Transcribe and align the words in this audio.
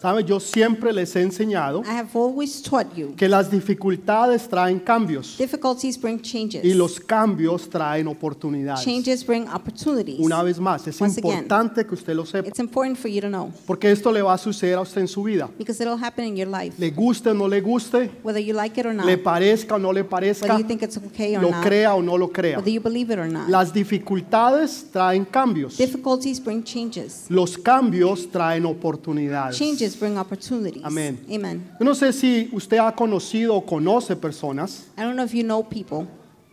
¿Sabe? 0.00 0.24
Yo 0.24 0.40
siempre 0.40 0.94
les 0.94 1.14
he 1.14 1.20
enseñado 1.20 1.82
I 1.84 1.90
have 1.90 2.08
always 2.14 2.62
taught 2.62 2.94
you 2.96 3.14
que 3.16 3.28
las 3.28 3.50
dificultades 3.50 4.48
traen 4.48 4.78
cambios 4.80 5.36
difficulties 5.36 6.00
bring 6.00 6.22
changes. 6.22 6.64
y 6.64 6.72
los 6.72 6.98
cambios 6.98 7.68
traen 7.68 8.08
oportunidades. 8.08 8.82
Changes 8.82 9.26
bring 9.26 9.46
opportunities. 9.48 10.18
Una 10.18 10.42
vez 10.42 10.58
más, 10.58 10.86
es 10.86 10.98
Once 11.02 11.20
again. 11.20 11.32
importante 11.40 11.84
que 11.84 11.94
usted 11.94 12.14
lo 12.14 12.24
sepa, 12.24 12.48
It's 12.48 12.58
important 12.60 12.96
for 12.96 13.10
you 13.10 13.20
to 13.20 13.28
know 13.28 13.52
porque 13.66 13.90
esto 13.90 14.10
le 14.10 14.22
va 14.22 14.32
a 14.32 14.38
suceder 14.38 14.76
a 14.78 14.80
usted 14.80 15.02
en 15.02 15.08
su 15.08 15.22
vida. 15.22 15.50
because 15.58 15.82
it'll 15.82 16.02
happen 16.02 16.24
in 16.24 16.34
your 16.34 16.48
life. 16.48 16.74
Le 16.78 16.90
guste 16.90 17.28
o 17.28 17.34
no 17.34 17.46
le 17.46 17.60
guste, 17.60 18.10
Whether 18.24 18.42
you 18.42 18.54
like 18.54 18.80
it 18.80 18.86
or 18.86 18.94
not, 18.94 19.04
le 19.04 19.18
parezca 19.18 19.74
o 19.74 19.78
no 19.78 19.92
le 19.92 20.00
whether 20.00 20.08
parezca, 20.10 20.58
you 20.58 20.64
think 20.66 20.82
it's 20.82 20.96
okay 20.96 21.36
or 21.36 21.42
lo 21.42 21.50
not, 21.50 21.62
crea 21.66 21.94
o 21.94 22.00
no 22.00 22.16
lo 22.16 22.28
crea. 22.28 22.56
whether 22.56 22.72
you 22.72 22.80
believe 22.80 23.12
it 23.12 23.18
or 23.18 23.28
not. 23.30 23.50
Las 23.50 23.70
dificultades 23.74 24.86
traen 24.90 25.26
cambios. 25.26 25.76
Difficulties 25.76 26.42
bring 26.42 26.62
changes. 26.64 27.26
Los 27.28 27.58
cambios 27.58 28.30
traen 28.30 28.64
oportunidades. 28.64 29.58
Changes 29.58 29.89
bring 29.98 30.16
opportunities. 30.18 30.82
Amén. 30.84 31.18
Amen. 31.30 31.62
Yo 31.78 31.84
no 31.84 31.94
sé 31.94 32.12
si 32.12 32.48
usted 32.52 32.78
ha 32.78 32.92
conocido 32.94 33.54
o 33.56 33.64
conoce 33.64 34.14
personas, 34.16 34.86
I 34.96 35.02
don't 35.02 35.14
know 35.14 35.24
if 35.24 35.32
you 35.32 35.42
know 35.42 35.62
people. 35.62 36.06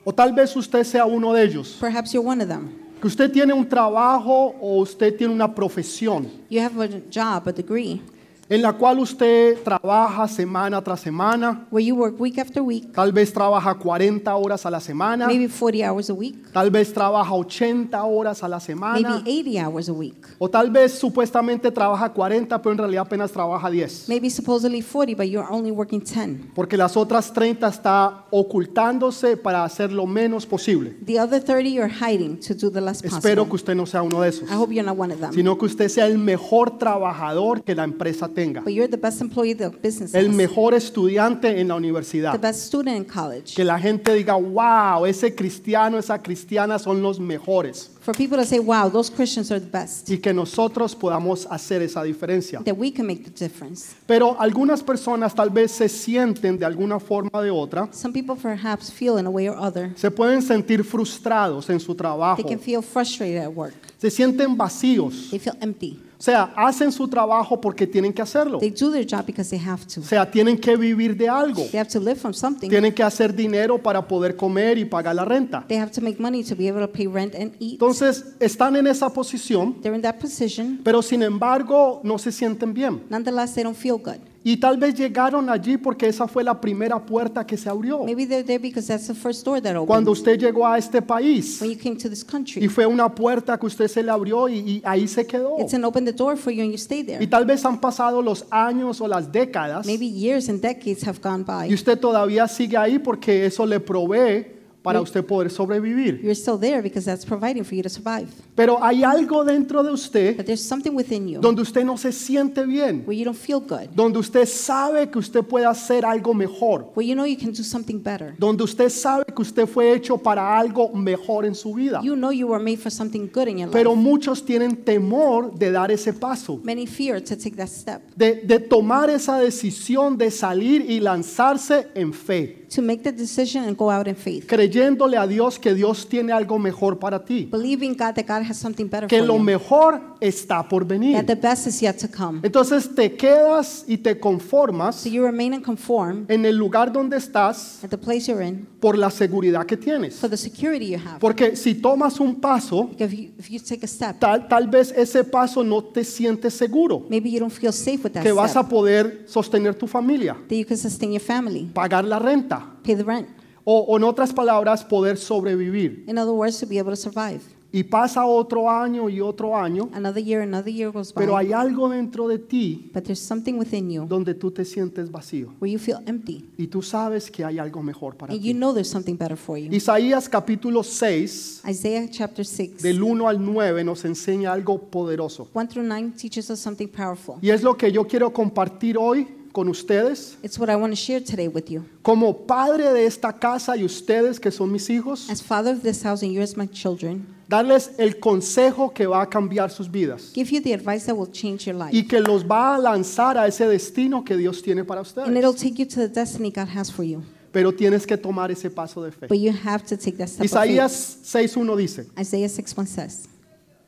o 0.05 0.13
tal 0.13 0.33
vez 0.33 0.55
usted 0.55 0.83
sea 0.85 1.05
uno 1.05 1.33
de 1.33 1.43
ellos, 1.43 1.77
Perhaps 1.79 2.13
you're 2.13 2.25
one 2.27 2.41
of 2.41 2.47
them. 2.49 2.69
que 3.01 3.07
usted 3.07 3.31
tiene 3.31 3.53
un 3.53 3.67
trabajo 3.67 4.55
o 4.61 4.79
usted 4.81 5.15
tiene 5.15 5.33
una 5.33 5.53
profesión 5.53 6.27
You 6.49 6.61
have 6.61 6.81
a 6.81 6.87
job, 7.11 7.47
a 7.47 7.51
degree, 7.51 8.01
en 8.49 8.61
la 8.61 8.73
cual 8.73 8.99
usted 8.99 9.61
trabaja 9.61 10.27
semana 10.27 10.81
tras 10.81 11.01
semana, 11.01 11.67
where 11.69 11.85
you 11.85 11.95
work 11.95 12.19
week 12.19 12.37
after 12.37 12.61
week, 12.61 12.93
tal 12.93 13.11
vez 13.11 13.33
trabaja 13.33 13.73
40 13.73 14.33
horas 14.35 14.65
a 14.65 14.69
la 14.71 14.79
semana, 14.79 15.27
maybe 15.27 15.49
40 15.49 15.89
hours 15.89 16.09
a 16.09 16.13
week, 16.13 16.51
tal 16.53 16.71
vez 16.71 16.93
trabaja 16.93 17.33
80 17.33 18.03
horas 18.03 18.43
a 18.43 18.47
la 18.47 18.57
maybe 18.57 18.65
semana, 18.65 19.23
80 19.25 19.65
hours 19.67 19.89
a 19.89 19.93
week, 19.93 20.27
o 20.37 20.49
tal 20.49 20.71
vez 20.71 20.93
supuestamente 20.93 21.71
trabaja 21.71 22.13
40, 22.13 22.61
pero 22.61 22.71
en 22.71 22.77
realidad 22.77 23.01
apenas 23.05 23.31
trabaja 23.31 23.69
10. 23.69 24.05
maybe 24.07 24.29
supposedly 24.29 24.81
40, 24.81 25.15
but 25.15 25.25
you're 25.25 25.47
only 25.51 25.71
working 25.71 26.01
10. 26.01 26.53
Porque 26.55 26.77
las 26.77 26.95
otras 26.95 27.33
30 27.33 27.67
está 27.67 28.25
ocultándose 28.31 29.35
para 29.37 29.63
hacer 29.63 29.91
lo 29.91 30.05
menos 30.05 30.45
posible. 30.45 30.95
The 31.05 31.19
other 31.19 31.43
30 31.43 31.69
you're 31.69 31.93
hiding 31.93 32.39
to 32.47 32.53
do 32.53 32.71
the 32.71 32.81
less 32.81 33.03
Espero 33.03 33.45
que 33.45 33.55
usted 33.55 33.75
no 33.75 33.85
sea 33.85 34.01
uno 34.01 34.21
de 34.21 34.29
esos, 34.29 34.49
I 34.49 34.55
hope 34.55 34.73
you're 34.73 34.87
not 34.87 34.97
one 34.97 35.13
of 35.13 35.19
them. 35.19 35.33
sino 35.33 35.57
que 35.57 35.65
usted 35.65 35.89
sea 35.89 36.05
el 36.05 36.17
mejor 36.17 36.77
trabajador 36.77 37.61
que 37.63 37.75
la 37.75 37.83
empresa 37.83 38.29
tenga, 38.37 38.61
But 38.61 38.71
you're 38.73 38.87
the 38.87 38.97
best 38.97 39.19
employee 39.19 39.55
the 39.55 39.69
business 39.69 40.13
el 40.13 40.27
has, 40.27 40.35
mejor 40.35 40.75
estudiante 40.75 41.59
en 41.59 41.67
la 41.69 41.73
the 41.75 41.79
universidad. 41.79 42.39
best 42.39 42.67
student 42.67 42.95
in 42.97 43.03
college. 43.05 43.55
Que 43.55 43.63
la 43.63 43.79
gente 43.79 44.13
diga, 44.13 44.35
wow, 44.35 45.05
ese 45.05 45.33
cristiano, 45.33 45.97
esa 45.97 46.21
cristiana 46.21 46.77
son 46.77 47.01
los 47.01 47.19
mejores. 47.19 47.89
For 48.07 48.15
people 48.15 48.37
to 48.37 48.45
say, 48.45 48.59
wow, 48.59 48.89
those 48.89 49.11
Christians 49.11 49.51
are 49.51 49.59
the 49.59 49.69
best. 49.69 50.09
Y 50.09 50.19
que 50.19 50.33
nosotros 50.33 50.95
podamos 50.95 51.45
hacer 51.51 51.81
esa 51.81 52.03
diferencia. 52.03 52.61
That 52.63 52.77
we 52.77 52.89
can 52.89 53.05
make 53.05 53.25
the 53.25 53.29
difference. 53.29 53.97
Pero 54.05 54.39
algunas 54.39 54.81
personas 54.81 55.35
tal 55.35 55.49
vez 55.49 55.73
se 55.73 55.89
sienten 55.89 56.57
de 56.57 56.63
alguna 56.65 57.01
forma 57.01 57.29
o 57.33 57.41
de 57.41 57.51
otra, 57.51 57.89
Some 57.91 58.13
people 58.13 58.37
perhaps 58.41 58.89
feel 58.89 59.17
in 59.19 59.25
a 59.25 59.29
way 59.29 59.49
or 59.49 59.57
other, 59.57 59.91
se 59.97 60.09
pueden 60.09 60.41
sentir 60.41 60.85
frustrados 60.85 61.69
en 61.69 61.81
su 61.81 61.93
trabajo, 61.95 62.41
they 62.41 62.49
can 62.49 62.61
feel 62.61 62.81
frustrated 62.81 63.43
at 63.43 63.53
work. 63.53 63.75
se 63.97 64.09
sienten 64.09 64.55
vacíos. 64.55 65.29
They 65.29 65.39
feel 65.39 65.57
empty. 65.59 65.99
O 66.19 66.23
sea, 66.23 66.51
hacen 66.55 66.91
su 66.91 67.07
trabajo 67.07 67.61
porque 67.61 67.85
tienen 67.85 68.11
que 68.11 68.23
hacerlo. 68.23 68.57
They 68.57 68.71
do 68.71 68.91
their 68.91 69.05
job 69.05 69.23
because 69.25 69.51
they 69.51 69.63
have 69.63 69.85
to. 69.85 70.01
O 70.01 70.03
sea, 70.03 70.29
tienen 70.29 70.57
que 70.57 70.75
vivir 70.75 71.15
de 71.15 71.29
algo. 71.29 71.63
They 71.69 71.79
have 71.79 71.91
to 71.91 71.99
live 71.99 72.15
from 72.15 72.33
something. 72.33 72.69
Tienen 72.69 72.91
que 72.91 73.03
hacer 73.03 73.35
dinero 73.35 73.77
para 73.77 74.07
poder 74.07 74.35
comer 74.35 74.79
y 74.79 74.85
pagar 74.85 75.15
la 75.15 75.25
renta. 75.25 75.63
They 75.67 75.77
have 75.77 75.91
to 75.91 76.01
make 76.01 76.19
money 76.19 76.43
to 76.43 76.55
be 76.55 76.67
able 76.67 76.81
to 76.81 76.91
pay 76.91 77.05
rent 77.05 77.35
and 77.35 77.53
eat. 77.59 77.77
Entonces, 77.99 78.35
están 78.39 78.75
en 78.75 78.87
esa 78.87 79.09
posición, 79.09 79.81
They're 79.81 79.95
in 79.95 80.01
that 80.03 80.15
position. 80.19 80.79
pero 80.83 81.01
sin 81.01 81.23
embargo 81.23 81.99
no 82.03 82.17
se 82.17 82.31
sienten 82.31 82.73
bien. 82.73 83.01
Nonetheless, 83.09 83.53
they 83.53 83.63
don't 83.63 83.75
feel 83.77 83.97
good. 83.97 84.19
Y 84.43 84.55
tal 84.57 84.77
vez 84.77 84.95
llegaron 84.95 85.49
allí 85.49 85.75
porque 85.77 86.07
esa 86.07 86.25
fue 86.25 86.41
la 86.41 86.61
primera 86.61 87.05
puerta 87.05 87.45
que 87.45 87.57
se 87.57 87.67
abrió. 87.69 88.05
Maybe 88.05 88.25
they're 88.25 88.45
there 88.45 88.59
because 88.59 88.87
that's 88.87 89.07
the 89.07 89.13
first 89.13 89.43
door 89.45 89.59
that 89.59 89.73
Cuando 89.85 90.11
opened 90.11 90.19
usted 90.19 90.39
llegó 90.39 90.65
a 90.65 90.77
este 90.77 91.01
país 91.01 91.59
when 91.59 91.71
you 91.71 91.77
came 91.77 91.97
to 91.97 92.07
this 92.09 92.21
y 92.23 92.25
country. 92.31 92.67
fue 92.69 92.85
una 92.85 93.13
puerta 93.13 93.57
que 93.59 93.65
usted 93.65 93.89
se 93.89 94.01
le 94.01 94.09
abrió 94.09 94.47
y, 94.47 94.59
y 94.59 94.81
ahí 94.85 95.05
se 95.07 95.25
quedó. 95.27 95.59
It's 95.59 95.73
an 95.73 95.83
open 95.83 96.05
the 96.05 96.13
door 96.13 96.37
for 96.37 96.53
you 96.53 96.61
and 96.61 96.71
you 96.71 96.77
stay 96.77 97.03
there. 97.03 97.21
Y 97.21 97.27
tal 97.27 97.45
vez 97.45 97.65
han 97.65 97.81
pasado 97.81 98.21
los 98.21 98.45
años 98.49 99.01
o 99.01 99.07
las 99.07 99.29
décadas 99.29 99.85
Maybe 99.85 100.07
years 100.07 100.47
and 100.47 100.61
decades 100.61 101.05
have 101.05 101.19
gone 101.21 101.41
y 101.41 101.43
by. 101.43 101.73
usted 101.73 101.99
todavía 101.99 102.47
sigue 102.47 102.77
ahí 102.77 102.99
porque 102.99 103.45
eso 103.47 103.65
le 103.65 103.81
provee 103.81 104.56
para 104.87 105.01
usted 105.01 105.23
poder 105.25 105.51
sobrevivir. 105.51 106.19
You're 106.21 106.33
still 106.35 106.57
there 106.57 106.81
because 106.81 107.05
that's 107.05 107.25
providing 107.25 107.63
for 107.63 107.75
you 107.75 107.83
to 107.83 107.89
survive. 107.89 108.27
Pero 108.55 108.81
hay 108.81 109.03
algo 109.03 109.43
dentro 109.43 109.83
de 109.83 109.91
usted 109.91 110.35
But 110.37 110.45
there's 110.45 110.63
something 110.63 110.91
within 110.95 111.27
you 111.27 111.39
donde 111.41 111.61
usted 111.61 111.83
no 111.83 111.97
se 111.97 112.11
siente 112.11 112.65
bien, 112.65 113.03
where 113.05 113.17
you 113.17 113.25
don't 113.25 113.37
feel 113.37 113.59
good, 113.59 113.89
donde 113.93 114.17
usted 114.19 114.45
sabe 114.47 115.09
que 115.09 115.19
usted 115.19 115.43
puede 115.43 115.65
hacer 115.65 116.05
algo 116.05 116.33
mejor, 116.33 116.91
where 116.95 117.07
you 117.07 117.13
know 117.13 117.25
you 117.25 117.37
can 117.37 117.51
do 117.51 117.63
something 117.63 118.01
better. 118.01 118.33
donde 118.39 118.63
usted 118.63 118.89
sabe 118.89 119.25
que 119.25 119.41
usted 119.41 119.67
fue 119.67 119.93
hecho 119.93 120.17
para 120.17 120.57
algo 120.57 120.89
mejor 120.93 121.45
en 121.45 121.53
su 121.53 121.73
vida. 121.73 122.01
You 122.03 122.15
know 122.15 122.31
you 122.31 122.47
were 122.47 122.63
made 122.63 122.77
for 122.77 122.91
something 122.91 123.29
good 123.31 123.47
in 123.47 123.59
your 123.59 123.69
Pero 123.71 123.91
life. 123.91 124.01
muchos 124.01 124.43
tienen 124.45 124.77
temor 124.83 125.53
de 125.53 125.71
dar 125.71 125.91
ese 125.91 126.13
paso, 126.13 126.59
Many 126.63 126.87
fear 126.87 127.21
to 127.21 127.35
take 127.37 127.55
that 127.57 127.67
step, 127.67 128.01
de, 128.15 128.35
de 128.43 128.59
tomar 128.59 129.09
esa 129.09 129.37
decisión 129.37 130.17
de 130.17 130.31
salir 130.31 130.89
y 130.89 130.99
lanzarse 130.99 131.87
en 131.93 132.13
fe, 132.13 132.65
to 132.73 132.81
make 132.81 133.03
the 133.03 133.11
decision 133.11 133.63
and 133.65 133.77
go 133.77 133.89
out 133.89 134.07
in 134.07 134.15
faith. 134.15 134.45
creyéndole 134.47 135.17
a 135.17 135.25
Dios 135.27 135.57
que 135.59 135.73
Dios 135.73 136.07
tiene 136.07 136.31
algo 136.33 136.59
mejor 136.59 136.99
para 136.99 137.23
ti, 137.23 137.45
Believing 137.51 137.91
God 137.93 138.13
that 138.15 138.25
God 138.27 138.43
has 138.49 138.57
something 138.57 138.85
better 138.87 139.07
que 139.07 139.19
for 139.19 139.27
lo 139.27 139.37
you. 139.37 139.43
mejor 139.43 140.01
está 140.19 140.67
por 140.67 140.85
venir. 140.85 141.15
That 141.15 141.25
the 141.25 141.35
best 141.35 141.67
is 141.67 141.81
yet 141.81 141.97
to 141.99 142.07
come. 142.09 142.39
Entonces 142.43 142.93
te 142.93 143.15
quedas 143.15 143.85
y 143.87 143.97
te 143.97 144.19
conformas 144.19 144.95
So 144.95 145.09
you 145.09 145.23
remain 145.23 145.53
and 145.53 145.63
conform 145.63 146.25
en 146.27 146.45
el 146.45 146.55
lugar 146.55 146.91
donde 146.91 147.17
estás 147.17 147.83
at 147.83 147.89
the 147.89 147.97
place 147.97 148.27
you're 148.31 148.43
in 148.45 148.67
por 148.79 148.97
la 148.97 149.09
seguridad 149.09 149.65
que 149.65 149.77
tienes. 149.77 150.15
for 150.15 150.29
the 150.29 150.37
security 150.37 150.87
you 150.87 150.97
have. 150.97 151.19
Porque 151.19 151.55
si 151.55 151.75
tomas 151.75 152.19
un 152.19 152.35
paso, 152.39 152.85
Because 152.87 153.13
if 153.13 153.19
you, 153.19 153.29
if 153.37 153.49
you 153.49 153.59
take 153.59 153.83
a 153.83 153.87
step, 153.87 154.19
tal, 154.19 154.47
tal 154.47 154.67
vez 154.67 154.93
ese 154.95 155.23
paso 155.23 155.63
no 155.63 155.83
te 155.83 156.03
sientes 156.03 156.53
seguro 156.53 157.05
maybe 157.09 157.29
you 157.31 157.39
don't 157.39 157.51
feel 157.53 157.71
safe 157.71 158.03
with 158.03 158.11
that 158.13 158.23
que 158.23 158.31
vas 158.31 158.55
a 158.55 158.59
step. 158.61 158.69
poder 158.69 159.23
sostener 159.27 159.75
tu 159.75 159.87
familia, 159.87 160.33
That 160.47 160.55
you 160.55 160.65
can 160.65 160.77
sustain 160.77 161.11
your 161.11 161.21
family, 161.21 161.69
pagar 161.73 162.03
la 162.03 162.19
renta 162.19 162.56
pay 162.83 162.95
the 162.95 163.03
rent. 163.03 163.27
o, 163.63 163.79
o 163.79 163.97
en 163.97 164.03
otras 164.03 164.33
palabras 164.33 164.83
poder 164.85 165.17
sobrevivir. 165.17 166.03
In 166.07 166.17
other 166.17 166.33
words, 166.33 166.59
to 166.59 166.65
be 166.65 166.77
able 166.79 166.91
to 166.91 166.95
survive. 166.95 167.41
Y 167.69 167.83
pasa 167.83 168.25
otro 168.25 168.69
año 168.71 169.09
y 169.09 169.19
otro 169.19 169.53
año, 169.57 169.89
Another 169.93 170.23
year, 170.23 170.41
another 170.41 170.73
year 170.73 170.89
goes 170.89 171.11
pero 171.11 171.33
by. 171.33 171.47
hay 171.47 171.51
algo 171.53 171.89
dentro 171.89 172.25
de 172.29 172.39
ti 172.39 172.89
But 172.93 173.03
there's 173.03 173.19
something 173.19 173.55
within 173.55 173.89
you 173.91 174.05
donde 174.07 174.33
tú 174.35 174.51
te 174.51 174.63
sientes 174.63 175.11
vacío 175.11 175.53
where 175.59 175.69
you 175.69 175.77
feel 175.77 175.97
empty. 176.05 176.45
y 176.57 176.67
tú 176.67 176.81
sabes 176.81 177.29
que 177.29 177.43
hay 177.43 177.59
algo 177.59 177.83
mejor 177.83 178.15
para 178.15 178.31
And 178.31 178.41
you 178.41 178.53
ti. 178.53 178.57
know 178.57 178.73
there's 178.73 178.89
something 178.89 179.17
better 179.17 179.35
for 179.35 179.57
you. 179.57 179.69
Isaías 179.73 180.29
capítulo 180.29 180.81
6 180.81 181.63
Isaiah 181.69 182.07
chapter 182.09 182.45
6, 182.45 182.81
del 182.81 183.03
1 183.03 183.27
al 183.27 183.43
9 183.45 183.83
nos 183.83 184.05
enseña 184.05 184.53
algo 184.53 184.79
poderoso. 184.89 185.49
1 185.53 185.67
through 185.67 185.85
9 185.85 186.13
teaches 186.17 186.49
us 186.49 186.59
something 186.59 186.87
powerful. 186.87 187.35
Y 187.41 187.49
es 187.49 187.63
lo 187.63 187.75
que 187.75 187.91
yo 187.91 188.07
quiero 188.07 188.31
compartir 188.31 188.97
hoy 188.97 189.27
con 189.57 189.69
ustedes 189.69 190.37
It's 190.43 190.59
what 190.59 190.69
I 190.69 190.75
want 190.75 190.93
to 190.93 190.95
share 190.95 191.19
today 191.19 191.47
with 191.47 191.65
you. 191.67 191.83
como 192.03 192.45
padre 192.45 192.93
de 192.93 193.07
esta 193.07 193.33
casa 193.33 193.75
y 193.75 193.83
ustedes 193.83 194.39
que 194.39 194.51
son 194.51 194.71
mis 194.71 194.87
hijos, 194.87 195.27
As 195.31 195.41
father 195.41 195.73
of 195.73 195.81
this 195.81 196.03
house 196.03 196.21
and 196.21 196.31
you 196.31 196.43
as 196.43 196.55
my 196.55 196.67
children, 196.67 197.25
darles 197.49 197.89
el 197.97 198.19
consejo 198.19 198.93
que 198.93 199.07
va 199.07 199.23
a 199.23 199.25
cambiar 199.27 199.71
sus 199.71 199.89
vidas 199.89 200.31
give 200.35 200.51
you 200.51 200.61
the 200.61 200.75
advice 200.75 201.07
that 201.07 201.15
will 201.15 201.31
change 201.31 201.65
your 201.65 201.75
life. 201.75 201.89
y 201.91 202.03
que 202.03 202.19
los 202.19 202.43
va 202.45 202.75
a 202.75 202.77
lanzar 202.77 203.35
a 203.35 203.47
ese 203.47 203.65
destino 203.65 204.23
que 204.23 204.37
Dios 204.37 204.61
tiene 204.61 204.83
para 204.83 204.99
And 204.99 205.07
ustedes. 205.07 205.35
it'll 205.35 205.55
take 205.55 205.79
you 205.81 205.87
to 205.87 205.95
the 206.01 206.07
destiny 206.07 206.51
God 206.51 206.67
has 206.77 206.91
for 206.91 207.03
you. 207.03 207.23
Pero 207.51 207.71
tienes 207.73 208.05
que 208.05 208.15
tomar 208.15 208.51
ese 208.51 208.69
paso 208.69 209.01
de 209.01 209.11
fe. 209.11 209.25
But 209.25 209.39
you 209.39 209.51
have 209.65 209.83
to 209.85 209.97
take 209.97 210.17
that 210.17 210.27
step. 210.27 210.45
Isaías 210.45 211.17
6.1 211.23 211.75
dice, 211.77 212.05
Isaiah 212.15 212.47
6 212.49 212.75
1 212.77 212.85
says, 212.87 213.27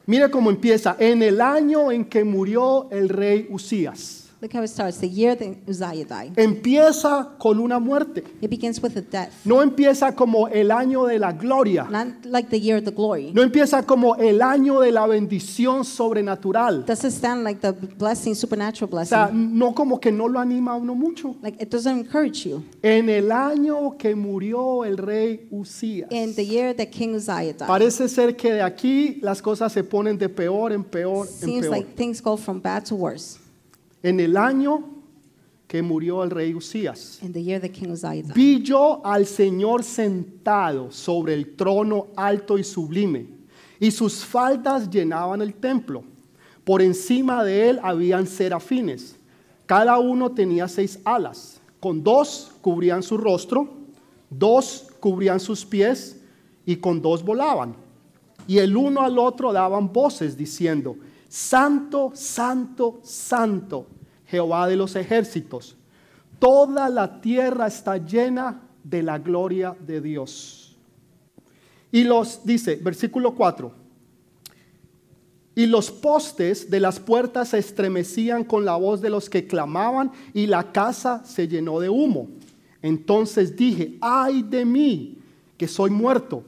mire 0.07 0.31
cómo 0.31 0.49
empieza, 0.49 0.95
en 0.97 1.21
el 1.21 1.39
año 1.39 1.91
en 1.91 2.05
que 2.05 2.23
murió 2.23 2.89
el 2.89 3.07
rey 3.09 3.47
Usías. 3.51 4.18
Look 4.41 4.53
how 4.53 4.63
it 4.63 4.69
starts. 4.69 4.99
The 4.99 5.07
year 5.09 5.35
that 5.35 5.57
Uzziah 5.67 6.05
died. 6.05 6.31
Empieza 6.37 7.35
con 7.37 7.59
una 7.59 7.77
muerte. 7.77 8.23
It 8.41 8.49
begins 8.49 8.81
with 8.81 8.95
a 8.95 9.01
death. 9.01 9.33
No 9.43 9.61
empieza 9.61 10.15
como 10.15 10.47
el 10.47 10.71
año 10.71 11.05
de 11.07 11.19
la 11.19 11.33
gloria. 11.33 11.83
Not 11.89 12.25
like 12.25 12.49
the 12.49 12.57
year 12.57 12.77
of 12.77 12.85
the 12.85 12.91
glory. 12.91 13.33
No 13.33 13.41
empieza 13.41 13.83
como 13.85 14.15
el 14.15 14.41
año 14.41 14.79
de 14.79 14.93
la 14.93 15.05
bendición 15.07 15.83
sobrenatural. 15.83 16.85
Doesn't 16.85 17.11
stand 17.11 17.43
like 17.43 17.59
the 17.59 17.73
blessing, 17.73 18.33
supernatural 18.33 18.89
O 18.93 19.05
sea, 19.05 19.25
blessing. 19.27 19.57
no 19.57 19.73
como 19.73 19.99
que 19.99 20.09
no 20.09 20.29
lo 20.29 20.39
anima 20.39 20.71
a 20.71 20.75
uno 20.75 20.95
mucho. 20.95 21.35
Like 21.41 21.61
it 21.61 21.69
doesn't 21.69 21.97
encourage 21.97 22.47
you. 22.47 22.63
En 22.81 23.09
el 23.09 23.33
año 23.33 23.97
que 23.97 24.15
murió 24.15 24.85
el 24.85 24.97
rey 24.97 25.47
Usías. 25.51 26.09
In 26.11 26.33
the 26.33 26.45
year 26.45 26.73
that 26.75 26.91
King 26.91 27.13
Uzziah 27.15 27.51
died. 27.53 27.67
Parece 27.67 28.07
ser 28.07 28.37
que 28.37 28.53
de 28.53 28.61
aquí 28.61 29.19
las 29.21 29.41
cosas 29.41 29.73
se 29.73 29.83
ponen 29.83 30.17
de 30.17 30.29
peor 30.29 30.71
en 30.71 30.85
peor 30.85 31.27
en 31.27 31.33
Seems 31.33 31.61
peor. 31.67 31.71
like 31.75 31.95
things 31.95 32.21
go 32.21 32.37
from 32.37 32.61
bad 32.61 32.85
to 32.85 32.95
worse. 32.95 33.37
En 34.01 34.19
el 34.19 34.37
año 34.37 34.83
que 35.67 35.83
murió 35.83 36.23
el 36.23 36.31
rey 36.31 36.55
Usías. 36.55 37.21
In 37.21 37.31
the 37.31 37.43
year 37.43 37.61
that 37.61 37.69
King 37.69 37.91
Uzziah 37.91 38.23
died. 38.23 38.33
Vi 38.33 38.63
yo 38.63 39.01
al 39.05 39.25
Señor 39.25 39.83
sentado 39.83 40.91
sobre 40.91 41.35
el 41.35 41.55
trono 41.55 42.07
alto 42.15 42.57
y 42.57 42.63
sublime, 42.63 43.27
y 43.79 43.91
sus 43.91 44.25
faldas 44.25 44.89
llenaban 44.89 45.41
el 45.41 45.53
templo. 45.53 46.03
Por 46.63 46.81
encima 46.81 47.43
de 47.43 47.69
él 47.69 47.79
habían 47.83 48.25
serafines. 48.25 49.15
Cada 49.65 49.99
uno 49.99 50.31
tenía 50.31 50.67
seis 50.67 50.99
alas. 51.03 51.59
Con 51.79 52.03
dos 52.03 52.51
cubrían 52.61 53.03
su 53.03 53.17
rostro, 53.17 53.69
dos 54.29 54.87
cubrían 54.99 55.39
sus 55.39 55.65
pies 55.65 56.19
y 56.65 56.75
con 56.75 57.01
dos 57.01 57.23
volaban. 57.23 57.75
Y 58.47 58.57
el 58.57 58.75
uno 58.75 59.01
al 59.01 59.19
otro 59.19 59.53
daban 59.53 59.93
voces 59.93 60.35
diciendo, 60.35 60.95
Santo, 61.29 62.11
Santo, 62.15 62.99
Santo, 63.03 63.87
Jehová 64.25 64.67
de 64.67 64.75
los 64.75 64.95
ejércitos. 64.95 65.77
Toda 66.39 66.89
la 66.89 67.21
tierra 67.21 67.67
está 67.67 67.97
llena 67.97 68.61
de 68.83 69.03
la 69.03 69.19
gloria 69.19 69.75
de 69.79 70.01
Dios. 70.01 70.75
Y 71.91 72.03
los, 72.03 72.43
dice, 72.43 72.75
versículo 72.75 73.35
4, 73.35 73.71
y 75.55 75.65
los 75.65 75.91
postes 75.91 76.69
de 76.69 76.79
las 76.79 76.99
puertas 76.99 77.49
se 77.49 77.57
estremecían 77.57 78.43
con 78.43 78.63
la 78.65 78.75
voz 78.75 79.01
de 79.01 79.09
los 79.09 79.29
que 79.29 79.45
clamaban 79.45 80.11
y 80.33 80.47
la 80.47 80.71
casa 80.71 81.23
se 81.25 81.47
llenó 81.47 81.79
de 81.79 81.89
humo. 81.89 82.29
Entonces 82.81 83.55
dije, 83.55 83.97
ay 83.99 84.41
de 84.43 84.63
mí, 84.63 85.17
que 85.57 85.67
soy 85.67 85.89
muerto, 85.89 86.43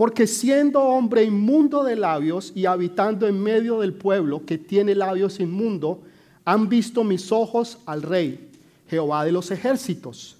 porque 0.00 0.26
siendo 0.26 0.80
hombre 0.80 1.24
inmundo 1.24 1.84
de 1.84 1.94
labios 1.94 2.52
y 2.54 2.64
habitando 2.64 3.28
en 3.28 3.38
medio 3.38 3.80
del 3.80 3.92
pueblo 3.92 4.46
que 4.46 4.56
tiene 4.56 4.94
labios 4.94 5.38
inmundos, 5.40 5.98
han 6.46 6.70
visto 6.70 7.04
mis 7.04 7.30
ojos 7.30 7.76
al 7.84 8.00
rey, 8.00 8.50
Jehová 8.88 9.26
de 9.26 9.32
los 9.32 9.50
ejércitos. 9.50 10.38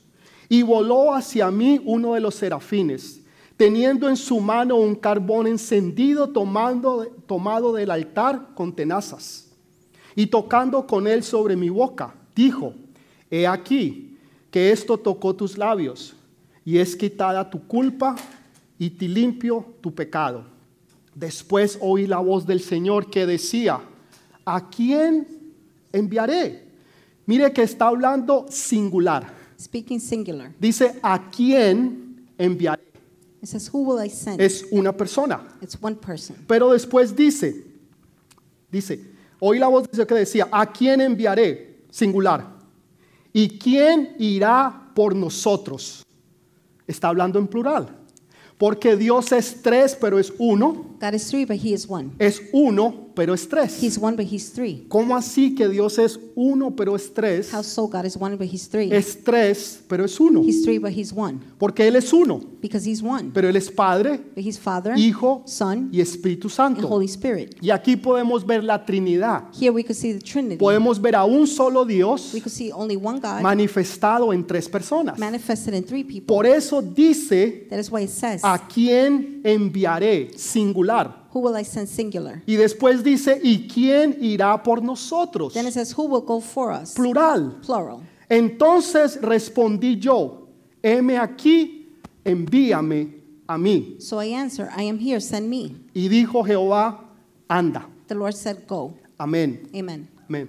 Y 0.49 0.63
voló 0.63 1.13
hacia 1.13 1.51
mí 1.51 1.79
uno 1.85 2.15
de 2.15 2.21
los 2.21 2.37
serafines, 2.37 3.21
teniendo 3.59 4.09
en 4.09 4.17
su 4.17 4.41
mano 4.41 4.77
un 4.77 4.95
carbón 4.95 5.47
encendido 5.47 6.31
tomado 6.31 7.75
del 7.75 7.91
altar 7.91 8.55
con 8.55 8.75
tenazas. 8.75 9.51
Y 10.17 10.29
tocando 10.29 10.87
con 10.87 11.07
él 11.07 11.23
sobre 11.23 11.55
mi 11.55 11.69
boca, 11.69 12.15
dijo, 12.35 12.73
he 13.31 13.47
aquí 13.47 14.17
que 14.51 14.73
esto 14.73 14.97
tocó 14.97 15.37
tus 15.37 15.59
labios, 15.59 16.17
y 16.65 16.79
es 16.79 16.97
quitada 16.97 17.51
tu 17.51 17.61
culpa 17.67 18.17
y 18.81 18.89
te 18.89 19.07
limpio 19.07 19.75
tu 19.83 19.95
pecado. 19.95 20.43
Después 21.15 21.79
oí 21.83 22.07
la 22.07 22.19
voz 22.19 22.47
del 22.47 22.63
Señor 22.63 23.11
que 23.11 23.27
decía, 23.27 23.79
¿a 24.47 24.71
quién 24.71 25.29
enviaré? 25.93 26.65
Mire 27.27 27.53
que 27.53 27.63
está 27.63 27.89
hablando 27.89 28.47
singular. 28.49 29.31
Speaking 29.61 30.01
singular. 30.01 30.55
Dice, 30.59 30.99
¿a 31.03 31.31
quién 31.31 32.27
enviaré? 32.39 32.83
It 33.43 33.49
says, 33.49 33.69
Who 33.71 33.83
will 33.83 34.03
I 34.03 34.09
send? 34.09 34.41
Es 34.41 34.65
una 34.71 34.97
persona. 34.97 35.47
It's 35.61 35.77
one 35.79 35.97
person. 35.97 36.37
Pero 36.47 36.73
después 36.73 37.15
dice, 37.15 37.67
dice, 38.73 38.99
oí 39.41 39.59
la 39.59 39.69
voz 39.69 39.83
del 39.83 39.91
Señor 39.93 40.07
que 40.07 40.15
decía, 40.15 40.49
¿a 40.51 40.73
quién 40.73 41.03
enviaré? 41.03 41.85
Singular. 41.91 42.47
¿Y 43.31 43.59
quién 43.59 44.17
irá 44.19 44.91
por 44.95 45.15
nosotros? 45.15 46.03
Está 46.87 47.09
hablando 47.09 47.39
en 47.39 47.47
plural. 47.47 48.00
Porque 48.61 48.95
Dios 48.95 49.33
es 49.33 49.63
tres, 49.63 49.97
pero 49.99 50.19
es 50.19 50.35
uno. 50.37 50.85
God 51.01 51.15
is 51.15 51.27
three, 51.29 51.47
but 51.47 51.57
He 51.57 51.73
is 51.73 51.89
one. 51.89 52.11
Es 52.19 52.43
uno, 52.53 53.10
pero 53.15 53.35
es 53.35 53.49
tres. 53.49 53.83
He's 53.83 53.99
one, 53.99 54.17
but 54.17 54.27
He's 54.31 54.53
three. 54.53 54.85
¿Cómo 54.89 55.17
así 55.17 55.55
que 55.55 55.69
Dios 55.69 55.99
es 55.99 56.19
uno, 56.35 56.75
pero 56.75 56.97
es 56.97 57.13
tres? 57.13 57.53
How 57.53 57.63
so? 57.63 57.89
God 57.89 58.05
is 58.05 58.17
one, 58.17 58.37
but 58.37 58.47
He's 58.53 58.69
three. 58.69 58.93
Es 58.93 59.23
tres, 59.23 59.83
pero 59.89 60.05
es 60.05 60.19
uno. 60.21 60.43
He's 60.43 60.63
three, 60.63 60.79
but 60.79 60.91
He's 60.91 61.13
one. 61.13 61.39
Porque 61.59 61.87
Él 61.87 61.97
es 61.97 62.13
uno, 62.13 62.41
Because 62.61 62.89
He's 62.89 63.03
one. 63.03 63.31
pero 63.33 63.49
Él 63.49 63.57
es 63.57 63.71
Padre, 63.71 64.19
But 64.35 64.45
He's 64.45 64.59
Father, 64.59 64.97
Hijo 64.97 65.43
Son, 65.47 65.89
y 65.93 66.01
Espíritu 66.01 66.49
and 66.49 66.55
Santo. 66.55 66.89
Holy 66.89 67.07
Spirit. 67.07 67.57
Y 67.61 67.71
aquí 67.71 67.97
podemos 67.97 68.47
ver 68.47 68.65
la 68.65 68.85
Trinidad. 68.85 69.45
Here 69.53 69.71
we 69.71 69.83
could 69.85 69.97
see 69.97 70.13
the 70.13 70.21
Trinity. 70.21 70.57
Podemos 70.57 71.01
ver 71.01 71.17
a 71.17 71.25
un 71.25 71.47
solo 71.47 71.85
Dios 71.85 72.31
We 72.35 72.41
could 72.41 72.53
see 72.53 72.71
only 72.73 72.97
one 72.97 73.21
God 73.21 73.43
manifestado 73.43 74.33
en 74.33 74.47
tres 74.47 74.69
personas. 74.69 75.19
manifested 75.19 75.75
in 75.75 75.85
three 75.85 76.05
people. 76.05 76.27
Por 76.27 76.47
eso 76.47 76.81
dice, 76.83 77.67
That 77.69 77.79
is 77.79 77.91
why 77.91 78.05
it 78.05 78.11
says, 78.11 78.41
¿a 78.45 78.59
quién 78.69 79.41
enviaré? 79.45 80.31
Singular. 80.37 81.20
Who 81.33 81.41
will 81.41 81.57
I 81.57 81.65
send 81.65 81.89
singular? 81.89 82.43
Y 82.47 82.57
después 82.57 83.05
dice, 83.05 83.41
¿y 83.43 83.69
quién 83.69 84.17
irá 84.21 84.61
por 84.63 84.83
nosotros? 84.83 85.55
Then 85.55 85.67
it 85.67 85.73
says, 85.73 85.93
Who 85.97 86.07
will 86.07 86.23
go 86.23 86.41
for 86.41 86.73
us? 86.73 86.95
Plural. 86.95 87.61
Plural. 87.65 88.01
Entonces 88.29 89.21
respondí 89.21 89.99
yo, 89.99 90.49
heme 90.83 91.19
aquí, 91.19 91.89
envíame 92.25 93.21
a 93.47 93.59
mí. 93.59 93.97
So 94.01 94.21
I 94.21 94.35
answer, 94.35 94.69
I 94.77 94.89
am 94.89 94.99
here, 94.99 95.21
send 95.21 95.49
me. 95.49 95.75
Y 95.95 96.09
dijo 96.09 96.45
Jehová, 96.45 97.01
anda. 97.49 97.89
The 98.07 98.15
Lord 98.15 98.35
said, 98.35 98.67
Go. 98.67 98.95
Amén. 99.19 99.69
Amen. 99.75 100.09
Amén. 100.29 100.49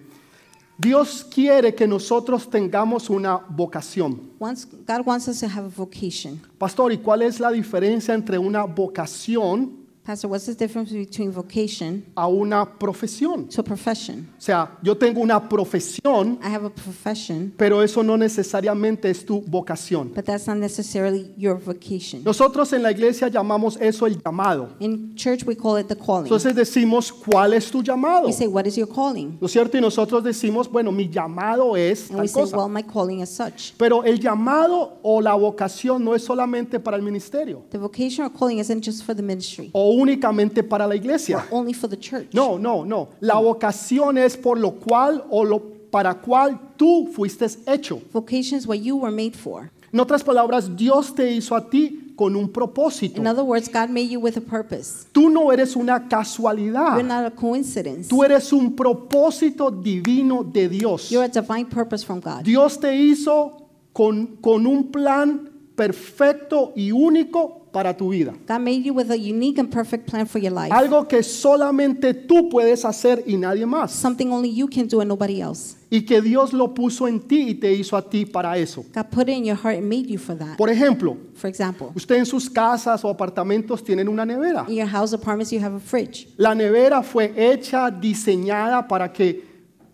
Dios 0.77 1.23
quiere 1.23 1.75
que 1.75 1.85
nosotros 1.85 2.49
tengamos 2.49 3.09
una 3.09 3.37
vocación. 3.37 4.31
Once, 4.39 4.65
God 4.65 5.05
wants 5.05 5.27
us 5.27 5.39
to 5.39 5.47
have 5.47 5.65
a 5.65 5.69
vocation. 5.69 6.41
Pastor, 6.57 6.91
¿y 6.91 6.97
cuál 6.97 7.21
es 7.21 7.39
la 7.39 7.51
diferencia 7.51 8.15
entre 8.15 8.39
una 8.39 8.63
vocación 8.63 9.80
Pastor, 10.03 10.27
what's 10.29 10.47
the 10.47 10.55
difference 10.55 10.91
between 10.91 11.31
vocation 11.31 12.03
a 12.17 12.27
una 12.27 12.65
profesión? 12.65 13.47
to 13.49 13.61
profession? 13.61 14.27
O 14.35 14.41
sea, 14.41 14.71
yo 14.81 14.95
tengo 14.97 15.21
una 15.21 15.47
profesión, 15.47 16.39
I 16.43 16.49
have 16.49 16.65
a 16.65 16.71
profession, 16.71 17.53
pero 17.55 17.83
eso 17.83 18.01
no 18.01 18.17
necesariamente 18.17 19.11
es 19.11 19.23
tu 19.23 19.41
vocación. 19.41 20.11
but 20.15 20.25
that's 20.25 20.47
not 20.47 20.57
necessarily 20.57 21.31
your 21.37 21.55
vocation. 21.55 22.23
Nosotros 22.23 22.73
en 22.73 22.81
la 22.81 22.89
iglesia 22.91 23.27
llamamos 23.27 23.77
eso 23.79 24.07
el 24.07 24.17
llamado. 24.19 24.69
In 24.79 25.13
church, 25.15 25.43
we 25.45 25.55
call 25.55 25.77
it 25.77 25.87
the 25.87 25.95
calling. 25.95 26.23
Entonces 26.25 26.55
decimos, 26.55 27.11
¿cuál 27.13 27.53
es 27.53 27.69
tu 27.69 27.83
llamado? 27.83 28.25
We 28.25 28.33
say, 28.33 28.47
What 28.47 28.65
is 28.65 28.75
your 28.75 28.89
calling? 28.89 29.37
¿No 29.39 29.45
es 29.45 29.51
cierto? 29.51 29.77
Y 29.77 29.81
nosotros 29.81 30.23
decimos, 30.23 30.67
bueno, 30.67 30.91
mi 30.91 31.09
llamado 31.09 31.77
es 31.77 32.09
And 32.09 32.19
we 32.21 32.25
tal 32.25 32.29
say, 32.29 32.41
cosa. 32.41 32.57
Well, 32.57 32.69
my 32.69 32.81
calling 32.83 33.21
is 33.21 33.29
such. 33.29 33.73
Pero 33.77 34.03
el 34.03 34.19
llamado 34.19 34.97
o 35.03 35.21
la 35.21 35.35
vocación 35.35 36.03
no 36.03 36.15
es 36.15 36.23
solamente 36.23 36.79
para 36.79 36.97
el 36.97 37.03
ministerio 37.03 37.63
The 37.69 37.77
vocation 37.77 38.25
or 38.25 38.31
calling 38.31 38.57
isn't 38.59 38.83
just 38.83 39.03
for 39.03 39.15
the 39.15 39.21
ministry, 39.21 39.69
o 39.73 39.90
únicamente 39.91 40.63
para 40.63 40.87
la 40.87 40.95
iglesia. 40.95 41.45
only 41.51 41.73
for 41.73 41.89
the 41.89 41.97
church. 41.97 42.27
No, 42.33 42.57
no, 42.57 42.85
no. 42.85 43.09
La 43.19 43.35
vocación 43.35 44.17
es 44.17 44.35
por 44.37 44.57
lo 44.59 44.71
cual 44.71 45.23
o 45.29 45.43
lo 45.43 45.59
para 45.91 46.15
cual 46.15 46.57
tú 46.77 47.09
fuiste 47.13 47.45
hecho. 47.67 48.01
Vocation 48.13 48.57
is 48.57 48.65
what 48.65 48.77
you 48.79 48.95
were 48.95 49.11
made 49.15 49.35
for. 49.35 49.69
En 49.93 49.99
otras 49.99 50.23
palabras, 50.23 50.73
Dios 50.77 51.13
te 51.13 51.29
hizo 51.33 51.53
a 51.53 51.69
ti 51.69 52.13
con 52.15 52.35
un 52.35 52.47
propósito. 52.47 53.19
In 53.19 53.27
other 53.27 53.43
words, 53.43 53.67
God 53.67 53.89
made 53.89 54.07
you 54.07 54.21
with 54.21 54.37
a 54.37 54.41
purpose. 54.41 55.05
Tú 55.11 55.29
no 55.29 55.51
eres 55.51 55.75
una 55.75 55.97
You're 55.97 56.07
casualidad. 56.09 57.03
not 57.03 57.25
a 57.25 57.31
coincidence. 57.31 58.07
Tú 58.07 58.23
eres 58.23 58.53
un 58.53 58.73
propósito 58.73 59.69
divino 59.69 60.43
de 60.45 60.69
Dios. 60.69 61.09
You're 61.09 61.25
a 61.25 61.27
divine 61.27 61.65
purpose 61.65 62.05
from 62.05 62.21
God. 62.21 62.43
Dios 62.43 62.79
te 62.79 62.95
hizo 62.95 63.67
con, 63.91 64.37
con 64.39 64.65
un 64.65 64.91
plan 64.91 65.49
perfecto 65.75 66.71
y 66.75 66.91
único 66.93 67.60
para 67.71 67.95
tu 67.95 68.09
vida. 68.09 68.33
God 68.47 68.59
made 68.59 68.83
you 68.83 68.93
with 68.93 69.09
a 69.11 69.15
unique 69.17 69.59
and 69.59 69.69
perfect 69.71 70.09
plan 70.09 70.25
for 70.27 70.39
your 70.41 70.51
life. 70.51 70.71
Algo 70.71 71.07
que 71.07 71.23
solamente 71.23 72.13
tú 72.13 72.49
puedes 72.49 72.83
hacer 72.85 73.23
y 73.25 73.37
nadie 73.37 73.65
más. 73.65 73.91
Something 73.91 74.27
only 74.31 74.53
you 74.53 74.67
can 74.67 74.87
do 74.87 74.99
and 75.01 75.07
nobody 75.09 75.41
else. 75.41 75.77
Y 75.89 76.01
que 76.05 76.21
Dios 76.21 76.53
lo 76.53 76.73
puso 76.73 77.07
en 77.07 77.19
ti 77.19 77.49
y 77.49 77.53
te 77.55 77.73
hizo 77.73 77.97
a 77.97 78.01
ti 78.09 78.25
para 78.25 78.57
eso. 78.57 78.83
God 78.93 79.05
put 79.11 79.27
it 79.27 79.35
in 79.37 79.43
your 79.43 79.57
heart 79.57 79.77
and 79.77 79.89
made 79.89 80.07
you 80.07 80.17
for 80.17 80.37
that. 80.37 80.57
Por 80.57 80.69
ejemplo, 80.69 81.17
For 81.33 81.49
example, 81.49 81.89
usted 81.95 82.15
en 82.15 82.25
sus 82.25 82.49
casas 82.49 83.03
o 83.03 83.09
apartamentos 83.09 83.83
tienen 83.83 84.07
una 84.07 84.25
nevera. 84.25 84.65
in 84.69 84.75
your 84.75 84.87
house 84.87 85.13
apartments, 85.13 85.51
you 85.51 85.59
have 85.59 85.75
a 85.75 85.79
fridge. 85.79 86.27
La 86.37 86.53
nevera 86.55 87.03
fue 87.03 87.33
hecha, 87.35 87.91
diseñada 87.91 88.87
para 88.87 89.11
que 89.11 89.50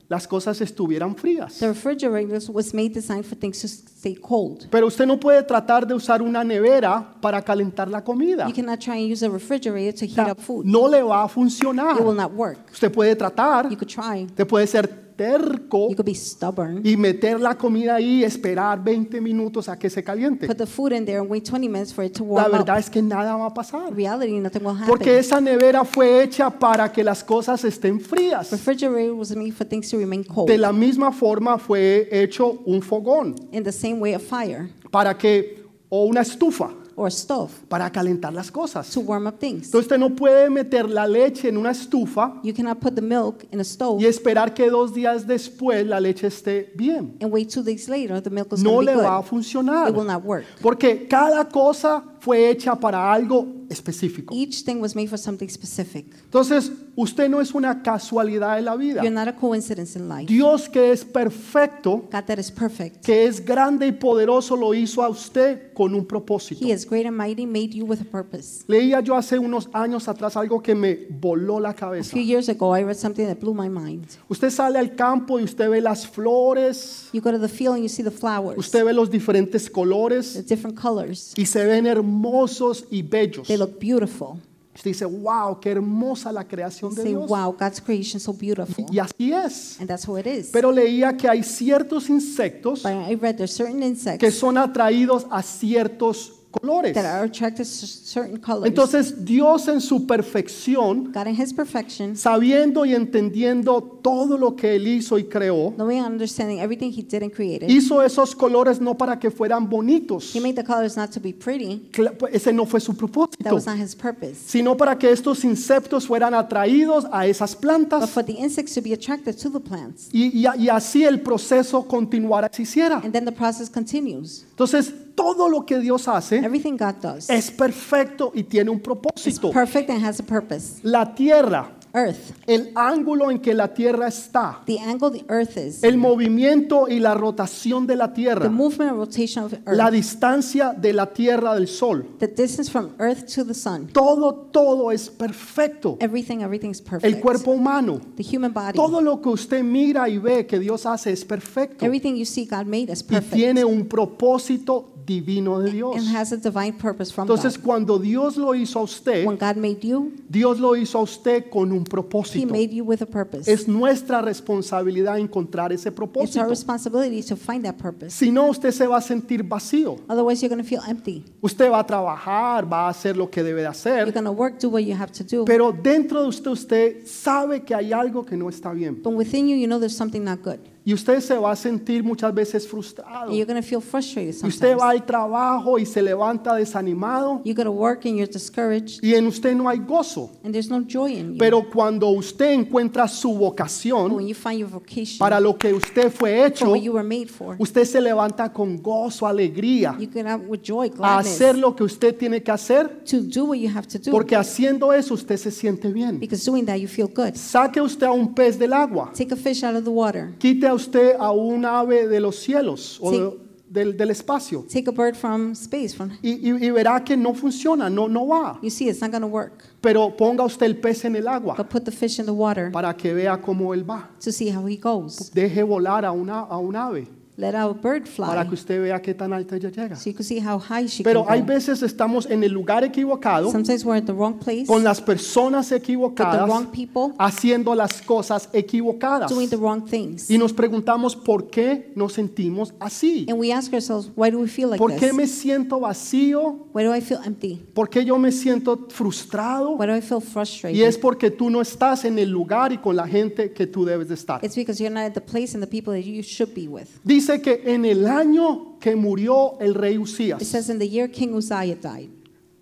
las 0.10 0.28
cosas 0.28 0.62
estuvieran 0.62 1.16
frías. 1.16 1.60
The 1.60 1.68
refrigerator 1.68 2.40
was 2.52 2.74
made 2.74 2.94
designed 2.94 3.26
for 3.26 3.38
things 3.38 3.60
to 3.62 3.68
stay 3.68 4.16
cold. 4.16 4.68
Pero 4.70 4.88
usted 4.88 5.06
no 5.06 5.20
puede 5.20 5.44
tratar 5.44 5.86
de 5.86 5.94
usar 5.94 6.22
una 6.22 6.44
nevera 6.44 7.16
para 7.22 7.42
calentar 7.42 7.90
la 7.90 8.04
comida. 8.04 8.48
You 8.48 8.54
cannot 8.54 8.80
try 8.80 8.94
and 9.02 9.12
use 9.12 9.24
a 9.26 9.30
refrigerator 9.30 9.92
to 10.00 10.06
heat 10.06 10.30
up 10.30 10.40
food. 10.40 10.66
no 10.66 10.88
le 10.88 11.02
va 11.04 11.24
a 11.24 11.28
funcionar. 11.28 11.98
It 11.98 12.04
will 12.06 12.16
not 12.16 12.32
work. 12.32 12.72
Usted 12.72 12.92
puede 12.92 13.16
tratar, 13.16 13.70
You 13.70 13.78
could 13.78 13.90
try. 13.90 14.24
usted 14.26 14.48
puede 14.48 14.68
ser 14.68 15.07
terco 15.18 15.90
You 15.90 15.96
could 15.96 16.06
be 16.06 16.16
stubborn. 16.16 16.82
y 16.86 16.96
meter 16.96 17.40
la 17.42 17.58
comida 17.58 17.96
ahí 17.96 18.20
y 18.20 18.24
esperar 18.24 18.82
20 18.84 19.20
minutos 19.20 19.68
a 19.68 19.78
que 19.78 19.90
se 19.90 20.04
caliente. 20.04 20.48
Put 20.48 20.58
the 20.58 20.66
food 20.66 20.94
in 20.94 21.06
there 21.06 21.18
and 21.20 21.30
wait 21.30 21.44
20 21.44 21.68
minutes 21.68 21.94
for 21.94 22.06
it 22.06 22.14
to 22.18 22.24
La 22.24 22.48
verdad 22.48 22.76
up. 22.76 22.80
es 22.80 22.90
que 22.90 23.02
nada 23.02 23.36
va 23.36 23.48
a 23.48 23.54
pasar. 23.54 23.94
Reality, 23.94 24.40
nothing 24.40 24.64
will 24.64 24.78
Porque 24.88 25.10
happen. 25.10 25.20
esa 25.20 25.42
nevera 25.42 25.84
fue 25.84 26.24
hecha 26.24 26.50
para 26.50 26.92
que 26.92 27.04
las 27.04 27.24
cosas 27.24 27.64
estén 27.66 28.00
frías. 28.00 28.52
Refrigerator 28.52 29.14
was 29.14 29.36
made 29.36 29.52
for 29.52 29.66
things 29.68 29.90
to 29.90 29.98
remain 29.98 30.24
cold. 30.24 30.48
De 30.48 30.58
la 30.58 30.72
misma 30.72 31.12
forma 31.12 31.58
fue 31.58 32.08
hecho 32.12 32.62
un 32.66 32.82
fogón 32.82 33.36
In 33.52 33.64
the 33.64 33.72
same 33.72 33.96
way, 34.00 34.14
a 34.14 34.20
fire 34.20 34.70
para 34.92 35.18
que 35.18 35.66
o 35.90 36.06
una 36.06 36.22
estufa 36.22 36.70
or 36.98 37.10
stove 37.12 37.52
para 37.70 37.90
calentar 37.92 38.34
las 38.34 38.52
cosas. 38.52 38.90
to 38.92 39.00
warm 39.00 39.28
up 39.28 39.40
things. 39.40 39.68
Entonces 39.68 39.82
usted 39.86 39.98
no 40.00 40.10
puede 40.16 40.50
meter 40.50 40.90
la 40.90 41.08
leche 41.08 41.48
en 41.48 41.58
una 41.58 41.72
estufa 41.72 42.42
You 42.44 42.54
cannot 42.54 42.80
put 42.80 42.96
the 42.96 43.02
milk 43.02 43.46
in 43.52 43.60
a 43.60 43.64
stove 43.64 44.02
y 44.02 44.06
esperar 44.08 44.54
que 44.54 44.70
dos 44.70 44.94
días 44.94 45.26
después 45.28 45.86
la 45.88 46.00
leche 46.00 46.28
esté 46.28 46.74
bien. 46.76 47.16
and 47.22 47.32
wait 47.32 47.50
two 47.54 47.62
days 47.64 47.88
later 47.88 48.20
the 48.22 48.30
milk 48.32 48.52
is 48.52 48.64
No 48.64 48.72
going 48.72 48.88
to 48.88 48.92
le 48.94 48.98
be 48.98 49.04
va 49.04 49.18
a 49.18 49.22
good. 49.22 49.30
funcionar. 49.30 49.90
It 49.90 49.96
will 49.96 50.08
not 50.08 50.24
work. 50.26 50.44
Porque 50.62 51.08
cada 51.08 51.48
cosa 51.48 52.04
fue 52.20 52.50
hecha 52.50 52.76
para 52.80 53.14
algo 53.14 53.48
específico. 53.70 54.34
Each 54.36 54.64
thing 54.64 54.82
was 54.82 54.96
made 54.96 55.08
for 55.08 55.20
something 55.20 55.48
specific. 55.50 56.08
Entonces, 56.26 56.72
usted 56.98 57.30
no 57.30 57.40
es 57.40 57.54
una 57.54 57.82
casualidad 57.84 58.56
de 58.56 58.64
la 58.64 58.76
vida. 58.76 59.02
You're 59.04 59.12
not 59.16 59.28
a 59.28 59.36
coincidence 59.36 59.98
in 59.98 60.10
life. 60.10 60.26
Dios 60.26 60.68
que 60.68 60.92
es 60.92 61.06
perfecto, 61.06 62.08
God 62.12 62.24
that 62.26 62.40
is 62.40 62.52
perfect. 62.52 63.06
que 63.06 63.26
es 63.26 63.40
grande 63.46 63.86
y 63.88 63.92
poderoso, 63.92 64.56
lo 64.58 64.74
hizo 64.74 65.04
a 65.04 65.10
usted 65.10 65.72
con 65.74 65.94
un 65.94 66.06
propósito. 66.06 66.66
He 66.66 66.72
is 66.72 66.86
great 66.90 67.06
and 67.06 67.16
mighty, 67.16 67.46
made 67.46 67.70
you 67.70 67.86
with 67.86 68.02
a 68.02 68.04
purpose. 68.04 68.64
Leía 68.68 69.00
yo 69.02 69.16
hace 69.16 69.38
unos 69.38 69.70
años 69.74 70.08
atrás 70.08 70.36
algo 70.36 70.62
que 70.62 70.74
me 70.74 71.08
voló 71.10 71.60
la 71.60 71.70
A 71.70 71.76
cabeza. 71.76 72.12
few 72.12 72.24
years 72.24 72.50
ago, 72.50 72.76
I 72.76 72.84
read 72.84 72.98
something 72.98 73.28
that 73.28 73.38
blew 73.40 73.54
my 73.54 73.70
mind. 73.70 74.06
Usted 74.28 74.50
sale 74.50 74.80
al 74.80 74.96
campo 74.96 75.40
y 75.40 75.44
usted 75.44 75.70
ve 75.70 75.80
las 75.82 76.08
flores, 76.08 77.10
You 77.14 77.22
go 77.22 77.32
to 77.32 77.40
the 77.40 77.48
field 77.48 77.76
and 77.76 77.84
you 77.84 77.90
see 77.90 78.04
the 78.04 78.12
flowers, 78.12 78.58
usted 78.58 78.84
ve 78.84 78.94
los 78.94 79.10
diferentes 79.12 79.66
the 79.66 79.72
colores 79.72 80.46
different 80.48 80.76
colors. 80.80 81.34
y 81.38 81.46
se 81.46 81.64
ven 81.64 81.86
hermosos 81.86 82.86
y 82.90 83.04
bellos. 83.04 83.48
They 83.48 83.58
look 83.58 83.80
beautiful. 83.80 84.40
Usted 84.78 84.92
dice, 84.92 85.06
wow, 85.06 85.60
qué 85.60 85.72
hermosa 85.72 86.32
la 86.32 86.48
creación 86.48 86.94
de 86.94 87.02
say, 87.02 87.12
Dios. 87.12 87.28
wow, 87.28 87.52
God's 87.52 87.82
creation 87.82 88.20
so 88.20 88.32
beautiful. 88.32 88.86
Y 88.92 89.00
así 89.00 89.34
es. 89.34 89.76
And 89.80 89.90
that's 89.90 90.08
how 90.08 90.16
it 90.20 90.28
is. 90.28 90.50
Pero 90.52 90.72
leía 90.72 91.18
que 91.18 91.28
hay 91.28 91.42
ciertos 91.42 92.12
insectos 92.12 92.84
But 92.84 92.92
I 92.92 93.16
read 93.16 93.38
there's 93.38 93.56
certain 93.56 93.80
que 93.80 93.88
insects 93.88 94.38
son 94.38 94.56
atraídos 94.56 95.26
a 95.32 95.42
ciertos 95.42 96.37
colores. 96.52 96.94
that 96.94 97.06
are 97.06 97.26
attracted 97.26 97.66
to 97.66 97.86
certain 97.88 98.38
colors. 98.40 98.66
Entonces 98.68 99.24
Dios 99.26 99.68
en 99.68 99.82
su 99.82 100.06
perfección, 100.08 101.12
God 101.14 101.28
in 101.28 101.40
His 101.42 101.54
perfection, 101.54 102.16
sabiendo 102.16 102.86
y 102.86 102.94
entendiendo 102.96 103.82
todo 104.02 104.38
lo 104.38 104.56
que 104.56 104.76
Él 104.76 104.88
hizo 104.88 105.18
y 105.18 105.26
creó, 105.26 105.74
knowing 105.76 106.00
and 106.00 106.14
understanding 106.14 106.60
everything 106.60 106.92
He 106.92 107.04
did 107.04 107.24
and 107.24 107.32
created, 107.32 107.70
hizo 107.70 108.02
esos 108.02 108.36
colores 108.36 108.80
no 108.82 108.96
para 108.98 109.20
que 109.20 109.30
fueran 109.30 109.70
bonitos. 109.70 110.36
He 110.36 110.40
made 110.40 110.56
the 110.56 110.64
colors 110.64 110.96
not 110.98 111.12
to 111.12 111.20
be 111.20 111.34
pretty. 111.34 111.90
Pues, 112.18 112.34
Ese 112.34 112.54
no 112.54 112.66
fue 112.66 112.80
su 112.80 112.92
That 112.94 112.98
propósito, 113.00 113.54
was 113.54 113.66
not 113.66 113.78
His 113.78 113.96
purpose. 113.96 114.36
sino 114.46 114.76
para 114.78 114.98
que 114.98 115.12
estos 115.12 115.44
insectos 115.44 116.08
fueran 116.08 116.34
atraídos 116.34 117.06
a 117.12 117.28
esas 117.28 117.54
But 117.54 117.62
plantas 117.62 118.10
for 118.10 118.24
the 118.24 118.34
insects 118.34 118.74
to 118.76 118.82
be 118.82 118.94
attracted 118.94 119.36
to 119.38 119.50
the 119.52 119.60
plants. 119.60 120.10
y, 120.12 120.32
y- 120.34 120.48
y 120.66 120.70
así 120.70 121.04
el 121.04 121.22
proceso 121.22 121.84
continuara 121.88 122.50
si 122.52 122.64
hiciera. 122.64 123.02
And 123.04 123.12
then 123.14 123.26
the 123.26 123.32
process 123.32 123.70
continues. 123.70 124.46
Entonces, 124.58 124.92
todo 125.14 125.50
lo 125.50 125.68
que 125.68 125.78
Dios 125.78 126.08
hace 126.08 126.38
Everything 126.38 126.78
God 126.78 126.96
does 127.00 127.30
es 127.30 127.52
perfecto 127.52 128.32
y 128.34 128.42
tiene 128.42 128.72
un 128.72 128.78
is 128.78 128.84
propósito. 128.84 129.52
perfect 129.52 129.92
and 129.92 130.04
has 130.04 130.20
a 130.20 130.24
purpose. 130.24 130.80
La 130.82 131.14
tierra, 131.14 131.77
Earth, 131.98 132.34
el 132.46 132.72
ángulo 132.76 133.32
en 133.32 133.40
que 133.40 133.54
la 133.54 133.74
tierra 133.74 134.08
está, 134.08 134.62
the 134.66 134.78
angle 134.80 135.10
the 135.12 135.26
earth 135.30 135.58
is, 135.58 135.84
el 135.84 135.98
movimiento 135.98 136.88
y 136.88 137.00
la 137.00 137.14
rotación 137.16 137.88
de 137.88 137.96
la 137.96 138.10
the 138.10 138.14
tierra, 138.22 138.50
movement 138.50 138.92
and 138.92 139.00
rotation 139.00 139.44
of 139.46 139.54
la 139.66 139.86
earth, 139.86 139.94
distancia 139.94 140.74
de 140.74 140.94
la 140.94 141.08
tierra 141.12 141.56
del 141.56 141.68
sol, 141.68 142.06
the 142.20 142.28
distance 142.28 142.70
from 142.70 142.90
earth 143.00 143.26
to 143.34 143.44
the 143.44 143.54
sun. 143.54 143.88
todo, 143.88 144.34
todo 144.52 144.92
es 144.92 145.10
perfecto. 145.10 145.98
Everything, 146.00 146.42
everything 146.42 146.70
is 146.70 146.80
El 146.82 146.86
perfect. 146.86 147.22
cuerpo 147.22 147.52
humano, 147.52 148.00
The 148.16 148.24
human 148.24 148.54
body, 148.54 148.74
todo 148.74 149.02
lo 149.02 149.20
que 149.22 149.30
usted 149.30 149.64
mira 149.64 150.08
y 150.10 150.18
ve 150.20 150.46
que 150.46 150.60
Dios 150.60 150.86
hace 150.86 151.12
es 151.12 151.26
perfecto. 151.26 151.84
Everything 151.86 152.16
you 152.16 152.26
see 152.26 152.46
God 152.46 152.66
made 152.66 152.92
is 152.92 153.02
y 153.02 153.06
perfect. 153.16 153.34
tiene 153.34 153.66
un 153.66 153.88
propósito 153.88 154.94
divino 155.08 155.60
de 155.60 155.72
Dios. 155.72 155.96
and 155.96 156.16
has 156.16 156.32
a 156.34 156.38
divine 156.38 156.74
purpose 156.78 157.12
from 157.12 157.24
Entonces, 157.28 157.58
God. 157.58 157.64
cuando 157.66 157.98
Dios 157.98 158.38
lo 158.38 158.54
hizo 158.54 158.80
a 158.80 158.84
usted, 158.84 159.26
When 159.26 159.38
God 159.38 159.56
made 159.56 159.80
you, 159.82 160.12
Dios 160.30 160.60
lo 160.60 160.76
hizo 160.76 161.00
a 161.00 161.02
usted 161.02 161.50
con 161.50 161.72
un 161.72 161.80
He 161.82 161.84
propósito. 161.86 162.52
made 162.52 162.70
you 162.74 162.84
with 162.84 163.02
a 163.02 163.06
purpose. 163.06 163.50
Es 163.52 163.68
nuestra 163.68 164.22
responsabilidad 164.22 165.18
encontrar 165.18 165.72
ese 165.72 165.90
It's 165.90 165.96
propósito. 165.96 166.42
our 166.42 166.50
responsibility 166.50 167.24
to 167.24 167.36
find 167.36 167.64
that 167.64 167.78
purpose. 167.78 168.12
Si 168.12 168.30
no, 168.32 168.48
usted 168.50 168.72
se 168.72 168.86
va 168.86 168.98
a 168.98 169.02
sentir 169.02 169.44
vacío. 169.44 169.96
Otherwise, 170.10 170.42
you're 170.42 170.54
going 170.54 170.62
to 170.64 170.68
feel 170.68 170.82
empty. 170.88 171.24
Usted 171.42 171.72
va 171.72 171.80
a 171.80 171.86
trabajar, 171.88 172.72
va 172.72 172.88
a 172.88 172.90
hacer 172.90 173.16
lo 173.16 173.30
que 173.32 173.42
debe 173.44 173.62
de 173.62 173.68
You're 173.68 173.70
hacer, 173.72 174.12
going 174.12 174.26
to 174.26 174.32
work, 174.32 174.60
do 174.60 174.70
what 174.70 174.82
you 174.84 174.94
have 174.96 175.12
to 175.14 175.24
do. 175.24 175.46
pero 175.46 175.72
dentro 175.72 176.22
de 176.22 176.28
usted 176.28 176.52
usted 176.52 177.06
sabe 177.08 177.64
que 177.64 177.74
hay 177.74 177.94
algo 177.94 178.26
que 178.26 178.36
no 178.36 178.50
está 178.50 178.74
bien. 178.74 179.02
But 179.02 179.14
within 179.14 179.48
you, 179.48 179.56
you 179.56 179.68
know 179.68 179.80
there's 179.80 179.96
something 179.96 180.24
not 180.24 180.40
good. 180.44 180.60
Y 180.88 180.94
usted 180.94 181.20
se 181.20 181.36
va 181.38 181.52
a 181.52 181.56
sentir 181.58 182.02
muchas 182.02 182.34
veces 182.34 182.66
frustrado. 182.66 183.30
You're 183.30 183.54
to 183.54 183.62
feel 183.62 183.82
frustrated 183.82 184.36
Y 184.42 184.48
usted 184.48 184.78
va 184.78 184.92
al 184.92 185.06
trabajo 185.06 185.78
y 185.78 185.86
se 185.86 186.02
levanta 186.02 186.56
desanimado 186.56 187.42
You 187.44 187.54
go 187.54 187.66
to 187.66 187.72
work 187.72 188.06
and 188.06 188.16
you're 188.16 188.32
discouraged 188.32 189.04
y 189.04 189.14
en 189.14 189.28
usted 189.28 189.54
no 189.54 189.68
hay 189.68 189.80
gozo. 189.80 190.32
and 190.46 190.54
there's 190.54 190.70
no 190.70 190.80
joy 190.88 191.12
in 191.12 191.34
you. 191.34 191.38
Pero 191.38 191.70
cuando 191.70 192.08
usted 192.08 192.54
encuentra 192.54 193.06
su 193.10 193.34
But 193.34 193.40
vocación 193.40 194.14
when 194.14 194.30
you 194.30 194.34
find 194.34 194.60
your 194.60 194.70
vocation 194.70 195.20
para 195.20 195.42
lo 195.42 195.58
que 195.58 195.74
usted 195.74 196.10
fue 196.10 196.38
for 196.38 196.48
hecho, 196.48 196.70
what 196.70 196.80
you 196.80 196.94
were 196.94 197.06
made 197.06 197.28
for, 197.28 197.58
usted 197.60 197.84
se 197.84 198.00
levanta 198.00 198.54
con 198.54 198.82
gozo, 198.82 199.28
alegría, 199.28 199.98
you 200.00 200.10
get 200.10 200.26
out 200.26 200.42
with 200.48 200.62
joy, 200.64 200.86
a 200.86 200.88
gladness, 200.88 201.34
hacer 201.34 201.58
lo 201.58 201.76
que 201.76 201.84
usted 201.84 202.16
tiene 202.16 202.42
que 202.42 202.52
hacer, 202.54 203.04
to 203.04 203.20
do 203.24 203.44
what 203.44 203.58
you 203.58 203.68
have 203.68 203.88
to 203.88 204.00
do. 204.00 204.10
porque 204.10 204.38
haciendo 204.38 204.94
eso 204.94 205.16
usted 205.16 205.36
se 205.36 205.52
siente 205.52 205.92
bien. 205.92 206.18
Because 206.18 206.50
doing 206.50 206.66
that, 206.66 206.78
you 206.78 206.88
feel 206.88 207.10
good. 207.14 207.36
Saque 207.36 207.82
usted 207.82 208.08
a 208.08 208.12
un 208.14 208.34
pez 208.34 208.58
del 208.58 208.72
agua, 208.72 209.12
Take 209.14 209.34
a 209.34 209.36
fish 209.36 209.66
out 209.66 209.76
of 209.76 209.84
the 209.84 209.90
water. 209.92 210.34
quite 210.40 210.64
a 210.66 210.77
usted 210.78 211.16
a 211.20 211.32
un 211.32 211.66
ave 211.66 212.08
de 212.08 212.20
los 212.20 212.36
cielos 212.38 212.98
o 213.02 213.12
de- 213.12 213.48
del, 213.70 213.98
del 213.98 214.10
espacio 214.12 214.64
Take 214.72 214.88
a 214.88 214.92
bird 214.94 215.14
from 215.16 215.52
space. 215.52 215.90
From 215.94 216.12
y, 216.22 216.32
y- 216.50 216.68
y 216.68 216.72
verá 216.72 217.04
que 217.04 217.18
no 217.18 217.34
funciona, 217.34 217.90
no, 217.90 218.08
no 218.08 218.26
va. 218.26 218.58
you 218.64 218.70
see, 218.70 218.88
it's 218.88 219.02
not 219.02 219.12
work. 219.30 219.62
Pero 219.82 220.16
ponga 220.16 220.46
usted 220.46 220.66
el 220.68 220.78
pez 220.78 221.04
en 221.04 221.18
el 221.18 221.28
agua 221.28 221.54
But 221.58 221.68
put 221.70 221.84
the 221.84 221.92
fish 221.92 222.18
in 222.20 222.26
the 222.26 222.32
water 222.32 222.72
para 222.72 222.96
que 222.96 223.14
vea 223.14 223.38
cómo 223.42 223.74
él 223.74 223.84
va. 223.84 224.10
to 224.24 224.32
see 224.32 224.50
how 224.50 224.66
he 224.66 224.78
goes. 224.78 225.32
Deje 225.34 225.64
volar 225.64 226.06
a, 226.06 226.12
una, 226.14 226.40
a 226.50 226.58
un 226.58 226.76
ave 226.78 227.08
Let 227.38 227.54
a 227.54 227.68
bird 227.68 228.08
para 228.18 228.42
fly 228.42 228.48
que 228.50 228.56
usted 228.56 228.82
vea 228.82 229.00
qué 229.00 229.14
tan 229.14 229.32
alta 229.32 229.56
ella 229.56 229.70
llega. 229.70 229.96
so 229.96 230.10
you 230.10 230.16
can 230.16 230.24
see 230.26 230.40
how 230.40 230.58
high 230.58 230.88
she 230.88 231.04
Pero 231.04 231.24
can 231.24 231.34
hay 231.34 231.42
go. 231.42 231.46
veces 231.46 231.84
estamos 231.84 232.26
en 232.26 232.44
el 232.44 232.52
lugar 232.52 232.84
equivocado, 232.84 233.52
Sometimes 233.52 233.86
we're 233.86 233.98
at 234.00 234.06
the 234.06 234.14
wrong 234.14 234.40
place 234.40 234.66
con 234.66 234.84
las 234.84 235.00
personas 235.00 235.70
with 235.70 235.78
the 235.78 235.84
equivocadas, 235.94 236.48
wrong 236.50 236.66
people 236.72 237.14
haciendo 237.20 237.76
las 237.76 238.02
cosas 238.02 238.50
equivocadas. 238.54 239.30
doing 239.30 239.50
the 239.50 239.56
wrong 239.56 239.86
things. 239.86 240.32
Y 240.32 240.38
nos 240.40 240.52
preguntamos 240.52 241.16
por 241.16 241.52
qué 241.52 241.92
nos 241.96 242.14
sentimos 242.14 242.74
así. 242.80 243.28
And 243.30 243.40
we 243.40 243.52
ask 243.54 243.72
ourselves, 243.72 244.10
why 244.16 244.32
do 244.32 244.40
we 244.40 244.48
feel 244.48 244.70
like 244.70 244.80
¿Por 244.80 244.96
qué 244.96 245.10
this? 245.10 245.14
me 245.14 245.28
siento 245.28 245.80
vacío? 245.80 246.68
Why 246.74 246.86
do 246.86 246.96
I 246.96 247.02
feel 247.02 247.20
empty? 247.24 247.64
¿Por 247.76 247.88
qué 247.88 248.04
yo 248.04 248.18
me 248.18 248.32
siento 248.32 248.88
frustrado? 248.90 249.76
Why 249.78 249.86
do 249.86 249.96
I 249.96 250.02
feel 250.02 250.18
Y 250.18 250.24
es 250.24 250.32
frustrated? 250.32 251.02
porque 251.02 251.30
tú 251.30 251.52
no 251.52 251.62
estás 251.62 252.04
en 252.04 252.18
el 252.18 252.32
lugar 252.32 252.72
y 252.74 252.80
con 252.80 252.96
la 252.96 253.08
gente 253.08 253.52
que 253.54 253.68
tú 253.68 253.86
debes 253.86 254.08
de 254.08 254.16
estar. 254.16 254.44
It's 254.44 254.56
because 254.56 254.82
you're 254.82 254.92
not 254.92 255.04
at 255.04 255.14
the 255.14 255.22
place 255.22 255.54
and 255.56 255.64
the 255.64 255.70
people 255.70 255.94
that 255.94 256.04
you 256.04 256.24
should 256.24 256.56
be 256.56 256.68
with. 256.68 256.88
Dice 257.04 257.27
que 257.42 257.62
en 257.66 257.86
el 257.86 258.08
año 258.08 258.78
que 258.80 258.96
murió 258.96 259.60
el 259.60 259.74
rey 259.74 259.96
It 259.96 260.02
Usías, 260.02 260.44
says 260.44 260.70
in 260.70 260.80
the 260.80 260.88
year 260.88 261.10
King 261.10 261.34
Uzziah 261.34 261.76
died. 261.76 262.10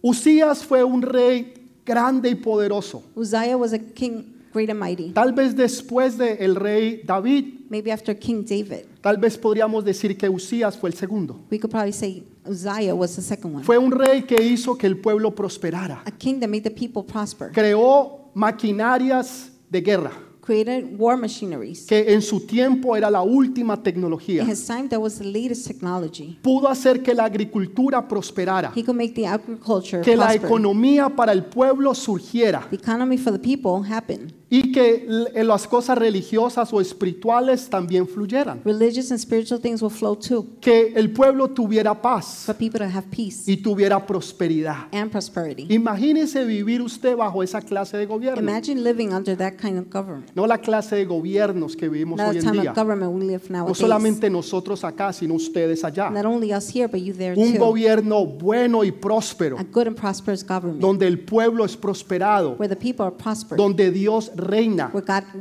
Usías 0.02 0.64
fue 0.64 0.84
un 0.84 1.02
rey 1.02 1.54
grande 1.86 2.30
y 2.30 2.36
poderoso. 2.36 3.04
Uzziah 3.16 3.58
was 3.58 3.74
a 3.74 3.80
king 3.80 4.34
great 4.54 4.70
and 4.70 4.80
mighty. 4.80 5.12
Tal 5.12 5.34
vez 5.34 5.56
después 5.56 6.18
del 6.18 6.38
el 6.40 6.56
rey 6.56 7.02
David, 7.06 7.46
Maybe 7.70 7.92
after 7.92 8.18
King 8.18 8.46
David, 8.46 8.86
tal 9.02 9.18
vez 9.18 9.38
podríamos 9.38 9.84
decir 9.84 10.16
que 10.18 10.30
Usías 10.30 10.78
fue 10.78 10.90
el 10.90 10.96
segundo. 10.96 11.40
we 11.50 11.58
could 11.60 11.72
probably 11.72 11.92
say 11.92 12.24
Uzziah 12.48 12.94
was 12.96 13.16
the 13.16 13.22
second 13.22 13.56
one. 13.56 13.64
Fue 13.64 13.78
un 13.78 13.92
rey 13.92 14.22
que 14.24 14.40
hizo 14.42 14.78
que 14.78 14.86
el 14.88 14.98
pueblo 14.98 15.34
prosperara. 15.34 16.02
A 16.06 16.12
king 16.12 16.40
that 16.40 16.48
made 16.48 16.62
the 16.64 16.72
people 16.72 17.04
prosper, 17.04 17.52
Creó 17.52 18.30
maquinarias 18.36 19.50
de 19.70 19.82
guerra, 19.82 20.12
created 20.46 20.98
war 20.98 21.18
machineries. 21.18 21.86
que 21.88 22.14
en 22.14 22.22
su 22.22 22.42
tiempo 22.46 22.96
era 22.96 23.10
la 23.10 23.22
última 23.22 23.82
tecnología. 23.82 24.44
In 24.44 24.50
his 24.50 24.66
time, 24.66 24.88
that 24.90 25.00
was 25.00 25.18
the 25.18 25.26
latest 25.26 25.66
technology. 25.68 26.38
Pudo 26.42 26.68
hacer 26.70 27.02
que 27.02 27.14
la 27.14 27.26
agricultura 27.26 28.08
prosperara, 28.08 28.72
He 28.76 28.84
could 28.84 28.96
make 28.98 29.14
the 29.14 29.26
agriculture 29.28 30.02
que 30.02 30.16
la 30.16 30.28
prosper. 30.28 30.46
economía 30.46 31.10
para 31.10 31.32
el 31.32 31.46
pueblo 31.46 31.94
surgiera 31.96 32.68
The 32.70 32.76
economy 32.76 33.18
for 33.18 33.34
the 33.34 33.40
people 33.40 33.82
happened. 33.92 34.34
Y 34.50 34.72
que 34.72 35.06
l- 35.08 35.44
las 35.44 35.68
cosas 35.68 35.98
religiosas 35.98 36.72
o 36.72 36.80
espirituales 36.80 37.70
también 37.70 38.08
fluyeran. 38.08 38.62
Religious 38.64 39.12
and 39.12 39.20
spiritual 39.20 39.60
things 39.60 39.82
will 39.82 39.92
flow 39.92 40.16
too. 40.16 40.46
Que 40.62 40.94
el 40.96 41.12
pueblo 41.12 41.50
tuviera 41.50 42.00
paz 42.00 42.44
For 42.46 42.56
people 42.56 42.80
to 42.80 42.86
have 42.86 43.08
peace 43.10 43.44
y 43.52 43.58
tuviera 43.58 44.06
prosperidad. 44.06 44.88
and 44.92 45.10
prosperity. 45.12 45.66
Imagínese 45.74 46.46
vivir 46.46 46.82
usted 46.82 47.16
bajo 47.16 47.42
esa 47.44 47.62
clase 47.62 47.98
de 47.98 48.06
gobierno. 48.06 48.42
Imagine 48.42 48.82
living 48.82 49.14
under 49.14 49.36
that 49.38 49.54
kind 49.60 49.78
of 49.80 49.86
government. 49.92 50.30
No 50.36 50.46
la 50.48 50.58
clase 50.60 50.96
de 50.96 51.06
gobiernos 51.06 51.76
que 51.76 51.90
vivimos 51.90 52.18
Not 52.18 52.30
hoy 52.30 52.38
en 52.38 52.52
día. 52.52 52.74
we 53.10 53.24
live 53.26 53.42
No 53.50 53.74
solamente 53.74 54.30
nosotros 54.30 54.84
acá, 54.84 55.12
sino 55.14 55.34
ustedes 55.36 55.84
allá. 55.84 56.10
Not 56.10 56.26
only 56.26 56.54
us 56.54 56.70
here, 56.74 56.88
but 56.88 57.02
you 57.02 57.14
there 57.14 57.34
Un 57.40 57.54
too. 57.54 57.60
gobierno 57.60 58.26
bueno 58.26 58.84
y 58.84 58.92
próspero, 58.92 59.58
A 59.58 59.64
good 59.64 59.88
and 59.88 59.96
prosperous 59.98 60.44
government 60.46 60.80
donde 60.82 61.08
el 61.08 61.20
pueblo 61.20 61.66
es 61.66 61.76
prosperado, 61.76 62.56
where 62.60 62.74
the 62.74 62.76
people 62.80 63.04
are 63.06 63.16
prospered, 63.16 63.58
donde 63.58 63.92
Dios 63.92 64.32
reina, 64.46 64.92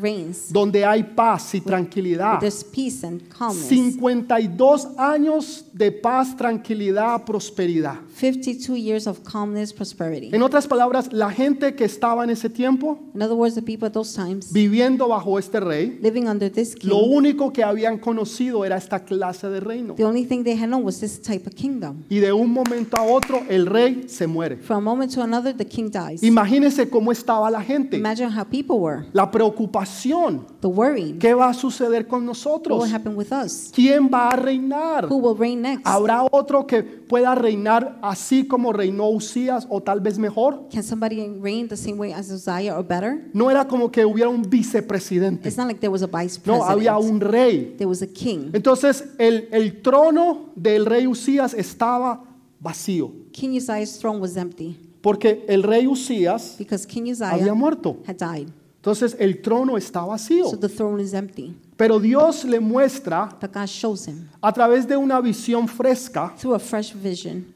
reigns, 0.01 0.53
donde 0.53 0.85
hay 0.85 1.03
paz 1.03 1.55
y 1.55 1.61
tranquilidad. 1.61 2.39
there's 2.41 2.65
peace 2.65 3.07
and 3.07 3.21
calmness. 3.29 3.69
52 3.69 4.89
años 4.97 5.65
de 5.73 5.93
paz, 5.93 6.37
tranquilidad, 6.37 7.25
prosperidad. 7.25 7.99
52 8.15 8.77
years 8.77 9.07
of 9.07 9.21
calmness, 9.25 9.73
prosperity. 9.73 10.31
En 10.33 10.43
otras 10.43 10.67
palabras, 10.69 11.13
la 11.13 11.31
gente 11.31 11.75
que 11.75 11.85
estaba 11.85 12.23
en 12.25 12.31
ese 12.31 12.49
tiempo 12.49 12.99
In 13.15 13.23
other 13.23 13.35
words, 13.35 13.55
the 13.55 13.63
people 13.63 13.87
at 13.87 13.93
those 13.93 14.15
times 14.15 14.53
viviendo 14.53 15.09
bajo 15.09 15.39
este 15.39 15.59
rey, 15.61 15.99
living 16.01 16.29
under 16.29 16.51
this 16.51 16.75
lo 16.85 17.01
king, 17.01 17.13
único 17.17 17.53
que 17.53 17.65
habían 17.65 17.99
conocido 17.99 18.65
era 18.65 18.77
esta 18.77 19.01
clase 19.05 19.49
de 19.49 19.61
reino. 19.61 19.95
the 19.97 20.05
only 20.05 20.25
thing 20.25 20.45
they 20.45 20.57
had 20.57 20.69
known 20.69 20.85
was 20.85 21.01
this 21.01 21.21
type 21.21 21.47
of 21.47 21.55
kingdom. 21.55 22.05
Y 22.09 22.19
de 22.21 22.33
un 22.33 22.51
momento 22.53 22.97
a 22.97 23.03
otro 23.03 23.43
el 23.49 23.67
rey 23.67 24.05
se 24.09 24.27
muere. 24.27 24.57
From 24.59 24.79
a 24.79 24.81
moment 24.81 25.13
to 25.15 25.23
another, 25.23 25.53
the 25.57 25.67
king 25.67 25.91
dies. 25.91 26.23
Imagínese 26.23 26.89
cómo 26.89 27.11
estaba 27.11 27.51
la 27.51 27.63
gente. 27.63 27.97
Imagine 27.97 28.31
how 28.31 28.45
people 28.45 28.77
were, 28.79 29.07
la 29.13 29.31
preocupación. 29.31 30.47
the 30.61 30.69
worry. 30.69 31.17
¿Qué 31.19 31.35
va 31.35 31.49
a 31.51 31.55
suceder 31.55 32.07
con 32.07 32.21
What 32.21 32.27
nosotros? 32.27 32.79
will 32.83 32.93
happen 32.95 33.17
with 33.17 33.33
us? 33.33 33.71
¿Quién 33.75 34.09
va 34.13 34.29
a 34.31 34.37
reinar? 34.37 35.07
Who 35.11 35.17
will 35.19 35.37
reign 35.37 35.63
next? 35.63 35.87
¿Habrá 35.87 36.27
otro 36.31 36.67
que 36.67 36.83
pueda 36.83 37.35
reinar 37.35 37.99
así 38.11 38.47
como 38.47 38.73
reinó 38.73 39.09
Usías 39.09 39.67
o 39.71 39.81
tal 39.81 40.01
vez 40.01 40.19
mejor? 40.19 40.69
Can 40.73 40.83
somebody 40.83 41.27
reign 41.41 41.69
the 41.69 41.77
same 41.77 41.95
way 41.99 42.13
as 42.13 42.31
Uzziah 42.31 42.77
or 42.77 42.85
better? 42.87 43.29
No 43.33 43.51
era 43.51 43.67
como 43.67 43.91
que 43.91 44.05
hubiera 44.05 44.29
un 44.29 44.43
vicepresidente. 44.49 45.49
It's 45.49 45.57
not 45.57 45.67
like 45.67 45.81
there 45.81 45.91
was 45.93 46.03
a 46.03 46.07
vice 46.07 46.39
No, 46.45 46.59
president. 46.59 46.71
había 46.71 46.99
un 46.99 47.21
rey. 47.21 47.75
There 47.77 47.87
was 47.89 48.03
a 48.03 48.07
king. 48.07 48.51
Entonces 48.53 49.05
el, 49.19 49.49
el 49.53 49.81
trono 49.83 50.51
del 50.55 50.87
rey 50.87 51.07
Usías 51.07 51.55
estaba 51.55 52.23
vacío. 52.61 53.13
King 53.33 53.57
Uzziah's 53.57 53.99
throne 53.99 54.21
was 54.21 54.37
empty 54.37 54.77
Porque 55.03 55.45
el 55.49 55.63
rey 55.63 55.87
Usías 55.87 56.57
because 56.59 56.87
King 56.87 57.13
había 57.21 57.37
Uzziah 57.37 57.55
muerto. 57.55 57.97
had 58.07 58.17
died. 58.17 58.49
Entonces 58.77 59.17
el 59.19 59.41
trono 59.41 59.77
está 59.79 60.05
vacío. 60.05 60.51
So 60.51 60.59
the 60.59 60.69
throne 60.69 61.01
is 61.03 61.15
empty. 61.15 61.55
Pero 61.77 61.99
Dios 61.99 62.45
le 62.45 62.61
muestra 62.61 63.29
But 63.41 63.53
God 63.53 63.67
shows 63.67 64.07
him 64.07 64.29
a 64.41 64.53
través 64.53 64.87
de 64.87 64.97
una 64.97 65.21
visión 65.21 65.67
fresca 65.69 66.33
through 66.39 66.55
a 66.55 66.59
fresh 66.59 66.95
vision 66.95 67.47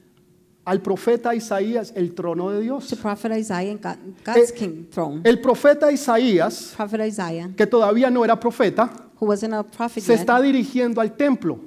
al 0.68 0.82
profeta 0.82 1.34
Isaías 1.34 1.92
el 1.96 2.14
trono 2.14 2.50
de 2.50 2.60
Dios. 2.60 2.92
Eh. 2.92 2.96
El 5.24 5.40
profeta 5.40 5.90
Isaías, 5.90 6.76
que 7.56 7.66
todavía 7.66 8.10
no 8.10 8.24
era 8.24 8.38
profeta, 8.38 8.90
se 9.96 10.14
está 10.14 10.40
dirigiendo 10.40 11.00
al 11.00 11.16
templo 11.16 11.58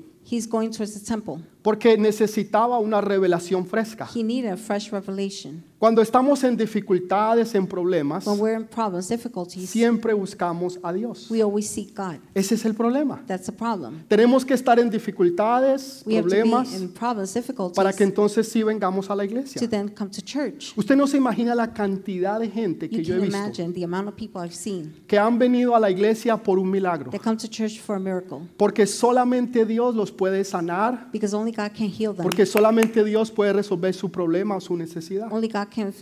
porque 1.61 1.97
necesitaba 1.97 2.79
una 2.79 3.01
revelación 3.01 3.65
fresca. 3.65 4.07
He 4.15 4.23
needed 4.23 4.51
a 4.51 4.57
fresh 4.57 4.89
revelation. 4.91 5.63
Cuando 5.77 6.03
estamos 6.03 6.43
en 6.43 6.55
dificultades, 6.55 7.55
en 7.55 7.65
problemas, 7.65 8.27
When 8.27 8.39
we're 8.39 8.55
in 8.55 8.67
problems, 8.67 9.09
difficulties, 9.09 9.67
siempre 9.67 10.13
buscamos 10.13 10.77
a 10.83 10.93
Dios. 10.93 11.27
we 11.31 11.41
always 11.41 11.67
seek 11.67 11.95
God. 11.97 12.17
Ese 12.35 12.53
es 12.53 12.65
el 12.65 12.75
problema. 12.75 13.23
That's 13.25 13.47
the 13.47 13.51
problem. 13.51 14.03
Tenemos 14.07 14.45
que 14.45 14.53
estar 14.53 14.79
en 14.79 14.91
dificultades, 15.35 16.03
We 16.05 16.15
have 16.17 16.23
to 16.23 16.29
be 16.35 16.41
problemas, 16.41 16.73
in 16.79 16.89
problems, 16.89 17.33
difficulties, 17.33 17.75
para 17.75 17.93
que 17.93 18.03
entonces 18.03 18.47
sí 18.47 18.61
vengamos 18.63 19.09
a 19.09 19.15
la 19.15 19.23
to 19.23 19.29
iglesia. 19.29 19.67
then 19.69 19.89
come 19.89 20.11
to 20.11 20.21
church. 20.21 20.73
Usted 20.77 20.95
no 20.95 21.07
se 21.07 21.17
imagina 21.17 21.55
la 21.55 21.73
cantidad 21.73 22.39
de 22.39 22.49
gente 22.49 22.87
You 22.87 22.97
que 22.97 23.03
yo 23.03 23.15
he 23.15 23.17
can 23.19 23.25
visto 23.25 23.37
imagine 23.39 23.73
the 23.73 23.83
amount 23.83 24.07
of 24.07 24.15
people 24.15 24.41
I've 24.43 24.53
seen 24.55 24.93
que 25.07 25.17
han 25.17 25.39
venido 25.39 25.75
a 25.75 25.79
la 25.79 25.89
iglesia 25.89 26.37
por 26.37 26.59
un 26.59 26.69
milagro. 26.69 27.11
that 27.11 27.21
come 27.21 27.37
to 27.37 27.47
church 27.47 27.79
for 27.79 27.95
a 27.95 27.99
miracle 27.99 28.41
Porque 28.57 28.85
solamente 28.85 29.65
Dios 29.65 29.95
los 29.95 30.11
puede 30.11 30.43
sanar, 30.43 31.09
because 31.11 31.33
only 31.35 31.50
God 31.51 31.71
can 31.77 31.87
heal 31.89 32.13
them. 32.13 32.23
porque 32.23 32.45
solamente 32.45 33.03
Dios 33.03 33.31
puede 33.31 33.53
resolver 33.53 33.93
su 33.93 34.09
problema 34.09 34.55
o 34.55 34.61
su 34.61 34.75
necesidad. 34.75 35.31
Only 35.31 35.47
God 35.47 35.67
can 35.73 35.93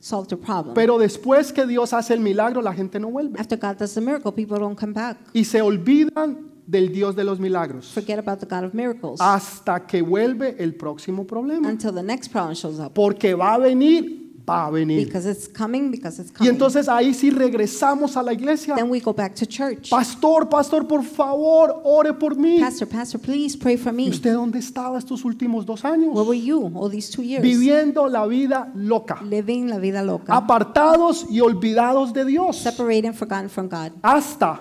solve 0.00 0.28
the 0.28 0.36
problem. 0.36 0.74
Pero 0.74 0.98
después 0.98 1.52
que 1.52 1.66
Dios 1.66 1.92
hace 1.92 2.14
el 2.14 2.20
milagro, 2.20 2.60
la 2.62 2.72
gente 2.74 2.98
no 3.00 3.10
vuelve. 3.10 3.38
After 3.40 3.58
God 3.58 3.76
does 3.78 3.94
the 3.94 4.00
miracle, 4.00 4.32
people 4.32 4.58
don't 4.58 4.78
come 4.78 4.92
back. 4.92 5.16
Y 5.32 5.44
se 5.44 5.62
olvidan 5.62 6.52
del 6.66 6.92
Dios 6.92 7.14
de 7.14 7.24
los 7.24 7.38
milagros 7.38 7.92
Forget 7.92 8.18
about 8.18 8.38
the 8.40 8.46
God 8.46 8.64
of 8.64 8.72
miracles 8.72 9.20
hasta 9.20 9.86
que 9.86 10.00
vuelve 10.00 10.56
el 10.58 10.74
próximo 10.74 11.26
problema. 11.26 11.68
until 11.68 11.92
the 11.92 12.02
next 12.02 12.32
problem 12.32 12.54
shows 12.54 12.78
up. 12.78 12.92
Porque 12.94 13.34
va 13.34 13.54
a 13.54 13.58
venir, 13.58 14.23
va 14.48 14.66
a 14.66 14.70
venir. 14.70 15.04
Because 15.06 15.26
it's 15.30 15.48
coming, 15.48 15.90
because 15.90 16.20
it's 16.20 16.30
Y 16.30 16.34
coming. 16.34 16.52
entonces 16.52 16.88
ahí 16.88 17.14
sí 17.14 17.30
regresamos 17.30 18.16
a 18.16 18.22
la 18.22 18.32
iglesia. 18.32 18.74
Then 18.74 18.90
we 18.90 19.00
go 19.00 19.12
back 19.12 19.34
to 19.36 19.46
church. 19.46 19.90
Pastor, 19.90 20.48
pastor, 20.48 20.86
por 20.86 21.02
favor, 21.02 21.80
ore 21.84 22.12
por 22.14 22.36
mí. 22.36 22.58
Pastor, 22.60 22.88
Pastor, 22.88 23.20
please 23.20 23.56
pray 23.56 23.76
for 23.76 23.92
¿Y 23.92 23.96
me. 23.96 24.08
usted 24.10 24.32
dónde 24.34 24.58
estaba 24.58 24.98
estos 24.98 25.24
últimos 25.24 25.64
dos 25.64 25.82
Where 25.82 25.94
años? 25.96 26.14
were 26.26 26.38
you 26.38 26.70
all 26.74 26.90
these 26.90 27.10
two 27.10 27.22
years? 27.22 27.42
Viviendo 27.42 28.06
la 28.08 28.26
vida 28.26 28.70
loca. 28.74 29.20
Living 29.22 29.68
la 29.68 29.78
vida 29.78 30.02
loca. 30.02 30.34
Apartados 30.36 31.26
y 31.30 31.40
olvidados 31.40 32.12
de 32.12 32.24
Dios. 32.24 32.56
Separated 32.58 33.06
and 33.06 33.14
forgotten 33.16 33.48
from 33.48 33.68
God. 33.68 33.92
Hasta 34.02 34.60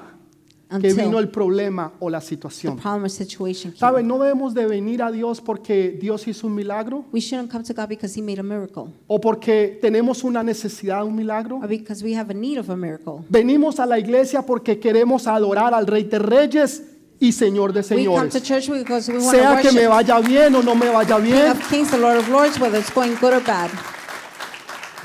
que 0.82 0.94
vino 0.94 1.20
el 1.20 1.30
problema 1.30 1.92
o 2.00 2.10
la 2.10 2.20
the 2.20 2.26
situación. 2.28 2.74
or. 2.74 3.76
¿Saben? 3.78 4.08
No 4.08 4.18
debemos 4.20 4.54
de 4.54 4.66
venir 4.66 5.02
a 5.04 5.12
Dios 5.12 5.42
porque 5.42 5.98
Dios 6.00 6.28
hizo 6.28 6.48
un 6.48 6.56
milagro 6.56 7.06
We 7.14 7.20
shouldn't 7.20 7.52
come 7.52 7.64
to 7.64 7.74
God 7.74 7.88
because 7.90 8.18
He 8.20 8.22
made 8.24 8.40
a 8.40 8.44
miracle 8.44 8.86
o 9.08 9.20
porque 9.20 9.78
tenemos 9.82 10.24
una 10.24 10.44
necesidad 10.44 11.00
de 11.02 11.04
un 11.08 11.16
milagro. 11.16 11.58
or 11.58 11.68
because 11.68 12.04
we 12.04 12.16
have 12.16 12.32
a 12.32 12.34
need 12.34 12.58
of 12.60 12.70
a 12.70 12.76
miracle. 12.76 13.24
Venimos 13.30 13.80
a 13.80 13.86
la 13.86 14.00
iglesia 14.00 14.42
porque 14.44 14.80
queremos 14.80 15.28
adorar 15.28 15.74
al 15.74 15.88
Rey 15.88 16.04
de 16.04 16.20
Reyes 16.20 16.84
y 17.20 17.32
Señor 17.32 17.72
de 17.72 17.80
We 17.96 18.06
come 18.06 18.28
to 18.30 18.40
Señores. 18.40 18.44
church 18.44 18.70
because 18.80 19.12
we 19.12 19.18
want 19.20 19.32
to 19.32 19.38
Sea 19.38 19.62
que 19.62 19.72
me 19.72 19.88
vaya 19.88 20.20
bien 20.20 20.54
o 20.56 20.62
no 20.64 20.76
me 20.76 20.90
vaya 20.90 21.18
bien, 21.20 21.54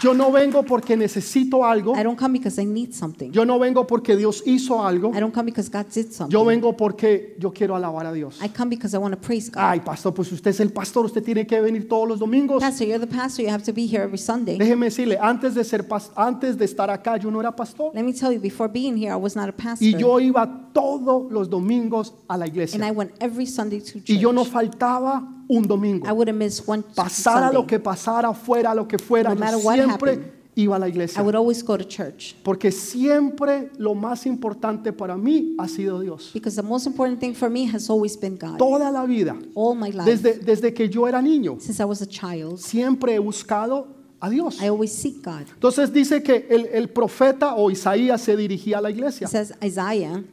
yo 0.03 0.15
no 0.15 0.31
vengo 0.31 0.63
porque 0.63 0.97
necesito 0.97 1.65
algo. 1.65 1.95
I 1.97 2.03
don't 2.03 2.19
come 2.19 2.39
because 2.39 2.61
I 2.61 2.65
need 2.65 2.93
something. 2.93 3.31
Yo 3.33 3.45
no 3.45 3.59
vengo 3.59 3.87
porque 3.87 4.17
Dios 4.17 4.43
hizo 4.47 4.85
algo. 4.85 5.11
I 5.15 5.21
don't 5.21 5.35
come 5.35 5.47
because 5.47 5.69
God 5.71 5.87
did 5.93 6.11
something. 6.13 6.33
Yo 6.33 6.45
vengo 6.45 6.77
porque 6.77 7.37
yo 7.39 7.53
quiero 7.53 7.75
alabar 7.77 8.07
a 8.07 8.13
Dios. 8.13 8.39
I 8.43 8.49
come 8.49 8.71
because 8.71 8.95
I 8.95 8.99
want 8.99 9.15
to 9.15 9.21
praise 9.21 9.51
God. 9.51 9.63
Ay, 9.63 9.81
pastor, 9.81 10.13
pues 10.15 10.31
usted 10.33 10.51
es 10.51 10.61
el 10.61 10.71
pastor, 10.73 11.05
usted 11.07 11.23
tiene 11.23 11.47
que 11.47 11.61
venir 11.61 11.89
todos 11.89 12.09
los 12.09 12.19
domingos. 12.19 12.61
Pastor, 12.61 12.87
you're 12.87 13.05
the 13.05 13.13
pastor. 13.13 13.43
You 13.45 13.51
have 13.51 13.65
to 13.65 13.73
be 13.73 13.87
here 13.87 14.03
every 14.03 14.19
Sunday. 14.19 14.59
Déjeme 14.59 14.87
decirle, 14.87 15.19
antes 15.21 15.55
de 15.55 15.65
ser 15.65 15.87
antes 16.17 16.57
de 16.59 16.65
estar 16.65 16.91
acá 16.91 17.17
yo 17.17 17.31
no 17.31 17.41
era 17.41 17.55
pastor 17.55 17.93
Let 17.95 18.03
me 18.03 18.13
tell 18.13 18.33
you, 18.33 18.41
before 18.41 18.69
being 18.69 18.97
here, 18.97 19.13
I 19.13 19.17
was 19.17 19.35
not 19.35 19.49
a 19.49 19.53
pastor. 19.53 19.87
y 19.87 19.97
yo 19.97 20.21
iba 20.21 20.71
todos 20.73 21.31
los 21.31 21.49
domingos 21.49 22.15
a 22.29 22.37
la 22.37 22.45
and 22.45 22.55
I 22.55 22.65
iglesia 22.65 22.93
went 22.93 23.13
every 23.21 23.47
Sunday 23.47 23.81
to 23.81 23.93
church. 24.01 24.11
y 24.11 24.19
yo 24.19 24.33
no 24.33 24.45
faltaba 24.45 25.38
un 25.49 25.67
domingo. 25.67 26.07
I 26.07 26.83
Pasara 26.95 27.53
lo 27.53 27.67
que 27.67 27.79
pasara, 27.81 28.33
fuera 28.35 28.75
lo 28.75 28.87
que 28.87 28.99
fuera, 28.99 29.35
No 29.35 29.59
siempre 29.59 30.13
happened. 30.13 30.33
iba 30.55 30.77
a 30.77 30.79
la 30.79 30.87
I 30.87 30.91
iglesia. 30.91 31.23
would 31.23 31.35
always 31.37 31.63
go 31.65 31.77
to 31.79 31.85
church 31.85 32.35
Porque 32.43 32.71
siempre 32.71 33.71
lo 33.79 33.95
más 33.95 34.27
importante 34.27 34.93
para 34.93 35.17
mí 35.17 35.55
ha 35.59 35.69
sido 35.69 36.01
Dios. 36.01 36.31
because 36.35 36.57
the 36.57 36.63
most 36.63 36.87
important 36.87 37.21
thing 37.21 37.33
for 37.33 37.49
me 37.49 37.65
has 37.67 37.89
always 37.89 38.17
been 38.19 38.37
God. 38.37 38.59
Toda 38.59 38.91
la 38.91 39.05
vida, 39.07 39.37
All 39.55 39.75
my 39.75 39.91
life, 39.91 40.05
desde, 40.05 40.39
desde 40.41 40.75
que 40.75 40.89
yo 40.89 41.07
era 41.07 41.23
niño, 41.23 41.59
since 41.61 41.81
I 41.81 41.85
was 41.87 42.03
a 42.03 42.07
child, 42.07 42.59
siempre 42.59 43.15
he 43.15 43.19
buscado 43.19 43.87
a 44.21 44.29
Dios. 44.29 44.61
I 44.61 44.69
always 44.69 44.93
seek 44.93 45.23
God. 45.25 45.47
Entonces 45.55 45.93
dice 45.93 46.23
que 46.23 46.47
el, 46.51 46.67
el 46.73 46.89
profeta 46.89 47.55
o 47.55 47.71
Isaías 47.71 48.21
se 48.21 48.37
dirigía 48.37 48.79
a 48.79 48.81
la 48.81 48.91
It 48.91 48.97
iglesia, 48.97 49.29
says 49.29 49.55
Isaiah, 49.63 50.25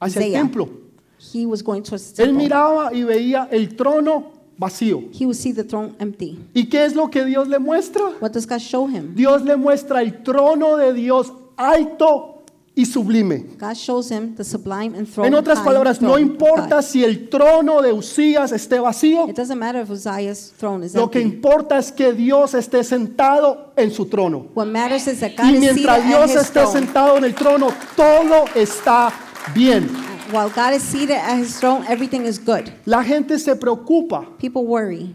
hacia 0.00 0.22
el 0.24 0.32
templo. 0.32 0.68
he 1.32 1.46
was 1.46 1.62
going 1.62 1.82
Él 2.18 2.32
miraba 2.34 2.92
y 2.94 3.02
veía 3.04 3.48
el 3.50 3.76
trono 3.76 4.32
vacío. 4.58 5.04
He 5.12 5.24
would 5.26 5.36
see 5.36 5.52
the 5.52 5.64
throne 5.64 5.94
empty. 5.98 6.38
¿Y 6.54 6.68
qué 6.68 6.84
es 6.84 6.94
lo 6.94 7.10
que 7.10 7.24
Dios 7.24 7.48
le 7.48 7.58
muestra? 7.58 8.02
What 8.20 8.32
does 8.32 8.46
God 8.46 8.60
show 8.60 8.86
him? 8.88 9.14
Dios 9.14 9.42
le 9.42 9.56
muestra 9.56 10.02
el 10.02 10.22
trono 10.22 10.76
de 10.76 10.92
Dios 10.92 11.32
alto 11.56 12.34
y 12.76 12.86
sublime. 12.86 13.44
God 13.58 13.76
shows 13.76 14.10
him 14.10 14.34
the 14.34 14.42
sublime 14.44 14.96
and 14.96 15.06
throne. 15.06 15.28
En 15.28 15.34
otras 15.34 15.60
palabras, 15.60 16.00
no 16.02 16.18
importa 16.18 16.82
si 16.82 17.04
el 17.04 17.28
trono 17.28 17.80
de 17.82 17.92
Usías 17.92 18.50
esté 18.52 18.80
vacío, 18.80 19.28
It 19.28 19.36
doesn't 19.36 19.58
matter 19.58 19.80
if 19.82 19.88
throne 20.58 20.84
is 20.84 20.94
lo 20.94 21.08
que 21.08 21.20
importa 21.20 21.78
es 21.78 21.92
que 21.92 22.12
Dios 22.12 22.54
esté 22.54 22.82
sentado 22.82 23.72
en 23.76 23.92
su 23.92 24.06
trono. 24.06 24.46
What 24.54 24.66
matters 24.66 25.06
is 25.06 25.20
that 25.20 25.36
God 25.36 25.46
Y 25.46 25.54
is 25.54 25.60
mientras 25.60 26.00
at 26.00 26.04
Dios 26.06 26.30
esté 26.34 26.62
throne. 26.62 26.72
sentado 26.72 27.16
en 27.16 27.24
el 27.24 27.34
trono, 27.34 27.68
todo 27.96 28.44
está 28.54 29.12
bien. 29.54 30.13
While 30.32 30.48
God 30.50 30.74
is 30.74 30.82
seated 30.82 31.16
at 31.16 31.38
his 31.38 31.58
throne, 31.60 31.84
everything 31.88 32.22
is 32.26 32.38
good. 32.38 32.70
La 32.86 33.02
gente 33.02 33.38
se 33.38 33.54
preocupa, 33.56 34.26
People 34.38 34.64
worry. 34.64 35.14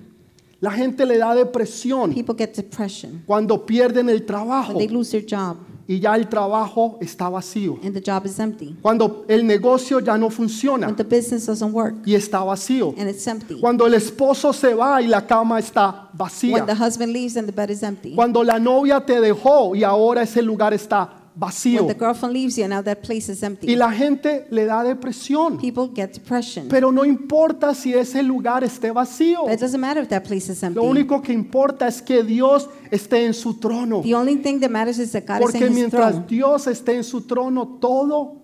la 0.61 0.71
gente 0.71 1.05
le 1.05 1.17
da 1.17 1.33
depresión 1.33 2.13
People 2.13 2.35
get 2.37 2.53
depression 2.55 3.23
cuando 3.25 3.65
pierden 3.65 4.09
el 4.09 4.25
trabajo 4.25 4.73
when 4.73 4.77
they 4.77 4.87
lose 4.93 5.09
their 5.11 5.23
job 5.25 5.57
y 5.87 5.99
ya 6.01 6.13
el 6.15 6.27
trabajo 6.27 6.97
está 7.01 7.29
vacío. 7.29 7.79
and 7.81 7.95
the 7.95 8.01
job 8.01 8.23
is 8.25 8.37
empty. 8.39 8.75
Cuando 8.81 9.25
el 9.27 9.47
negocio 9.47 9.99
ya 10.01 10.17
no 10.17 10.29
funciona 10.29 10.85
When 10.87 10.95
the 10.97 11.03
business 11.03 11.47
doesn't 11.47 11.71
work 11.73 11.95
y 12.05 12.13
está 12.13 12.43
vacío. 12.43 12.93
and 12.97 13.09
it's 13.09 13.25
empty. 13.25 13.59
Cuando 13.59 13.87
el 13.87 13.93
esposo 13.95 14.53
se 14.53 14.73
va 14.75 15.01
y 15.01 15.07
la 15.07 15.25
cama 15.25 15.57
está 15.59 16.09
vacía. 16.13 16.53
When 16.53 16.65
the 16.67 16.75
husband 16.75 17.11
leaves 17.13 17.35
and 17.37 17.47
the 17.47 17.53
bed 17.53 17.69
is 17.71 17.81
empty. 17.81 18.13
Cuando 18.13 18.43
la 18.43 18.59
novia 18.59 18.99
te 19.03 19.19
dejó 19.19 19.75
y 19.75 19.83
ahora 19.83 20.21
ese 20.23 20.41
lugar 20.43 20.73
está 20.73 21.09
vacío. 21.39 21.85
When 21.85 21.87
the 21.87 21.93
girlfriend 21.97 22.33
leaves 22.33 22.57
you 22.57 22.67
now 22.67 22.81
that 22.83 23.01
place 23.01 23.29
is 23.31 23.41
Y 23.41 23.45
empty. 23.45 23.75
la 23.75 23.91
gente 23.91 24.45
le 24.49 24.65
da 24.65 24.83
depresión. 24.83 25.57
People 25.57 25.89
get 25.95 26.11
depression. 26.13 26.67
Pero 26.67 26.91
no 26.91 27.05
importa 27.05 27.73
si 27.73 27.93
ese 27.93 28.21
lugar 28.21 28.63
esté 28.63 28.91
vacío. 28.91 29.43
But 29.45 29.53
it 29.53 29.59
doesn't 29.61 29.79
matter 29.79 30.03
if 30.03 30.09
that 30.09 30.23
place 30.25 30.51
is 30.51 30.61
Lo 30.61 30.67
empty. 30.67 30.79
único 30.81 31.21
que 31.21 31.31
importa 31.33 31.87
es 31.87 32.01
que 32.01 32.23
Dios 32.23 32.67
esté 32.91 33.25
en 33.25 33.33
su 33.33 33.53
trono. 33.53 34.01
The 34.01 34.15
only 34.15 34.35
thing 34.37 34.59
that 34.59 34.69
matters 34.69 34.99
is 34.99 35.11
that 35.13 35.25
God 35.25 35.37
is 35.37 35.41
Porque 35.51 35.57
in 35.65 35.71
his 35.71 35.75
mientras 35.75 36.11
throne. 36.15 36.25
Dios 36.27 36.67
esté 36.67 36.95
en 36.97 37.03
su 37.03 37.21
trono, 37.21 37.77
todo 37.79 38.35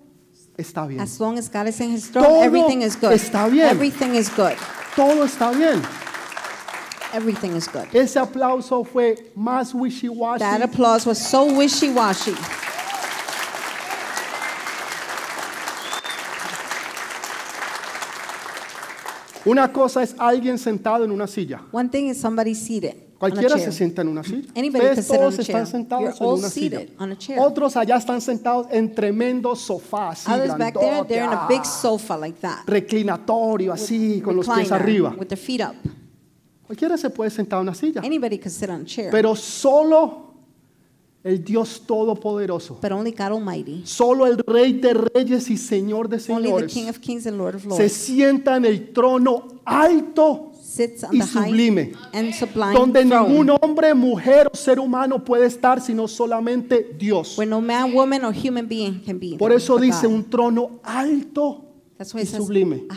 está 0.58 0.88
bien. 0.88 1.02
As 1.02 1.20
long 1.20 1.38
as 1.38 1.50
God 1.52 1.68
is 1.68 1.80
in 1.82 1.92
his 1.92 2.10
throne, 2.10 2.26
Todo 2.26 2.42
everything 2.44 2.82
is 2.82 2.96
good. 2.96 3.12
está 3.12 3.48
bien. 3.50 3.68
Everything 3.68 4.16
is 4.16 4.30
good. 4.30 4.54
Todo 4.96 5.26
está 5.26 5.52
bien. 5.52 5.82
Everything 7.14 7.56
is 7.56 7.68
good. 7.68 7.86
Ese 7.94 8.18
aplauso 8.20 8.84
fue 8.84 9.16
más 9.36 9.74
wishy-washy. 9.74 10.40
That 10.40 10.62
applause 10.62 11.06
was 11.06 11.18
so 11.18 11.46
wishy-washy. 11.46 12.34
Una 19.46 19.72
cosa 19.72 20.02
es 20.04 20.16
alguien 20.18 20.58
sentado 20.58 21.06
en 21.06 21.12
una 21.12 21.28
silla. 21.28 21.62
One 21.72 21.90
thing 21.90 22.06
is 22.10 22.18
somebody 22.18 22.56
seated. 22.56 22.96
Cualquiera 23.18 23.58
se 23.58 23.72
sienta 23.72 24.02
en 24.02 24.10
una 24.10 24.24
silla. 24.24 24.50
Anybody 24.56 24.84
can 24.84 25.00
Ustedes 25.00 25.06
sit 25.06 25.12
on 25.16 25.20
todos 25.20 25.38
a 25.40 25.42
están 25.42 25.56
chair. 25.64 25.68
sentados 25.68 26.04
You're 26.04 26.18
en 26.18 26.26
all 26.26 26.40
una 26.40 26.50
silla. 26.50 26.80
seated 26.80 26.94
on 27.00 27.12
a 27.12 27.18
chair. 27.18 27.40
Otros 27.40 27.76
allá 27.78 27.96
están 27.98 28.22
sentados 28.22 28.68
en 28.72 28.94
tremendos 28.94 29.62
sofás, 29.62 30.28
así, 30.28 30.32
Others 30.32 30.58
back 30.58 30.74
there, 30.80 31.04
they're 31.08 31.24
in 31.26 31.32
a 31.32 31.48
big 31.48 31.64
sofa 31.66 32.18
like 32.18 32.40
that. 32.42 32.68
reclinatorio, 32.68 33.72
así, 33.72 34.20
con 34.22 34.36
los 34.36 34.46
pies 34.48 34.70
recliner, 34.70 34.82
arriba. 34.82 35.16
With 35.18 35.28
their 35.28 35.38
feet 35.40 35.62
up. 35.62 35.76
Cualquiera 36.68 36.98
se 36.98 37.10
puede 37.10 37.30
sentar 37.30 37.60
en 37.60 37.64
una 37.70 37.76
silla. 37.76 38.02
Anybody 38.04 38.38
can 38.40 38.52
sit 38.52 38.70
on 38.70 38.82
a 38.82 38.86
chair. 38.86 39.12
Pero 39.12 39.36
solo 39.36 40.35
el 41.26 41.44
Dios 41.44 41.82
Todopoderoso, 41.88 42.78
but 42.80 42.92
only 42.92 43.12
God 43.12 43.32
Almighty. 43.32 43.82
solo 43.84 44.28
el 44.28 44.38
Rey 44.38 44.74
de 44.74 44.94
Reyes 44.94 45.50
y 45.50 45.58
Señor 45.58 46.08
de 46.08 46.18
Only 46.18 46.44
the 46.44 46.50
Señores, 46.52 46.74
King 46.74 46.88
of 46.88 47.00
Kings 47.00 47.26
and 47.26 47.38
Lord 47.38 47.56
of 47.56 47.64
se 47.64 47.68
Lords 47.70 47.92
sienta 47.94 48.56
en 48.58 48.66
el 48.66 48.94
trono 48.94 49.48
alto 49.66 50.52
sits 50.62 51.04
on 51.04 51.16
y 51.16 51.20
the 51.20 51.26
high 51.26 51.50
sublime, 51.50 51.94
and 52.14 52.32
sublime 52.32 52.74
donde 52.74 53.04
ningún 53.04 53.50
hombre, 53.50 53.96
mujer 53.96 54.48
o 54.54 54.56
ser 54.56 54.80
humano 54.80 55.24
puede 55.24 55.48
estar, 55.48 55.82
sino 55.82 56.08
solamente 56.08 56.96
Dios. 56.96 57.36
where 57.38 57.50
no 57.50 57.60
man, 57.60 57.92
woman, 57.92 58.24
or 58.24 58.32
human 58.32 58.68
being 58.68 59.02
can 59.04 59.18
be. 59.18 59.36
Por 59.38 59.52
eso 59.52 59.80
dice 59.80 60.06
un 60.06 60.26
trono 60.26 60.80
alto 60.84 61.66
That's 61.98 62.14
why 62.14 62.22
y 62.22 62.26
sublime. 62.26 62.88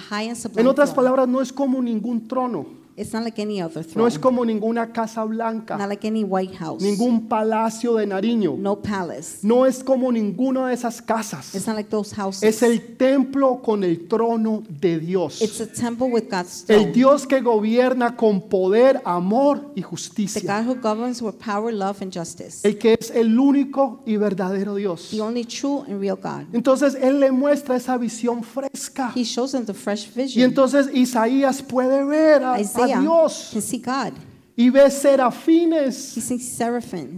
En 0.57 0.67
otras 0.67 0.93
palabras, 0.93 1.29
no 1.29 1.41
es 1.41 1.53
como 1.53 1.81
ningún 1.81 2.27
trono, 2.27 2.67
It's 2.99 3.13
not 3.13 3.23
like 3.23 3.41
any 3.41 3.63
other 3.63 3.85
no 3.85 3.93
throne. 3.93 4.09
es 4.09 4.19
como 4.19 4.45
ninguna 4.45 4.93
casa 4.93 5.23
blanca, 5.25 5.77
not 5.79 5.89
like 5.89 6.07
any 6.07 6.25
White 6.25 6.57
House. 6.57 6.83
ningún 6.83 7.29
palacio 7.29 7.95
de 7.95 8.07
Nariño, 8.07 8.57
no 8.59 8.77
palace. 8.83 9.39
no 9.43 9.67
es 9.67 9.85
como 9.85 10.11
ninguna 10.11 10.67
de 10.69 10.75
esas 10.75 11.01
casas. 11.01 11.55
It's 11.55 11.67
not 11.67 11.77
like 11.77 11.91
those 11.91 12.15
houses. 12.15 12.43
Es 12.43 12.63
el 12.63 12.97
templo 12.97 13.63
con 13.63 13.85
el 13.85 14.09
trono 14.09 14.63
de 14.69 14.99
Dios. 14.99 15.41
it's 15.41 15.61
a 15.61 15.67
temple 15.67 16.09
with 16.09 16.25
God's 16.29 16.65
El 16.69 16.81
throne. 16.81 16.93
Dios 16.93 17.27
que 17.27 17.41
gobierna 17.41 18.17
con 18.17 18.41
poder, 18.49 19.01
amor 19.05 19.73
y 19.77 19.83
the 19.83 19.87
justicia. 19.87 20.43
God 20.43 20.67
who 20.69 20.75
governs 20.75 21.23
with 21.23 21.35
power, 21.39 21.73
love, 21.73 22.03
and 22.03 22.13
justice. 22.13 22.67
El 22.67 22.79
que 22.79 22.97
es 22.99 23.11
el 23.11 23.39
único 23.39 24.03
y 24.07 24.17
verdadero 24.17 24.75
Dios. 24.75 25.11
the 25.11 25.21
only 25.21 25.45
true 25.45 25.85
and 25.87 26.01
real 26.01 26.17
God. 26.17 26.47
Entonces 26.53 26.97
Él 27.01 27.21
le 27.21 27.31
muestra 27.31 27.77
esa 27.77 27.97
visión 27.97 28.43
fresca. 28.43 29.13
He 29.15 29.23
shows 29.23 29.53
them 29.53 29.65
the 29.65 29.75
fresh 29.75 30.09
Y 30.17 30.23
vision. 30.23 30.45
entonces 30.45 30.89
Isaías 30.93 31.63
puede 31.63 32.05
ver 32.05 32.43
a, 32.43 32.55
a 32.55 32.61
Isaiah 32.89 33.01
Dios 33.01 33.51
can 33.53 33.63
see 33.63 33.79
God. 33.79 34.13
y 34.57 34.71
ve 34.71 34.87
He 34.87 34.91
serafines, 34.91 35.95
sees 35.97 36.61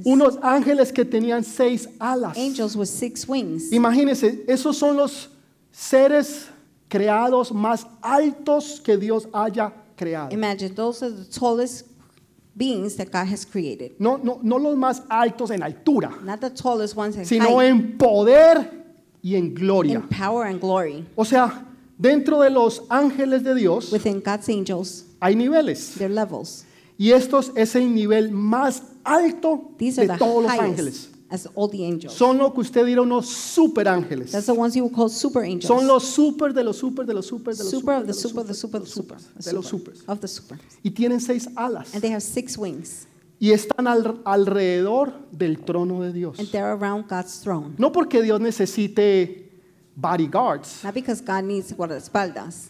unos 0.04 0.38
ángeles 0.42 0.92
que 0.92 1.04
tenían 1.04 1.42
seis 1.44 1.88
alas. 1.98 2.36
angels 2.36 2.76
with 2.76 2.88
six 2.88 3.26
wings. 3.26 3.72
Imagínense, 3.72 4.44
esos 4.46 4.76
son 4.76 4.96
los 4.96 5.28
seres 5.72 6.48
creados 6.88 7.52
más 7.52 7.86
altos 8.02 8.80
que 8.80 8.96
Dios 8.98 9.26
haya 9.32 9.72
creado. 9.96 10.32
Imagine 10.32 10.74
those 10.74 11.02
are 11.02 11.10
the 11.10 11.24
tallest 11.24 11.86
beings 12.56 12.96
that 12.96 13.10
God 13.10 13.26
has 13.28 13.44
created. 13.46 13.92
No, 13.98 14.16
no, 14.16 14.38
no 14.42 14.56
los 14.58 14.76
más 14.76 15.02
altos 15.08 15.50
en 15.50 15.62
altura, 15.62 16.10
Not 16.22 16.40
the 16.40 16.50
tallest 16.50 16.94
ones 16.96 17.16
in 17.16 17.24
sino 17.24 17.58
height, 17.58 17.70
en 17.70 17.96
poder 17.96 18.70
y 19.22 19.36
en 19.36 19.54
gloria. 19.54 19.94
in 19.94 20.02
power 20.08 20.44
and 20.46 20.60
glory. 20.60 21.06
O 21.16 21.24
sea, 21.24 21.64
dentro 22.00 22.40
de 22.40 22.50
los 22.50 22.82
ángeles 22.88 23.42
de 23.44 23.54
Dios 23.54 23.92
Within 23.92 24.20
God's 24.24 24.48
angels, 24.48 25.04
hay 25.20 25.34
niveles. 25.36 25.94
their 25.98 26.10
levels. 26.10 26.64
Y 26.98 27.12
estos 27.12 27.52
es 27.54 27.74
el 27.76 27.94
nivel 27.94 28.30
más 28.30 28.82
alto 29.04 29.70
These 29.78 30.00
are 30.00 30.06
de 30.08 30.14
the 30.14 30.18
todos 30.18 30.42
los 30.42 30.52
highest 30.52 30.62
ángeles. 30.62 31.08
as 31.30 31.48
all 31.54 31.68
the 31.70 31.84
angels. 31.86 32.12
Son 32.14 32.36
lo 32.38 32.52
que 32.52 32.60
usted 32.60 32.84
dirá 32.84 33.02
unos 33.02 33.26
super 33.28 33.86
ángeles. 33.88 34.32
That's 34.32 34.46
the 34.46 34.52
ones 34.52 34.74
you 34.74 34.82
would 34.84 34.94
call 34.94 35.08
super 35.08 35.42
angels. 35.42 35.66
Son 35.66 35.86
los 35.86 36.04
super 36.04 36.52
de 36.52 36.62
los 36.64 36.76
super 36.76 37.06
de 37.06 37.14
los 37.14 37.26
super 37.26 37.54
de 37.54 37.62
los 37.64 37.70
super 37.70 37.94
of 37.94 38.00
de 38.00 38.06
the 38.06 38.12
los 38.12 38.20
super 38.20 38.40
of 38.42 38.48
the 38.48 38.54
super, 38.54 38.80
the 38.82 38.86
super. 38.86 39.16
de 39.18 39.52
los 39.52 39.66
super. 39.66 39.94
Of 40.08 40.20
the 40.20 40.28
super. 40.28 40.58
Y 40.82 40.90
tienen 40.90 41.20
seis 41.20 41.48
alas. 41.56 41.94
And 41.94 42.02
they 42.02 42.10
have 42.10 42.20
six 42.22 42.58
wings. 42.58 43.06
Y 43.38 43.52
están 43.52 43.86
al- 43.86 44.20
alrededor 44.26 45.14
del 45.32 45.60
trono 45.60 46.02
de 46.02 46.12
Dios. 46.12 46.38
And 46.38 46.50
they're 46.50 46.72
around 46.72 47.08
God's 47.08 47.40
throne. 47.40 47.74
No 47.78 47.92
porque 47.92 48.20
Dios 48.22 48.40
necesite 48.40 49.49
bodyguards. 50.00 50.82
Not 50.84 50.94
because 50.94 51.20
God 51.20 51.44
needs 51.44 51.72
guardaespaldas. 51.72 52.68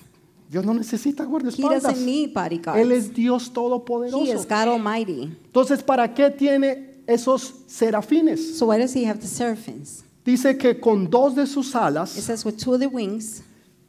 Dios 0.51 0.65
no 0.65 0.75
necesita 0.75 1.23
He 1.25 1.27
guardaespaldas. 1.29 1.83
doesn't 1.83 2.05
need 2.05 2.35
bodyguards. 2.35 2.81
Él 2.81 2.93
es 2.93 3.13
Dios 3.15 3.43
He 3.45 3.47
is 3.47 3.53
todopoderoso. 3.53 4.49
God 4.49 4.69
Almighty. 4.69 5.23
Entonces, 5.47 5.83
¿para 5.83 6.13
qué 6.13 6.31
tiene 6.31 7.03
esos 7.07 7.55
serafines? 7.67 8.59
So 8.59 8.67
why 8.67 8.79
does 8.79 8.95
he 8.95 9.05
have 9.05 9.21
the 9.21 9.29
seraphims? 9.29 10.03
Dice 10.25 10.59
que 10.59 10.79
con 10.81 11.09
dos 11.09 11.35
de 11.35 11.47
sus 11.47 11.71
It 11.71 11.77
alas 11.77 12.11
says 12.11 12.45
with 12.45 12.57
two 12.59 12.75
of 12.75 12.81
their 12.81 12.91
wings, 12.91 13.43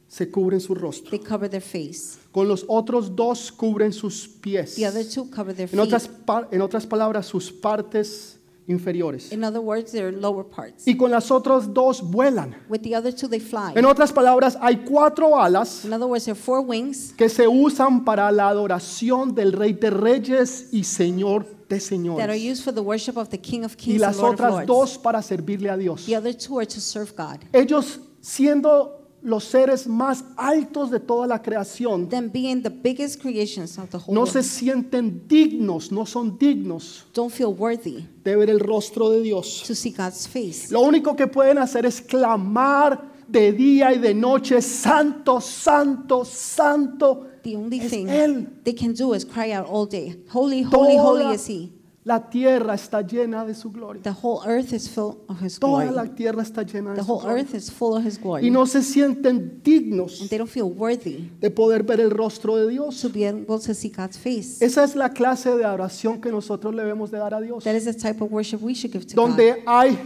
se 0.08 0.30
cubren 0.30 0.60
su 0.60 0.74
rostro. 0.74 1.10
they 1.10 1.18
cover 1.18 1.48
their 1.48 1.60
face. 1.60 2.18
Con 2.32 2.46
los 2.48 2.64
otros 2.68 3.14
dos 3.14 3.50
cubren 3.50 3.92
sus 3.92 4.26
pies. 4.28 4.76
The 4.76 4.86
other 4.86 5.04
two 5.04 5.26
cover 5.30 5.54
their 5.54 5.68
otras, 5.78 6.08
en 6.50 6.60
otras 6.62 6.86
palabras, 6.86 7.26
sus 7.26 7.50
partes 7.50 8.31
inferiores. 8.66 9.32
In 9.32 9.44
other 9.44 9.60
words, 9.60 9.92
their 9.92 10.12
lower 10.12 10.44
parts. 10.44 10.86
Y 10.86 10.96
con 10.96 11.10
las 11.10 11.30
otras 11.30 11.72
dos 11.72 12.02
vuelan. 12.02 12.56
With 12.68 12.80
the 12.82 12.94
other 12.96 13.14
two, 13.14 13.28
they 13.28 13.40
fly. 13.40 13.72
En 13.74 13.84
otras 13.84 14.12
palabras, 14.12 14.56
hay 14.60 14.84
cuatro 14.88 15.38
alas 15.40 15.84
In 15.84 15.92
other 15.92 16.06
words, 16.06 16.24
there 16.24 16.32
are 16.32 16.40
four 16.40 16.60
wings 16.60 17.12
que 17.16 17.28
se 17.28 17.46
usan 17.48 18.04
para 18.04 18.30
la 18.30 18.48
adoración 18.48 19.34
del 19.34 19.52
Rey 19.52 19.72
de 19.72 19.90
Reyes 19.90 20.68
y 20.72 20.84
Señor 20.84 21.44
de 21.44 21.52
that 21.68 21.74
are 21.74 21.80
Señores. 21.80 22.42
used 22.42 22.64
for 22.64 22.72
the 22.72 22.82
worship 22.82 23.16
of 23.16 23.30
the 23.30 23.38
King 23.38 23.64
of 23.64 23.72
Y 23.72 23.76
Kings 23.76 24.02
and 24.02 24.16
las 24.16 24.18
of 24.18 24.24
otras 24.34 24.52
Lords. 24.52 24.66
dos 24.66 24.98
para 24.98 25.22
servirle 25.22 25.70
a 25.70 25.76
Dios. 25.76 26.06
The 26.06 26.16
other 26.16 26.34
two 26.36 26.58
are 26.58 26.66
to 26.66 26.80
serve 26.80 27.14
God. 27.16 27.40
Ellos 27.52 28.00
siendo 28.20 29.01
los 29.24 29.44
seres 29.44 29.86
más 29.86 30.24
altos 30.36 30.90
de 30.90 30.98
toda 30.98 31.26
la 31.28 31.40
creación, 31.40 32.08
Them 32.08 32.28
being 32.30 32.60
the 32.62 32.70
biggest 32.70 33.20
creations 33.22 33.78
of 33.78 33.88
the 33.90 33.98
whole 33.98 34.12
no 34.14 34.22
world, 34.22 34.32
se 34.32 34.42
sienten 34.42 35.28
dignos, 35.28 35.92
no 35.92 36.04
son 36.06 36.36
dignos 36.38 37.04
don't 37.14 37.32
feel 37.32 37.54
worthy 37.56 38.04
de 38.24 38.34
ver 38.36 38.50
el 38.50 38.58
rostro 38.58 39.10
de 39.10 39.20
Dios. 39.22 39.62
to 39.66 39.74
see 39.74 39.90
God's 39.90 40.26
face. 40.26 40.70
Lo 40.72 40.80
único 40.80 41.14
que 41.14 41.26
pueden 41.28 41.58
hacer 41.58 41.86
es 41.86 42.00
clamar 42.00 43.12
de 43.28 43.52
día 43.52 43.92
y 43.94 43.98
de 43.98 44.12
noche, 44.12 44.60
santo, 44.60 45.40
santo, 45.40 46.24
santo. 46.24 47.28
The 47.42 47.56
only 47.56 47.78
Es 47.80 47.90
thing 47.90 48.08
Él. 48.08 48.46
they 48.64 48.74
can 48.74 48.92
do 48.92 49.14
is 49.14 49.24
cry 49.24 49.52
out 49.52 49.66
all 49.68 49.86
day, 49.86 50.16
Holy, 50.32 50.62
holy, 50.62 50.96
holy 50.96 51.22
Toda 51.22 51.34
is 51.34 51.46
He. 51.48 51.72
La 52.04 52.28
tierra 52.28 52.74
está 52.74 53.00
llena 53.02 53.44
de 53.44 53.54
su 53.54 53.70
gloria. 53.70 54.02
The 54.02 54.10
whole 54.10 54.40
earth 54.44 54.72
is 54.72 54.88
full 54.88 55.18
of 55.28 55.40
His 55.40 55.58
Toda 55.58 55.84
glory. 55.84 55.94
la 55.94 56.14
tierra 56.14 56.42
está 56.42 56.64
llena 56.64 56.94
The 56.94 57.00
de 57.00 57.04
su 57.06 57.12
whole 57.12 57.22
gloria. 57.22 57.42
earth 57.44 57.54
is 57.54 57.70
full 57.70 57.96
of 57.96 58.04
His 58.04 58.18
glory. 58.20 58.44
Y 58.46 58.50
no 58.50 58.66
se 58.66 58.82
sienten 58.82 59.60
dignos 59.62 60.20
And 60.20 60.28
they 60.28 60.36
don't 60.38 60.50
feel 60.50 60.64
worthy 60.64 61.30
de 61.40 61.50
poder 61.50 61.84
ver 61.84 62.00
el 62.00 62.10
rostro 62.10 62.56
de 62.56 62.68
Dios. 62.68 63.00
to 63.02 63.08
be 63.08 63.24
able 63.26 63.60
to 63.60 63.72
see 63.72 63.88
God's 63.88 64.18
face. 64.18 64.60
Esa 64.60 64.82
es 64.82 64.96
la 64.96 65.10
clase 65.10 65.54
de 65.56 65.64
adoración 65.64 66.20
que 66.20 66.32
nosotros 66.32 66.74
le 66.74 66.82
debemos 66.82 67.10
de 67.12 67.18
dar 67.18 67.34
a 67.34 67.40
Dios. 67.40 67.62
That 67.62 67.74
is 67.76 67.84
the 67.84 67.94
type 67.94 68.20
of 68.20 68.32
worship 68.32 68.60
we 68.60 68.74
should 68.74 68.92
give 68.92 69.06
to 69.06 69.14
God. 69.14 69.28
Donde 69.28 69.62
hay 69.66 69.96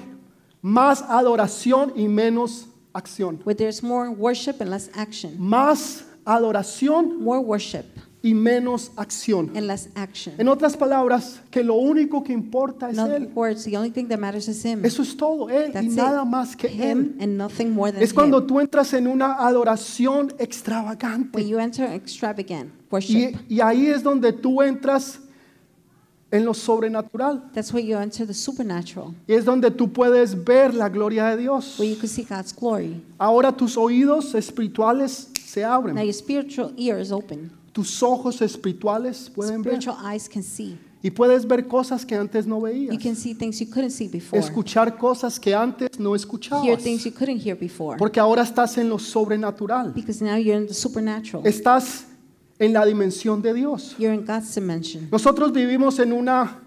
más 0.61 1.03
adoración 1.09 1.93
y 1.97 2.09
menos 2.09 2.67
acción. 2.93 3.41
Where 3.45 3.55
there's 3.57 3.83
more 3.83 4.11
worship 4.11 4.61
and 4.61 4.69
less 4.69 4.91
action. 4.95 5.37
Más 5.39 6.05
adoración 6.27 7.21
More 7.23 7.41
worship 7.41 7.85
y 8.27 8.35
menos 8.35 8.91
acción. 8.97 9.51
and 9.57 9.67
less 9.67 9.89
action. 9.95 10.35
En 10.39 10.49
otras 10.49 10.77
palabras, 10.77 11.41
que 11.51 11.63
lo 11.63 11.75
único 11.75 12.23
que 12.25 12.33
importa 12.33 12.89
es 12.91 12.95
In 12.95 13.01
other 13.01 13.23
Él. 13.23 13.31
words, 13.35 13.65
the 13.65 13.77
only 13.77 13.91
thing 13.91 14.09
that 14.09 14.19
matters 14.19 14.49
is 14.49 14.65
Him. 14.65 14.85
Eso 14.85 15.03
es 15.03 15.17
todo, 15.17 15.49
Él 15.49 15.69
y 15.71 15.73
That's 15.73 15.95
nada 15.95 16.23
it. 16.23 16.29
más 16.29 16.57
que 16.57 16.69
Him 16.69 16.83
Él. 16.83 17.17
and 17.21 17.37
nothing 17.39 17.71
more 17.73 17.93
than 17.93 18.03
Es 18.03 18.13
cuando 18.13 18.39
Him. 18.41 18.47
tú 18.49 18.59
entras 18.61 18.93
en 18.95 19.07
una 19.07 19.35
adoración 19.35 20.27
When 20.27 20.41
extravagante. 20.41 21.47
you 21.49 21.59
enter 21.59 21.91
extravagant 21.93 22.71
Y, 22.71 22.85
worship, 22.91 23.37
y 23.49 23.61
ahí 23.61 23.87
es 23.87 24.03
donde 24.03 24.33
tú 24.33 24.61
entras 24.63 25.21
en 26.33 26.45
lo 26.45 26.53
sobrenatural. 26.55 27.45
that's 27.55 27.73
where 27.73 27.81
you 27.87 27.97
enter 27.97 28.27
the 28.27 28.35
supernatural, 28.35 29.15
Y 29.29 29.35
es 29.35 29.45
donde 29.45 29.71
tú 29.71 29.93
puedes 29.93 30.35
ver 30.45 30.75
la 30.75 30.89
gloria 30.89 31.27
de 31.27 31.37
Dios. 31.37 31.79
where 31.79 31.89
you 31.89 31.97
can 31.97 32.09
see 32.09 32.25
God's 32.25 32.53
glory. 32.53 33.01
Ahora 33.19 33.53
tus 33.53 33.77
oídos 33.77 34.35
espirituales 34.35 35.29
se 35.45 35.63
Now 35.63 35.75
abren. 35.75 35.97
your 35.97 36.13
spiritual 36.13 36.73
ear 36.77 36.99
is 37.01 37.13
open. 37.13 37.51
Tus 37.77 38.03
ojos 38.03 38.41
espirituales 38.41 39.31
pueden 39.35 39.61
ver. 39.61 39.75
Spiritual 39.83 39.99
eyes 40.15 40.31
can 40.31 40.43
see. 40.43 40.79
Y 41.03 41.11
puedes 41.11 41.47
ver 41.47 41.69
cosas 41.69 42.07
que 42.07 42.15
antes 42.17 42.47
no 42.47 42.57
You 42.57 42.63
veías. 42.63 43.03
can 43.03 43.15
see 43.15 43.35
things 43.35 43.61
you 43.61 43.67
couldn't 43.69 43.91
see 43.91 44.09
before. 44.09 44.41
Escuchar 44.41 44.97
cosas 44.97 45.39
que 45.39 45.55
antes 45.55 46.01
no 46.01 46.11
Hear 46.13 46.17
escuchabas. 46.17 46.83
things 46.83 47.05
you 47.05 47.13
couldn't 47.13 47.39
hear 47.45 47.55
before. 47.55 47.99
Porque 47.99 48.19
ahora 48.19 48.43
estás 48.43 48.79
en 48.79 48.89
lo 48.89 48.99
sobrenatural. 48.99 49.93
Because 49.93 50.25
now 50.25 50.37
you're 50.37 50.57
in 50.59 50.67
the 50.67 50.73
supernatural. 50.73 51.47
Estás 51.47 52.07
en 52.59 52.73
la 52.73 52.87
dimensión 52.87 53.43
de 53.43 53.53
Dios. 53.53 53.95
You're 53.99 54.15
in 54.15 54.25
God's 54.25 54.55
dimension. 54.55 55.07
Nosotros 55.13 55.53
vivimos 55.53 55.99
en 55.99 56.15
una 56.15 56.63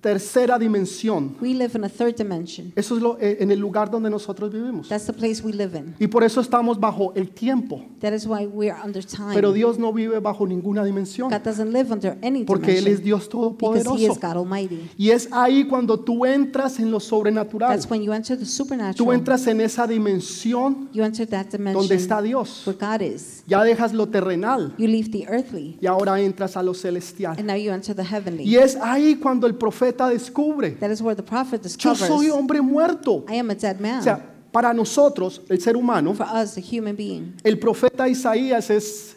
tercera 0.00 0.58
dimensión. 0.58 1.36
We 1.40 1.54
live 1.54 1.72
in 1.76 1.84
a 1.84 1.88
third 1.88 2.16
dimension. 2.16 2.72
Eso 2.74 2.96
es 2.96 3.02
lo, 3.02 3.18
eh, 3.20 3.36
en 3.40 3.50
el 3.50 3.58
lugar 3.58 3.90
donde 3.90 4.08
nosotros 4.10 4.50
vivimos. 4.52 4.88
That's 4.88 5.06
the 5.06 5.12
place 5.12 5.42
we 5.42 5.52
live 5.52 5.76
in. 5.76 5.94
Y 5.98 6.06
por 6.06 6.24
eso 6.24 6.40
estamos 6.40 6.78
bajo 6.80 7.12
el 7.14 7.30
tiempo. 7.30 7.84
That 8.00 8.12
is 8.14 8.26
why 8.26 8.46
we 8.46 8.70
are 8.70 8.80
under 8.84 9.04
time. 9.04 9.34
Pero 9.34 9.52
Dios 9.52 9.78
no 9.78 9.92
vive 9.92 10.18
bajo 10.20 10.46
ninguna 10.46 10.84
dimensión. 10.84 11.30
God 11.30 11.42
doesn't 11.44 11.72
live 11.72 11.92
under 11.92 12.16
any 12.22 12.44
Porque 12.44 12.78
Él 12.78 12.86
es 12.86 13.02
Dios 13.02 13.26
because 13.26 13.26
He 13.26 13.30
todopoderoso. 13.30 13.96
is 14.12 14.18
God 14.20 14.36
Almighty. 14.38 14.90
Y 14.96 15.10
es 15.10 15.28
ahí 15.32 15.66
cuando 15.66 16.00
tú 16.00 16.24
entras 16.24 16.78
en 16.80 16.90
lo 16.90 16.98
sobrenatural. 17.00 17.70
That's 17.70 17.90
when 17.90 18.02
you 18.02 18.12
enter 18.12 18.36
the 18.38 18.44
Tú 18.44 18.50
supernatural. 18.50 19.14
entras 19.14 19.46
en 19.46 19.60
esa 19.60 19.86
dimensión 19.86 20.88
You 20.92 21.02
enter 21.04 21.26
that 21.28 21.46
donde 21.50 21.58
dimension 21.58 21.96
está 21.98 22.22
Dios. 22.22 22.66
where 22.66 22.78
God 22.78 23.02
is. 23.02 23.42
Ya 23.46 23.62
dejas 23.62 23.92
lo 23.92 24.08
terrenal 24.08 24.74
You 24.78 24.86
leave 24.86 25.10
the 25.10 25.26
earthly, 25.28 25.76
y 25.80 25.86
ahora 25.86 26.20
entras 26.20 26.56
a 26.56 26.62
lo 26.62 26.72
celestial. 26.74 27.34
and 27.38 27.46
now 27.46 27.54
you 27.56 27.70
enter 27.72 27.94
the 27.94 28.04
heavenly. 28.04 28.44
Y 28.44 28.56
es 28.56 28.76
ahí 28.76 29.16
cuando 29.16 29.46
el 29.46 29.54
profeta 29.54 29.89
descubre, 29.92 30.70
That 30.78 30.90
is 30.90 31.00
where 31.02 31.14
the 31.14 31.22
prophet 31.22 31.60
yo 31.60 31.64
discovers, 31.64 32.06
soy 32.06 32.28
hombre 32.30 32.60
muerto. 32.60 33.24
I 33.28 33.36
am 33.38 33.50
a 33.50 33.54
dead 33.54 33.76
O 33.78 33.82
man. 33.82 34.02
sea, 34.02 34.18
para 34.52 34.72
nosotros, 34.74 35.40
el 35.48 35.60
ser 35.60 35.76
humano, 35.76 36.14
For 36.14 36.26
us, 36.26 36.54
the 36.54 36.60
human 36.62 36.96
being. 36.96 37.34
el 37.44 37.58
profeta 37.58 38.08
Isaías 38.08 38.70
es 38.70 39.16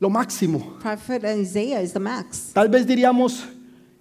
lo 0.00 0.08
máximo. 0.10 0.78
Prophet 0.80 1.24
Isaiah 1.24 1.80
is 1.80 1.92
the 1.92 2.00
max. 2.00 2.50
Tal 2.52 2.68
vez 2.68 2.86
diríamos, 2.86 3.44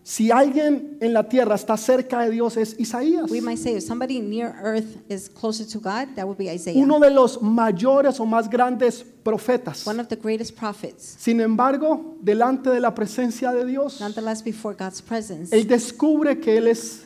si 0.03 0.31
alguien 0.31 0.97
en 0.99 1.13
la 1.13 1.29
tierra 1.29 1.53
está 1.55 1.77
cerca 1.77 2.21
de 2.21 2.31
Dios 2.31 2.57
es 2.57 2.75
Isaías. 2.79 3.29
We 3.29 3.39
might 3.39 3.59
say 3.59 3.75
if 3.75 3.83
somebody 3.83 4.19
near 4.19 4.55
earth 4.63 4.97
is 5.09 5.29
closer 5.29 5.63
to 5.67 5.79
God, 5.79 6.15
that 6.15 6.25
would 6.25 6.37
be 6.37 6.49
Isaiah. 6.49 6.81
Uno 6.81 6.99
de 6.99 7.11
los 7.11 7.41
mayores 7.41 8.19
o 8.19 8.25
más 8.25 8.49
grandes 8.49 9.05
profetas. 9.23 9.85
One 9.85 9.99
of 9.99 10.07
the 10.07 10.15
greatest 10.15 10.55
prophets. 10.57 11.15
Sin 11.19 11.39
embargo, 11.39 12.15
delante 12.21 12.71
de 12.71 12.79
la 12.79 12.95
presencia 12.95 13.51
de 13.51 13.65
Dios, 13.65 13.99
Nonetheless, 14.01 14.43
before 14.43 14.75
God's 14.75 15.01
presence, 15.01 15.55
él 15.55 15.67
descubre 15.67 16.39
que 16.39 16.57
él 16.57 16.67
es 16.67 17.05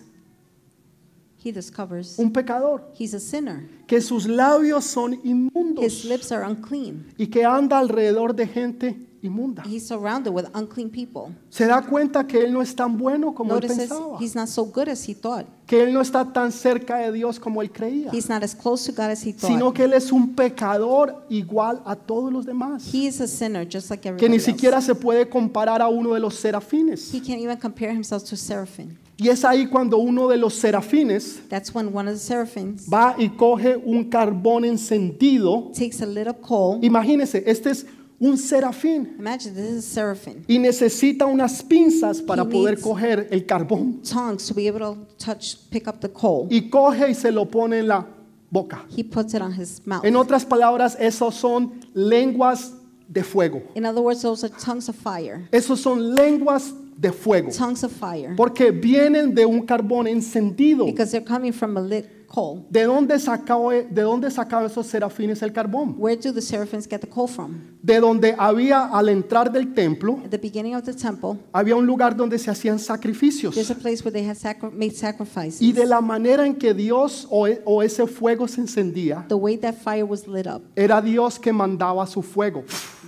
he 1.43 1.51
discovers 1.51 2.17
un 2.17 2.31
pecador, 2.31 2.81
he's 2.97 3.13
a 3.13 3.19
sinner. 3.19 3.69
que 3.87 4.01
sus 4.01 4.25
labios 4.25 4.83
son 4.85 5.13
His 5.13 5.25
inmundos 5.25 6.05
lips 6.05 6.31
are 6.31 6.43
unclean. 6.43 7.05
y 7.17 7.27
que 7.27 7.45
anda 7.45 7.77
alrededor 7.77 8.33
de 8.35 8.47
gente 8.47 8.95
inmunda. 9.25 9.63
He's 9.65 9.85
surrounded 9.87 10.33
with 10.33 10.45
unclean 10.53 10.89
people. 10.89 11.33
Se 11.49 11.65
da 11.65 11.81
cuenta 11.81 12.25
que 12.27 12.39
él 12.43 12.53
no 12.53 12.61
es 12.61 12.75
tan 12.75 12.97
bueno 12.97 13.33
como 13.33 13.55
él 13.55 13.67
pensaba, 13.67 14.17
he's 14.19 14.35
not 14.35 14.47
so 14.47 14.65
good 14.65 14.87
as 14.89 15.07
he 15.07 15.13
thought. 15.13 15.45
que 15.65 15.81
él 15.83 15.93
no 15.93 16.01
está 16.01 16.31
tan 16.31 16.51
cerca 16.51 16.97
de 16.97 17.11
Dios 17.11 17.39
como 17.39 17.61
él 17.61 17.71
creía, 17.71 18.11
He's 18.13 18.29
not 18.29 18.43
as 18.43 18.53
close 18.55 18.85
to 18.85 18.91
God 18.95 19.09
as 19.11 19.25
he 19.25 19.33
sino 19.33 19.59
thought. 19.59 19.75
que 19.75 19.83
él 19.85 19.93
es 19.93 20.11
un 20.11 20.35
pecador 20.35 21.25
igual 21.29 21.81
a 21.85 21.95
todos 21.95 22.31
los 22.31 22.45
demás, 22.45 22.87
He 22.93 23.07
is 23.07 23.19
a 23.21 23.27
sinner 23.27 23.67
just 23.67 23.89
like 23.89 24.01
que 24.01 24.09
everybody 24.09 24.29
ni 24.29 24.35
else. 24.37 24.45
siquiera 24.51 24.81
se 24.81 24.93
puede 24.95 25.27
comparar 25.27 25.81
a 25.81 25.87
uno 25.87 26.13
de 26.13 26.19
los 26.19 26.35
serafines. 26.35 27.13
He 27.13 27.19
can't 27.19 27.41
even 27.41 27.57
compare 27.57 27.91
himself 27.93 28.23
to 28.29 28.35
seraphim. 28.35 28.95
Y 29.17 29.29
es 29.29 29.45
ahí 29.45 29.65
cuando 29.67 29.97
uno 29.97 30.27
de 30.27 30.35
los 30.35 30.55
serafines 30.55 31.39
That's 31.47 31.73
when 31.73 31.87
one 31.95 32.09
of 32.09 32.15
the 32.15 32.19
seraphims 32.19 32.85
va 32.93 33.15
y 33.17 33.29
coge 33.29 33.77
un 33.77 34.09
carbón 34.09 34.65
encendido. 34.65 35.71
takes 35.73 36.01
a 36.01 36.05
little 36.05 36.33
coal. 36.33 36.79
Imagínense, 36.83 37.41
este 37.47 37.69
es 37.71 37.85
un 38.19 38.37
serafín 38.37 39.15
Imagine 39.19 39.53
this 39.53 39.71
is 39.71 39.77
a 39.77 39.81
seraphim. 39.93 40.43
y 40.47 40.57
necesita 40.59 41.25
unas 41.25 41.61
pinzas 41.63 42.21
para 42.21 42.43
He 42.43 42.45
poder 42.45 42.75
needs- 42.77 42.81
coger 42.83 43.27
el 43.31 43.45
carbón. 43.45 44.01
Tongues 44.03 44.47
to 44.47 44.53
be 44.53 44.67
able 44.67 44.79
to 44.79 44.97
touch, 45.17 45.57
pick 45.69 45.87
up 45.87 45.99
the 45.99 46.09
coal. 46.09 46.47
Y 46.49 46.69
coge 46.69 47.09
y 47.09 47.13
se 47.13 47.31
lo 47.31 47.45
pone 47.45 47.79
en 47.79 47.87
la 47.87 48.05
boca. 48.49 48.85
He 48.95 49.03
puts 49.03 49.33
it 49.33 49.41
on 49.41 49.51
his 49.51 49.81
mouth. 49.85 50.05
En 50.05 50.15
otras 50.15 50.45
palabras, 50.45 50.95
esos 50.99 51.35
son 51.35 51.73
lenguas 51.93 52.73
de 53.07 53.23
fuego. 53.23 53.61
In 53.75 53.85
other 53.85 54.01
words, 54.01 54.21
those 54.21 54.43
are 54.45 54.53
tongues 54.63 54.87
of 54.89 54.95
fire. 54.95 55.47
Esos 55.51 55.79
son 55.81 56.15
lenguas 56.15 56.73
de 56.97 57.11
fuego. 57.11 57.49
Tongues 57.51 57.83
of 57.83 57.91
fire. 57.91 58.33
Porque 58.37 58.71
vienen 58.71 59.35
de 59.35 59.45
un 59.45 59.65
carbón 59.65 60.07
encendido. 60.07 60.85
Because 60.85 61.11
they're 61.11 61.25
coming 61.25 61.51
from 61.51 61.75
a 61.77 61.81
lit 61.81 62.05
coal. 62.35 62.65
¿De 62.69 62.83
dónde 62.83 63.17
sacaba, 63.19 63.73
de 63.73 64.01
dónde 64.01 64.29
sacaban 64.29 64.65
esos 64.65 64.85
serafines 64.87 65.41
el 65.41 65.53
carbón? 65.53 65.95
Where 65.97 66.17
do 66.21 66.33
the 66.33 66.41
seraphims 66.41 66.85
get 66.87 66.99
the 66.99 67.07
coal 67.07 67.27
from? 67.29 67.61
De 67.81 67.99
donde 67.99 68.35
había 68.37 68.85
al 68.87 69.07
entrar 69.09 69.51
del 69.51 69.73
templo, 69.73 70.19
At 70.25 70.29
the 70.31 70.37
beginning 70.37 70.75
of 70.75 70.83
the 70.83 70.93
temple, 70.93 71.39
había 71.53 71.75
un 71.75 71.85
lugar 71.85 72.15
donde 72.15 72.37
se 72.37 72.51
hacían 72.51 72.77
sacrificios. 72.79 73.53
there's 73.55 73.71
a 73.71 73.75
place 73.75 74.03
where 74.03 74.11
they 74.11 74.27
had 74.27 74.35
sacri- 74.35 74.71
made 74.71 74.91
sacrifices. 74.91 75.61
Y 75.61 75.71
de 75.71 75.85
la 75.85 76.01
manera 76.01 76.45
en 76.45 76.55
que 76.55 76.73
Dios 76.73 77.27
o, 77.29 77.47
e- 77.47 77.61
o 77.65 77.81
ese 77.81 78.05
fuego 78.07 78.47
se 78.47 78.61
encendía, 78.61 79.25
The 79.29 79.35
way 79.35 79.57
that 79.57 79.75
fire 79.75 80.03
was 80.03 80.27
lit 80.27 80.47
up, 80.47 80.63
era 80.75 81.01
Dios 81.01 81.39
que 81.39 81.53
mandaba 81.53 82.05
su 82.07 82.21
fuego. 82.21 82.63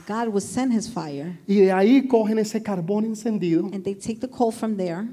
God 0.07 0.29
would 0.29 0.41
send 0.43 0.71
his 0.73 0.87
fire, 0.89 1.37
Y 1.47 1.55
de 1.55 1.71
ahí 1.73 2.07
cogen 2.07 2.39
ese 2.39 2.63
carbón 2.63 3.03
encendido 3.03 3.65
and 3.73 3.83
they 3.83 3.93
take 3.93 4.19
the 4.21 4.29
coal 4.29 4.53
from 4.53 4.77
there 4.77 5.05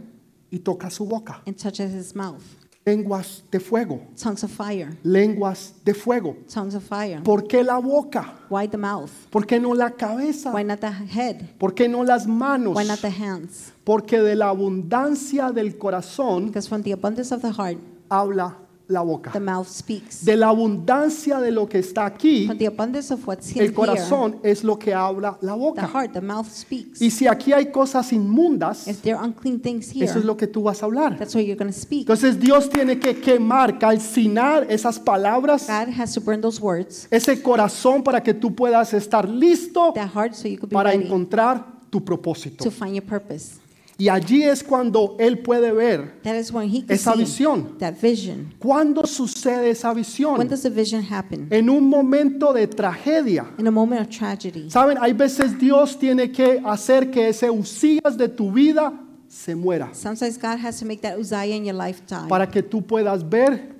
y 0.52 0.58
toca 0.60 0.88
su 0.90 1.04
boca. 1.04 1.42
and 1.46 1.56
touch 1.56 1.80
it 1.80 1.90
his 1.92 2.14
mouth. 2.14 2.42
Lenguas 2.86 3.42
de 3.50 3.60
fuego, 3.60 4.00
Tongues 4.22 4.44
of 4.44 4.50
fire. 4.50 4.98
lenguas 5.02 5.72
de 5.84 5.94
fuego. 5.94 6.36
Tongues 6.52 6.74
of 6.74 6.82
fire. 6.84 7.22
¿Por 7.22 7.46
qué 7.46 7.64
la 7.64 7.78
boca? 7.78 8.34
Why 8.50 8.68
the 8.68 8.76
mouth? 8.76 9.10
¿Por 9.30 9.46
qué 9.46 9.58
no 9.58 9.74
la 9.74 9.90
cabeza? 9.90 10.52
Why 10.52 10.64
not 10.64 10.80
the 10.80 10.90
head? 10.90 11.36
¿Por 11.58 11.74
qué 11.74 11.88
no 11.88 12.04
las 12.04 12.26
manos? 12.26 12.76
Why 12.76 12.84
not 12.84 13.00
the 13.00 13.08
hands? 13.10 13.72
Porque 13.84 14.20
de 14.20 14.34
la 14.34 14.50
abundancia 14.50 15.50
del 15.50 15.78
corazón 15.78 16.46
Because 16.48 16.68
from 16.68 16.82
the 16.82 16.92
abundance 16.92 17.32
of 17.34 17.40
the 17.40 17.52
heart, 17.52 17.78
habla 18.10 18.58
la 18.88 19.00
boca. 19.02 19.30
the 19.32 19.40
mouth 19.40 19.66
speaks. 19.66 20.24
De 20.24 20.36
la 20.36 20.48
abundancia 20.48 21.40
de 21.40 21.50
lo 21.50 21.66
que 21.68 21.78
está 21.78 22.04
aquí, 22.06 22.46
From 22.46 22.58
the 22.58 22.66
abundance 22.66 23.12
of 23.12 23.26
what's 23.26 23.50
el 23.56 23.62
here, 23.66 23.72
corazón 23.72 24.36
es 24.42 24.62
lo 24.62 24.78
que 24.78 24.92
habla 24.92 25.38
la 25.40 25.52
the 25.54 25.58
boca. 25.58 25.86
heart, 25.86 26.12
the 26.12 26.20
mouth 26.20 26.46
speaks. 26.48 27.00
Y 27.00 27.10
si 27.10 27.26
aquí 27.26 27.52
hay 27.52 27.70
cosas 27.72 28.12
inmundas, 28.12 28.86
If 28.86 29.00
there 29.02 29.16
are 29.16 29.24
unclean 29.26 29.60
things 29.60 29.90
here, 29.90 30.04
eso 30.04 30.18
es 30.18 30.24
lo 30.24 30.36
que 30.36 30.46
tú 30.46 30.62
vas 30.64 30.82
a 30.82 30.86
hablar. 30.86 31.16
that's 31.16 31.34
what 31.34 31.44
you're 31.44 31.56
going 31.56 31.72
to 31.72 31.78
speak. 31.78 32.00
Entonces 32.02 32.38
Dios 32.38 32.68
tiene 32.68 32.98
que 32.98 33.18
quemar, 33.20 33.78
calcinar 33.78 34.66
esas 34.70 34.98
palabras, 34.98 35.66
God 35.68 35.88
has 35.98 36.12
to 36.14 36.20
burn 36.20 36.40
those 36.40 36.60
words, 36.60 37.08
ese 37.10 37.42
corazón 37.42 38.02
para 38.02 38.22
que 38.22 38.34
tú 38.34 38.54
puedas 38.54 38.92
estar 38.92 39.28
listo 39.28 39.92
that 39.94 40.10
heart, 40.14 40.34
so 40.34 40.46
you 40.48 40.58
could 40.58 40.68
be 40.70 40.74
para 40.74 40.90
ready 40.90 41.04
encontrar 41.04 41.64
tu 41.90 42.04
propósito. 42.04 42.62
to 42.64 42.70
find 42.70 42.94
your 42.94 43.04
purpose. 43.04 43.60
Y 43.96 44.08
allí 44.08 44.42
es 44.42 44.64
cuando 44.64 45.14
Él 45.20 45.38
puede 45.38 45.72
ver 45.72 46.20
That 46.22 46.34
is 46.36 46.50
when 46.52 46.68
he 46.68 46.82
can 46.82 46.90
esa 46.96 47.14
visión. 47.14 47.78
that 47.78 47.94
vision. 48.00 48.52
¿Cuándo 48.58 49.06
sucede 49.06 49.70
esa 49.70 49.90
When 49.92 49.98
visión? 49.98 50.48
does 50.48 50.62
the 50.62 50.70
vision 50.70 51.02
happen? 51.08 51.46
En 51.50 51.70
un 51.70 51.88
momento 51.88 52.52
de 52.52 52.66
tragedia. 52.66 53.46
In 53.56 53.68
a 53.68 53.70
moment 53.70 54.00
of 54.02 54.08
tragedy. 54.08 54.68
Saben, 54.68 54.98
hay 55.00 55.12
veces 55.12 55.58
Dios 55.58 55.96
tiene 55.98 56.32
que 56.32 56.60
hacer 56.64 57.10
que 57.10 57.28
ese 57.28 57.48
Usías 57.50 58.16
de 58.18 58.28
tu 58.28 58.50
vida 58.50 58.92
se 59.28 59.54
muera 59.54 59.90
Sometimes 59.94 60.38
God 60.38 60.58
has 60.64 60.78
to 60.80 60.84
make 60.86 61.00
that 61.02 61.16
Uzziah 61.18 61.54
in 61.56 61.64
your 61.64 61.74
lifetime 61.74 62.28
para 62.28 62.48
que 62.50 62.62
tú 62.62 62.82
puedas 62.82 63.22
ver 63.28 63.74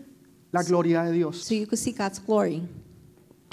la 0.53 0.63
gloria 0.63 1.03
de 1.03 1.11
Dios. 1.13 1.45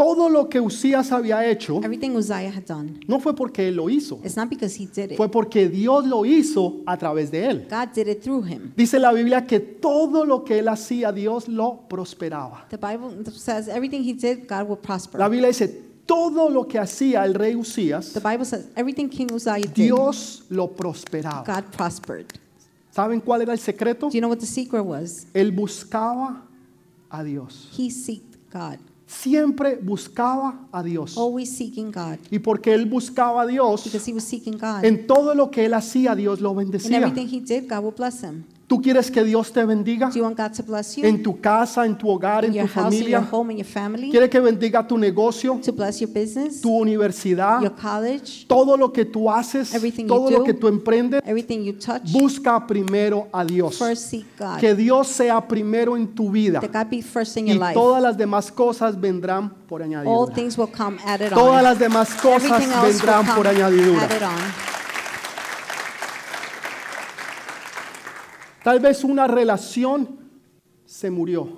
Todo 0.01 0.29
lo 0.29 0.49
que 0.49 0.59
Usías 0.59 1.11
había 1.11 1.45
hecho 1.45 1.77
Everything 1.83 2.15
Uzziah 2.15 2.51
had 2.51 2.65
done, 2.65 2.99
no 3.07 3.19
fue 3.19 3.35
porque 3.35 3.67
él 3.67 3.75
lo 3.75 3.87
hizo, 3.87 4.19
it's 4.23 4.35
not 4.35 4.49
because 4.49 4.75
he 4.75 4.87
did 4.87 5.11
it. 5.11 5.17
fue 5.17 5.29
porque 5.29 5.69
Dios 5.69 6.07
lo 6.07 6.25
hizo 6.25 6.81
a 6.87 6.97
través 6.97 7.29
de 7.29 7.45
él. 7.47 7.67
God 7.69 7.89
did 7.93 8.07
it 8.07 8.23
through 8.23 8.43
him. 8.43 8.73
Dice 8.75 8.97
la 8.97 9.13
Biblia 9.13 9.45
que 9.45 9.59
todo 9.59 10.25
lo 10.25 10.43
que 10.43 10.57
él 10.57 10.69
hacía, 10.69 11.11
Dios 11.11 11.47
lo 11.47 11.81
prosperaba. 11.87 12.65
The 12.69 12.77
Bible 12.77 13.23
says 13.31 13.67
everything 13.67 14.01
he 14.01 14.13
did, 14.13 14.47
God 14.47 14.67
will 14.67 14.79
prosper. 14.79 15.19
La 15.19 15.29
Biblia 15.29 15.49
dice, 15.49 15.67
todo 16.07 16.49
lo 16.49 16.67
que 16.67 16.79
hacía 16.79 17.23
el 17.23 17.35
rey 17.35 17.55
Usías, 17.55 18.11
The 18.13 18.21
Bible 18.21 18.45
says 18.45 18.69
everything 18.75 19.07
King 19.07 19.31
Uzziah 19.31 19.57
did, 19.57 19.75
Dios 19.75 20.45
lo 20.49 20.67
prosperaba. 20.71 21.43
God 21.45 21.65
prospered. 21.77 22.25
¿Saben 22.89 23.21
cuál 23.21 23.43
era 23.43 23.53
el 23.53 23.59
secreto? 23.59 24.07
Do 24.07 24.13
you 24.13 24.19
know 24.19 24.29
what 24.29 24.39
the 24.39 24.47
secret 24.47 24.83
was? 24.83 25.27
Él 25.31 25.51
buscaba 25.51 26.41
a 27.11 27.23
Dios. 27.23 27.69
He 27.77 27.91
seeked 27.91 28.39
God. 28.51 28.79
Siempre 29.11 29.75
buscaba 29.75 30.67
a 30.71 30.81
Dios. 30.81 31.17
Always 31.17 31.51
seeking 31.55 31.91
God. 31.91 32.17
Y 32.31 32.39
porque 32.39 32.73
él 32.73 32.85
buscaba 32.85 33.41
a 33.41 33.45
Dios, 33.45 33.83
Because 33.83 34.09
he 34.09 34.13
was 34.13 34.23
seeking 34.23 34.57
God. 34.57 34.85
en 34.85 35.05
todo 35.05 35.35
lo 35.35 35.51
que 35.51 35.65
él 35.65 35.73
hacía, 35.73 36.15
Dios 36.15 36.39
lo 36.39 36.51
In 36.51 36.57
bendecía. 36.57 36.97
everything 36.97 37.27
he 37.27 37.41
did, 37.41 37.69
God 37.69 37.83
will 37.83 37.93
bless 37.95 38.23
him. 38.23 38.45
¿Tú 38.71 38.81
quieres 38.81 39.11
que 39.11 39.21
Dios 39.25 39.51
te 39.51 39.65
bendiga? 39.65 40.07
Do 40.07 40.15
you 40.15 40.23
want 40.23 40.37
God 40.37 40.51
to 40.55 40.63
bless 40.63 40.95
you? 40.95 41.05
En 41.05 41.21
tu 41.21 41.41
casa, 41.41 41.85
en 41.85 41.97
tu 41.97 42.09
hogar, 42.09 42.45
in 42.45 42.51
en 42.51 42.55
your 42.59 42.69
tu 42.69 42.79
house, 42.79 42.93
in 42.95 42.99
your 43.01 43.19
familia. 43.19 43.29
home, 43.29 43.51
in 43.51 43.57
your 43.57 43.67
family? 43.67 44.09
¿Quiere 44.11 44.29
que 44.29 44.39
bendiga 44.39 44.87
tu 44.87 44.97
negocio, 44.97 45.59
To 45.61 45.73
bless 45.73 45.99
your 45.99 46.09
business, 46.09 46.61
tu 46.61 46.69
universidad, 46.73 47.61
your 47.61 47.73
college, 47.75 48.45
todo 48.47 48.77
lo 48.77 48.93
que 48.93 49.03
tú 49.03 49.29
haces, 49.29 49.73
Everything 49.75 50.03
you 50.03 50.07
todo 50.07 50.31
lo 50.31 50.37
do. 50.37 50.43
que 50.45 50.53
tú 50.53 50.69
emprendes? 50.69 51.21
everything 51.25 51.65
you 51.65 51.73
touch? 51.73 52.03
Busca 52.13 52.65
primero 52.65 53.27
a 53.33 53.43
Dios. 53.43 53.77
First 53.77 54.09
seek 54.09 54.25
God. 54.39 54.57
Que 54.61 54.73
Dios 54.73 55.09
sea 55.09 55.45
primero 55.45 55.97
en 55.97 56.07
tu 56.15 56.31
vida. 56.31 56.61
That 56.61 56.71
God 56.71 56.89
be 56.89 57.01
first 57.01 57.35
in 57.35 57.47
Y 57.47 57.55
your 57.55 57.59
life. 57.59 57.73
todas 57.73 58.01
las 58.01 58.17
demás 58.17 58.53
cosas 58.53 58.97
vendrán 58.97 59.49
por 59.67 59.81
All 59.81 59.87
añadidura. 59.89 60.33
things 60.33 60.57
will 60.57 60.71
come 60.71 60.97
added 61.05 61.29
Todas 61.33 61.57
on. 61.57 61.63
las 61.65 61.77
demás 61.77 62.13
cosas 62.21 62.45
Everything 62.45 62.71
else 62.71 62.83
will 62.85 62.93
vendrán 62.93 63.35
por 63.35 63.47
añadidura. 63.49 64.01
added 64.05 64.23
on. 64.23 64.70
Tal 68.63 68.79
vez 68.79 69.03
una 69.03 69.27
relación 69.27 70.19
se 70.85 71.09
murió. 71.09 71.57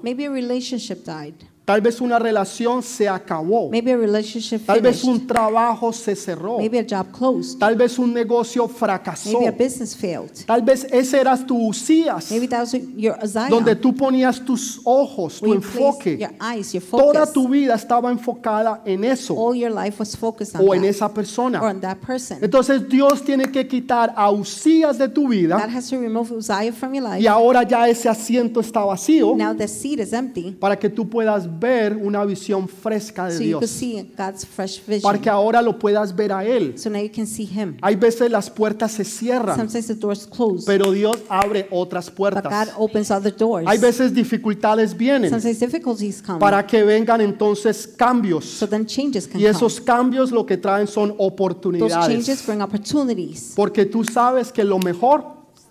Tal 1.66 1.80
vez 1.80 2.02
una 2.02 2.20
relación 2.20 2.84
se 2.84 3.08
acabó. 3.08 3.70
Maybe 3.70 3.94
a 3.94 3.98
relationship 3.98 4.66
Tal 4.66 4.82
vez 4.82 5.00
finished. 5.00 5.22
un 5.22 5.28
trabajo 5.28 5.94
se 5.94 6.14
cerró. 6.14 6.58
Maybe 6.58 6.78
a 6.80 6.84
job 6.84 7.12
closed. 7.18 7.58
Tal 7.58 7.78
vez 7.78 7.98
un 7.98 8.14
negocio 8.14 8.68
fracasó. 8.68 9.40
Maybe 9.40 9.48
a 9.48 9.52
business 9.52 9.96
failed. 9.96 10.46
Tal 10.46 10.62
vez 10.62 10.86
ese 10.92 11.22
eras 11.22 11.46
tu 11.48 11.56
Usías, 11.70 12.30
Maybe 12.32 12.50
that 12.50 12.62
was 12.62 12.74
your 12.98 13.16
Uzziah. 13.24 13.48
donde 13.48 13.78
tú 13.78 13.96
ponías 13.96 14.44
tus 14.44 14.82
ojos, 14.84 15.40
tu 15.40 15.46
where 15.46 15.56
you 15.56 15.62
placed 15.62 15.80
enfoque. 15.80 16.18
your 16.18 16.32
eyes, 16.42 16.74
your 16.74 16.84
Toda 16.84 17.20
focus. 17.22 17.34
tu 17.34 17.48
vida 17.48 17.76
estaba 17.76 18.12
enfocada 18.12 18.82
en 18.86 19.06
eso 19.06 19.34
All 19.34 19.56
your 19.56 19.72
life 19.72 19.96
was 20.00 20.18
focused 20.18 20.56
on 20.60 20.68
o 20.68 20.74
en 20.74 20.82
that, 20.82 20.90
esa 20.90 21.06
or 21.06 21.14
persona. 21.14 21.62
on 21.62 21.80
that 21.80 21.98
person. 22.06 22.40
Entonces 22.42 22.90
Dios 22.90 23.24
tiene 23.24 23.50
que 23.50 23.66
quitar 23.70 24.14
a 24.18 24.30
Usías 24.32 24.98
de 24.98 25.08
tu 25.08 25.22
God 25.24 25.30
vida 25.30 25.56
has 25.58 25.90
to 25.90 25.98
remove 25.98 26.30
Uzziah 26.34 26.74
from 26.74 26.94
your 26.94 27.04
life. 27.08 27.22
y 27.22 27.28
ahora 27.28 27.64
ya 27.64 27.88
ese 27.88 28.10
asiento 28.10 28.60
está 28.60 28.84
vacío 28.84 29.34
Now 29.38 29.56
the 29.56 29.68
seat 29.70 30.00
is 30.02 30.12
empty, 30.12 30.52
para 30.60 30.78
que 30.78 30.90
tú 30.90 31.08
puedas 31.08 31.48
ver 31.60 31.96
una 31.96 32.24
visión 32.26 32.68
fresca 32.68 33.28
de 33.28 33.34
so 33.38 33.44
Dios. 33.44 35.02
Para 35.02 35.20
que 35.20 35.30
ahora 35.30 35.62
lo 35.62 35.78
puedas 35.78 36.16
ver 36.16 36.32
a 36.34 36.44
Él. 36.46 36.78
So 36.78 36.90
now 36.90 37.00
you 37.02 37.12
can 37.14 37.28
see 37.28 37.46
Him. 37.46 37.78
Hay 37.82 37.96
veces 37.96 38.30
las 38.32 38.50
puertas 38.50 38.92
se 38.92 39.04
cierran, 39.04 39.56
Sometimes 39.58 39.88
the 39.88 39.96
doors 39.96 40.26
close, 40.28 40.66
pero 40.66 40.92
Dios 40.92 41.18
abre 41.30 41.68
otras 41.72 42.08
but 42.10 42.16
puertas. 42.16 42.44
God 42.68 42.74
opens 42.78 43.12
other 43.12 43.36
doors. 43.36 43.66
Hay 43.68 43.78
veces 43.78 44.14
dificultades 44.14 44.96
vienen 44.98 45.30
Sometimes 45.30 45.60
difficulties 45.60 46.22
come, 46.22 46.40
para 46.40 46.66
que 46.66 46.84
vengan 46.84 47.22
entonces 47.22 47.88
cambios. 47.88 48.46
so 48.46 48.68
then 48.68 48.86
changes 48.86 49.28
can 49.28 49.40
Y 49.40 49.46
esos 49.46 49.76
come. 49.80 49.86
cambios 49.86 50.32
lo 50.32 50.46
que 50.46 50.58
traen 50.58 50.88
son 50.88 51.10
Those 51.10 51.18
changes 51.18 51.32
oportunidades. 51.34 52.46
bring 52.46 52.62
opportunities 52.62 53.54
Porque 53.56 53.86
tú 53.86 54.04
sabes 54.04 54.52
que 54.52 54.64
lo 54.64 54.80
mejor 54.80 55.24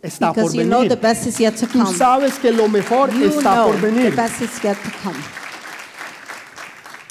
está 0.03 0.33
por 0.33 0.43
because 0.51 0.57
the 0.57 0.65
venir. 0.65 0.99
best 1.01 1.27
is 1.27 1.39
yet 1.39 1.55
to 1.55 1.67
Tú 1.67 1.85
sabes 1.97 2.39
que 2.39 2.51
lo 2.51 2.69
mejor 2.69 3.11
You 3.13 3.29
está 3.29 3.65
por 3.65 3.81
venir. 3.81 4.15
best 4.17 4.41
is 4.43 4.51
yet 4.63 4.77
to 4.83 4.91
come. 5.03 5.17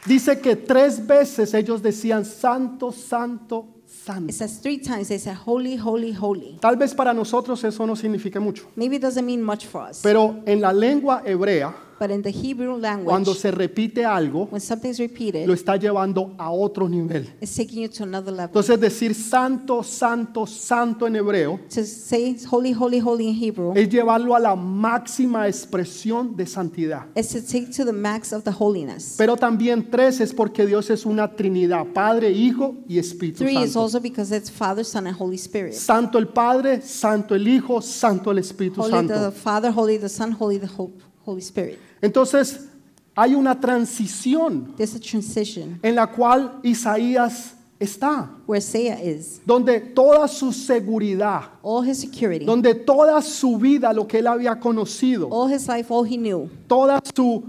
Dice 0.06 0.40
que 0.40 0.56
tres 0.56 1.06
veces 1.06 1.54
ellos 1.54 1.82
decían 1.82 2.26
santo, 2.26 2.92
santo, 2.92 3.68
santo. 3.86 4.30
It 4.30 4.36
says 4.36 4.60
three 4.60 4.80
times 4.80 5.10
they 5.10 5.20
say 5.20 5.34
holy, 5.34 5.78
holy, 5.78 6.12
holy. 6.14 6.58
Tal 6.60 6.76
vez 6.76 6.96
para 6.96 7.14
nosotros 7.14 7.64
eso 7.64 7.86
no 7.86 7.96
signifique 7.96 8.40
mucho, 8.40 8.68
Maybe 8.76 8.96
it 8.96 9.02
doesn't 9.02 9.26
mean 9.26 9.44
much 9.44 9.66
for 9.66 9.88
us, 9.88 10.00
pero 10.02 10.42
en 10.46 10.60
la 10.60 10.74
lengua 10.74 11.22
hebrea, 11.24 11.76
but 12.02 12.10
in 12.10 12.24
the 12.24 12.32
Hebrew 12.32 12.80
cuando 12.82 13.06
language, 13.06 13.38
se 13.38 13.52
repite 13.52 14.04
algo, 14.04 14.48
when 14.50 14.60
something's 14.60 14.98
lo 15.00 15.06
repeated, 15.06 15.48
está 15.52 15.76
llevando 15.78 16.34
a 16.40 16.50
otro 16.52 16.90
nivel. 16.90 17.28
it's 17.40 17.56
taking 17.56 17.84
you 17.84 17.88
to 17.88 18.02
another 18.04 18.32
level. 18.34 18.48
Entonces 18.48 18.80
decir 18.80 19.14
santo, 19.14 19.84
santo, 19.84 20.48
santo 20.48 21.06
en 21.06 21.16
hebreo 21.18 21.60
To 21.72 21.86
say 21.86 22.36
holy, 22.50 22.72
holy, 22.74 23.00
holy 23.00 23.28
in 23.28 23.36
Hebrew 23.36 23.74
es 23.76 23.88
llevarlo 23.88 24.36
a 24.36 24.40
la 24.40 24.56
máxima 24.56 25.48
expresión 25.48 26.36
de 26.36 26.48
santidad. 26.48 27.06
is 27.16 27.28
to 27.30 27.40
take 27.42 27.68
to 27.72 27.86
the 27.86 27.94
max 27.94 28.34
of 28.34 28.44
the 28.44 28.52
holiness. 28.52 29.14
Pero 29.18 29.36
también 29.38 29.92
tres 29.92 30.20
es 30.22 30.34
porque 30.34 30.66
Dios 30.66 30.90
es 30.90 31.06
una 31.06 31.36
Trinidad, 31.36 31.86
Padre, 31.94 32.32
Hijo 32.32 32.78
y 32.88 32.98
Espíritu 32.98 33.44
Three 33.44 33.58
is 33.58 33.74
Santo. 33.74 33.82
also 33.82 34.00
because 34.00 34.36
it's 34.36 34.50
Father, 34.50 34.84
Son, 34.84 35.06
and 35.06 35.16
Holy 35.16 35.38
Spirit. 35.38 35.74
Santo 35.74 36.18
el 36.18 36.28
Padre, 36.30 36.82
Santo 36.82 37.36
el 37.36 37.48
Hijo, 37.48 37.80
Santo 37.80 38.32
el 38.32 38.40
Espíritu 38.40 38.82
Holy 38.82 39.08
the 39.08 39.14
Santo. 39.14 39.32
Father, 39.32 39.72
holy 39.72 40.00
the 40.00 40.10
Son, 40.10 40.32
holy 40.32 40.58
the 40.58 40.68
Ho- 40.68 40.92
Holy 41.26 41.42
Spirit. 41.42 41.78
Entonces 42.02 42.68
hay 43.16 43.36
una 43.36 43.60
transición 43.60 44.74
There's 44.78 44.96
a 44.96 45.00
transition 45.00 45.80
en 45.84 45.96
la 45.96 46.08
cual 46.08 46.60
Isaías 46.64 47.56
está, 47.80 48.30
where 48.48 48.60
Isaiah 48.60 49.00
is. 49.04 49.42
donde 49.46 49.80
toda 49.80 50.28
su 50.28 50.52
seguridad, 50.54 51.42
All 51.64 51.84
his 51.88 52.00
security, 52.00 52.46
donde 52.46 52.74
toda 52.76 53.22
su 53.22 53.58
vida, 53.58 53.92
lo 53.94 54.08
que 54.08 54.20
él 54.20 54.28
había 54.28 54.60
conocido, 54.60 55.28
all 55.32 55.52
his 55.52 55.68
life, 55.68 55.88
all 55.90 56.06
he 56.06 56.18
knew, 56.18 56.48
toda 56.68 57.02
su, 57.16 57.44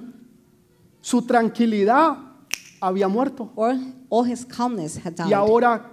su 1.01 1.23
tranquilidad 1.23 2.17
había 2.81 3.09
muerto. 3.09 3.51
or 3.55 3.77
all 4.09 4.25
his 4.25 4.45
calmness 4.45 4.97
had 5.05 5.15
Y 5.29 5.33
ahora, 5.33 5.91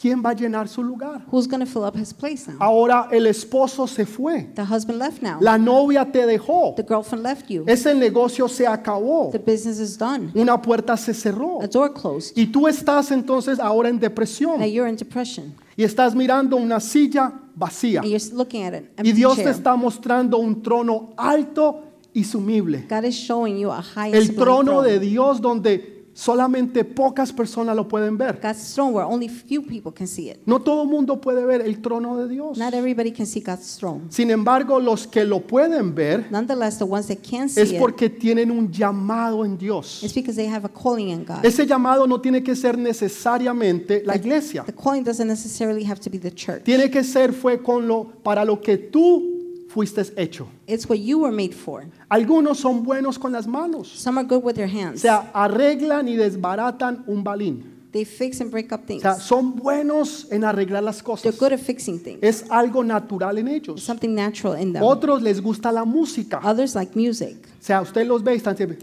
¿quién 0.00 0.22
va 0.24 0.30
a 0.30 0.34
llenar 0.34 0.66
su 0.68 0.82
lugar? 0.82 1.22
Who's 1.30 1.46
going 1.46 1.60
to 1.60 1.66
fill 1.66 1.84
up 1.84 1.96
his 1.96 2.14
place 2.14 2.48
now? 2.50 2.56
Ahora 2.60 3.08
el 3.10 3.26
esposo 3.26 3.86
se 3.86 4.06
fue, 4.06 4.50
The 4.54 4.62
husband 4.62 4.98
left 4.98 5.22
now. 5.22 5.38
la 5.40 5.58
novia 5.58 6.10
te 6.10 6.24
dejó, 6.26 6.74
The 6.76 6.84
girlfriend 6.88 7.24
left 7.24 7.48
you. 7.50 7.64
ese 7.66 7.94
negocio 7.94 8.48
se 8.48 8.66
acabó, 8.66 9.30
The 9.32 9.38
business 9.38 9.78
is 9.78 9.98
done. 9.98 10.30
una 10.34 10.60
puerta 10.60 10.96
se 10.96 11.12
cerró. 11.12 11.60
A 11.62 11.66
door 11.66 11.92
closed. 11.92 12.32
Y 12.36 12.46
tú 12.46 12.66
estás 12.66 13.10
entonces 13.10 13.58
ahora 13.60 13.88
en 13.88 13.98
depresión 13.98 14.58
Now 14.58 14.66
you're 14.66 14.88
in 14.88 14.96
depression. 14.96 15.54
y 15.76 15.84
estás 15.84 16.14
mirando 16.14 16.56
una 16.56 16.80
silla 16.80 17.32
vacía. 17.54 18.00
And 18.00 18.08
you're 18.10 18.34
looking 18.34 18.64
at 18.64 18.74
an 18.74 18.84
Y 18.84 19.08
empty 19.08 19.12
Dios 19.12 19.36
te 19.36 19.42
chair. 19.44 19.54
está 19.54 19.76
mostrando 19.76 20.38
un 20.38 20.62
trono 20.62 21.10
alto 21.16 21.82
y 22.12 22.24
sumible. 22.24 22.86
God 22.88 23.04
is 23.04 23.14
showing 23.14 23.58
you 23.58 23.70
a 23.70 23.80
high 23.82 24.10
El 24.12 24.34
trono 24.34 24.80
throne. 24.80 24.88
de 24.90 24.98
Dios 24.98 25.40
donde 25.40 25.99
solamente 26.12 26.84
pocas 26.84 27.32
personas 27.32 27.76
lo 27.76 27.88
pueden 27.88 28.18
ver. 28.18 28.40
God's 28.42 28.74
throne 28.74 28.92
where 28.92 29.06
only 29.06 29.28
few 29.28 29.62
people 29.62 29.92
can 29.92 30.06
see 30.06 30.30
it. 30.30 30.38
No 30.46 30.60
todo 30.60 30.84
mundo 30.84 31.20
puede 31.20 31.44
ver 31.44 31.60
el 31.62 31.80
trono 31.80 32.16
de 32.16 32.28
Dios. 32.28 32.58
Not 32.58 32.74
everybody 32.74 33.12
can 33.12 33.26
see 33.26 33.40
God's 33.40 33.76
throne. 33.78 34.06
Sin 34.10 34.30
embargo, 34.30 34.80
los 34.80 35.06
que 35.06 35.24
lo 35.24 35.40
pueden 35.40 35.94
ver 35.94 36.26
Nonetheless, 36.30 36.78
the 36.78 36.84
ones 36.84 37.06
that 37.08 37.18
can 37.18 37.48
see 37.48 37.60
es 37.60 37.72
it, 37.72 37.78
porque 37.78 38.10
tienen 38.10 38.50
un 38.50 38.70
llamado 38.70 39.44
en 39.44 39.56
Dios. 39.56 40.02
it's 40.02 40.14
because 40.14 40.36
they 40.36 40.48
have 40.48 40.64
a 40.64 40.70
calling 40.70 41.08
in 41.08 41.24
God. 41.24 41.44
Ese 41.44 41.66
llamado 41.66 42.06
no 42.06 42.20
tiene 42.20 42.42
que 42.42 42.54
ser 42.54 42.76
necesariamente 42.76 44.02
la 44.04 44.16
iglesia. 44.16 44.64
The 44.64 44.72
calling 44.72 45.04
doesn't 45.04 45.28
necessarily 45.28 45.84
have 45.84 46.00
to 46.00 46.10
be 46.10 46.18
the 46.18 46.32
church. 46.32 46.64
Tiene 46.64 46.90
que 46.90 47.04
ser 47.04 47.32
fue 47.32 47.62
con 47.62 47.86
lo 47.86 48.12
para 48.22 48.44
lo 48.44 48.60
que 48.60 48.76
tú 48.76 49.29
fuiste 49.72 50.02
hecho. 50.16 50.46
It's 50.66 50.88
what 50.88 50.98
you 50.98 51.20
were 51.20 51.34
made 51.34 51.52
for. 51.54 51.84
Algunos 52.08 52.58
son 52.58 52.82
buenos 52.82 53.18
con 53.18 53.32
las 53.32 53.46
manos. 53.46 53.88
Some 53.88 54.18
are 54.18 54.26
good 54.26 54.42
with 54.42 54.54
their 54.54 54.68
O 54.68 54.70
hands. 54.70 55.00
sea, 55.00 55.30
arreglan 55.32 56.08
y 56.08 56.16
desbaratan 56.16 57.04
un 57.06 57.22
balín. 57.22 57.78
They 57.92 58.04
fix 58.04 58.40
and 58.40 58.50
break 58.52 58.70
up 58.72 58.82
O 58.84 58.86
things. 58.86 59.02
sea, 59.02 59.14
son 59.16 59.56
buenos 59.56 60.26
en 60.30 60.44
arreglar 60.44 60.82
las 60.82 60.98
They're 60.98 61.04
cosas. 61.06 61.38
good 61.38 61.52
at 61.52 61.58
fixing 61.58 61.98
things. 62.00 62.18
Es 62.22 62.44
algo 62.48 62.84
natural 62.84 63.36
en 63.38 63.48
It's 63.48 63.68
ellos. 63.68 63.82
something 63.82 64.14
natural 64.14 64.60
in 64.60 64.72
them. 64.72 64.82
Otros 64.82 65.22
les 65.22 65.40
gusta 65.40 65.72
la 65.72 65.84
música. 65.84 66.40
O 66.44 66.48
Others 66.50 66.74
like 66.76 66.92
music. 66.96 67.36
sea, 67.60 67.80
usted 67.80 68.06
los 68.06 68.22
ve 68.22 68.34
y 68.34 68.36
están 68.36 68.56
siempre, 68.56 68.78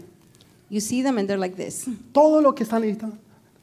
You 0.70 0.80
see 0.82 1.02
them 1.02 1.16
and 1.16 1.26
they're 1.26 1.38
like 1.40 1.56
this. 1.56 1.86
todo 2.12 2.42
lo 2.42 2.54
que 2.54 2.64
están 2.64 2.82
necesitando. 2.82 3.16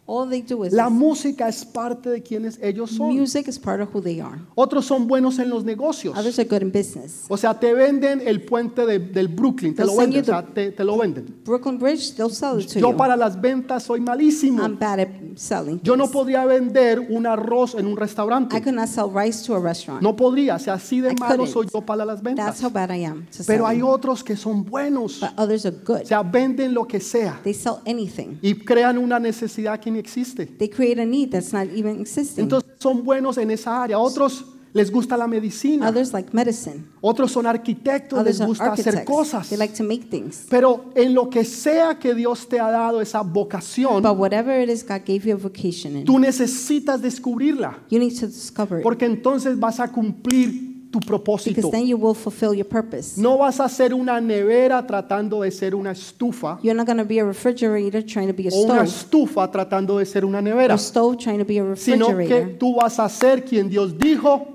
All 0.07 0.29
they 0.29 0.43
do 0.43 0.63
is 0.65 0.71
La 0.71 0.89
música 0.89 1.47
es 1.49 1.65
parte 1.65 2.09
de 2.11 2.21
quienes 2.21 2.59
ellos 2.61 2.91
son. 2.91 3.15
music 3.15 3.47
is 3.47 3.57
part 3.57 3.81
of 3.81 3.89
who 3.91 4.01
they 4.01 4.19
are. 4.19 4.39
Otros 4.53 4.85
son 4.85 5.07
buenos 5.07 5.39
en 5.39 5.49
los 5.49 5.63
negocios. 5.63 6.15
Others 6.15 6.37
are 6.39 6.47
good 6.47 6.61
in 6.61 6.71
business. 6.71 7.25
O 7.27 7.35
sea, 7.37 7.59
te 7.59 7.73
venden 7.73 8.21
el 8.23 8.43
puente 8.45 8.85
de- 8.85 8.99
del 8.99 9.27
Brooklyn, 9.27 9.73
te 9.73 9.77
They'll 9.81 9.87
lo 9.95 9.99
send 10.01 10.13
venden, 10.13 10.21
o 10.35 10.37
sea, 10.41 10.45
te, 10.53 10.71
te 10.71 10.83
lo 10.83 10.97
venden. 10.97 11.35
Brooklyn 11.43 11.79
Bridge, 11.79 12.13
they'll 12.15 12.29
sell 12.29 12.59
it 12.61 12.67
to 12.73 12.79
Yo 12.79 12.91
you. 12.91 12.97
para 12.97 13.17
las 13.17 13.39
ventas 13.41 13.81
soy 13.83 13.99
malísimo. 13.99 14.61
I'm 14.63 14.77
bad 14.77 14.99
at 14.99 15.07
selling. 15.37 15.79
Yo 15.83 15.95
no 15.95 16.05
things. 16.05 16.13
vender 16.45 16.99
un 17.09 17.25
arroz 17.25 17.75
en 17.75 17.85
un 17.85 17.93
I 17.93 17.95
restaurante. 17.95 18.61
could 18.61 18.75
not 18.75 18.87
sell 18.87 19.09
rice 19.13 19.45
to 19.45 19.55
a 19.55 19.59
restaurant. 19.59 20.01
No 20.01 20.15
podría, 20.15 20.55
o 20.55 20.59
sea, 20.59 20.73
así 20.75 21.01
de 21.01 21.11
I 21.11 21.15
malo 21.15 21.35
couldn't. 21.45 21.53
soy 21.53 21.67
yo 21.73 21.81
para 21.81 22.05
las 22.05 22.21
That's 22.21 22.35
ventas. 22.35 22.63
how 22.63 22.69
bad 22.69 22.91
I 22.91 23.05
am 23.05 23.25
to 23.35 23.43
Pero 23.45 23.65
hay 23.67 23.77
selling. 23.77 23.91
otros 23.91 24.23
que 24.23 24.35
son 24.35 24.63
buenos. 24.65 25.19
But 25.19 25.31
others 25.37 25.65
are 25.65 25.75
good. 25.85 26.01
O 26.03 26.05
sea, 26.05 26.23
venden 26.23 26.73
lo 26.73 26.85
que 26.87 26.99
sea 26.99 27.39
They 27.43 27.53
sell 27.53 27.75
anything. 27.85 28.37
y 28.41 28.55
crean 28.55 28.97
una 28.97 29.19
necesidad 29.19 29.79
que 29.79 29.91
ni 29.91 29.99
existe. 29.99 30.45
They 30.45 30.69
create 30.69 31.01
a 31.01 31.05
need 31.05 31.29
that's 31.31 31.53
not 31.53 31.67
even 31.75 31.99
existing. 32.01 32.43
Entonces 32.43 32.71
son 32.79 33.03
buenos 33.03 33.37
en 33.37 33.51
esa 33.51 33.83
área. 33.83 33.99
Otros 33.99 34.45
les 34.75 34.91
gusta 34.91 35.15
la 35.15 35.25
medicina. 35.25 35.87
Others 35.89 36.11
like 36.13 36.29
medicine. 36.33 36.83
Otros 37.01 37.31
son 37.31 37.45
arquitectos, 37.47 38.19
les 38.25 38.35
Others 38.35 38.41
are 38.41 38.47
gusta 38.47 38.71
hacer 38.73 39.05
cosas. 39.05 39.47
They 39.47 39.57
like 39.57 39.73
to 39.75 39.83
make 39.85 40.09
things. 40.09 40.45
Pero 40.49 40.91
en 40.95 41.13
lo 41.13 41.29
que 41.29 41.45
sea 41.45 41.97
que 41.97 42.13
Dios 42.13 42.47
te 42.49 42.59
ha 42.59 42.69
dado 42.69 42.99
esa 42.99 43.21
vocación, 43.21 44.03
But 44.03 44.17
whatever 44.17 44.61
it 44.61 44.69
is 44.69 44.83
God 44.85 45.01
gave 45.07 45.21
you 45.25 45.33
a 45.33 45.37
vocation 45.37 45.95
in, 45.97 46.03
tú 46.05 46.19
necesitas 46.19 47.01
descubrirla. 47.01 47.79
you 47.89 47.99
need 47.99 48.19
to 48.19 48.27
discover 48.27 48.79
it. 48.79 48.83
Porque 48.83 49.05
entonces 49.05 49.57
vas 49.57 49.79
a 49.79 49.87
cumplir 49.91 50.75
tu 50.91 50.99
Because 50.99 51.07
propósito. 51.07 51.69
then 51.71 51.87
you 51.87 51.97
will 51.97 52.13
fulfill 52.13 52.53
your 52.53 52.67
purpose. 52.67 53.17
No 53.19 53.37
vas 53.37 53.59
a 53.61 53.67
ser 53.69 53.93
una 53.93 54.19
nevera 54.19 54.85
tratando 54.85 55.41
de 55.41 55.51
ser 55.51 55.73
una 55.73 55.91
estufa 55.91 56.59
You're 56.63 56.75
not 56.77 56.85
going 56.85 56.97
to 56.99 57.05
be 57.05 57.19
a 57.19 57.25
refrigerator 57.25 58.01
trying 58.05 58.27
to 58.27 58.33
be 58.33 58.47
a 58.47 58.51
o 58.53 58.63
una 58.63 58.85
stove. 58.85 58.87
estufa 58.87 59.51
tratando 59.51 59.97
de 59.99 60.05
ser 60.05 60.23
una 60.25 60.41
nevera, 60.41 60.73
A 60.73 60.77
stove 60.77 61.17
trying 61.17 61.39
to 61.39 61.45
be 61.45 61.59
a 61.59 61.75
sino 61.77 62.07
que 62.07 62.13
refrigerator. 62.15 62.57
tú 62.59 62.75
vas 62.75 62.99
a 62.99 63.07
ser 63.09 63.43
quien 63.45 63.69
Dios 63.69 63.97
dijo 63.97 64.47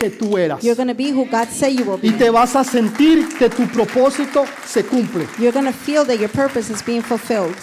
que 0.00 0.10
tú 0.10 0.36
eras. 0.38 0.62
You're 0.64 0.74
going 0.74 0.88
to 0.88 0.94
be 0.94 1.10
who 1.12 1.26
God 1.26 1.48
said 1.50 1.72
you 1.78 1.84
will 1.84 1.98
Y 2.02 2.10
be. 2.10 2.18
te 2.18 2.30
vas 2.30 2.56
a 2.56 2.64
sentir 2.64 3.28
que 3.38 3.48
tu 3.50 3.64
propósito 3.68 4.44
se 4.66 4.82
cumple. 4.82 5.26
You're 5.38 5.52
going 5.52 5.66
to 5.66 5.72
feel 5.72 6.04
that 6.06 6.18
your 6.18 6.30
purpose 6.30 6.70
is 6.72 6.82
being 6.84 7.02
fulfilled. 7.02 7.54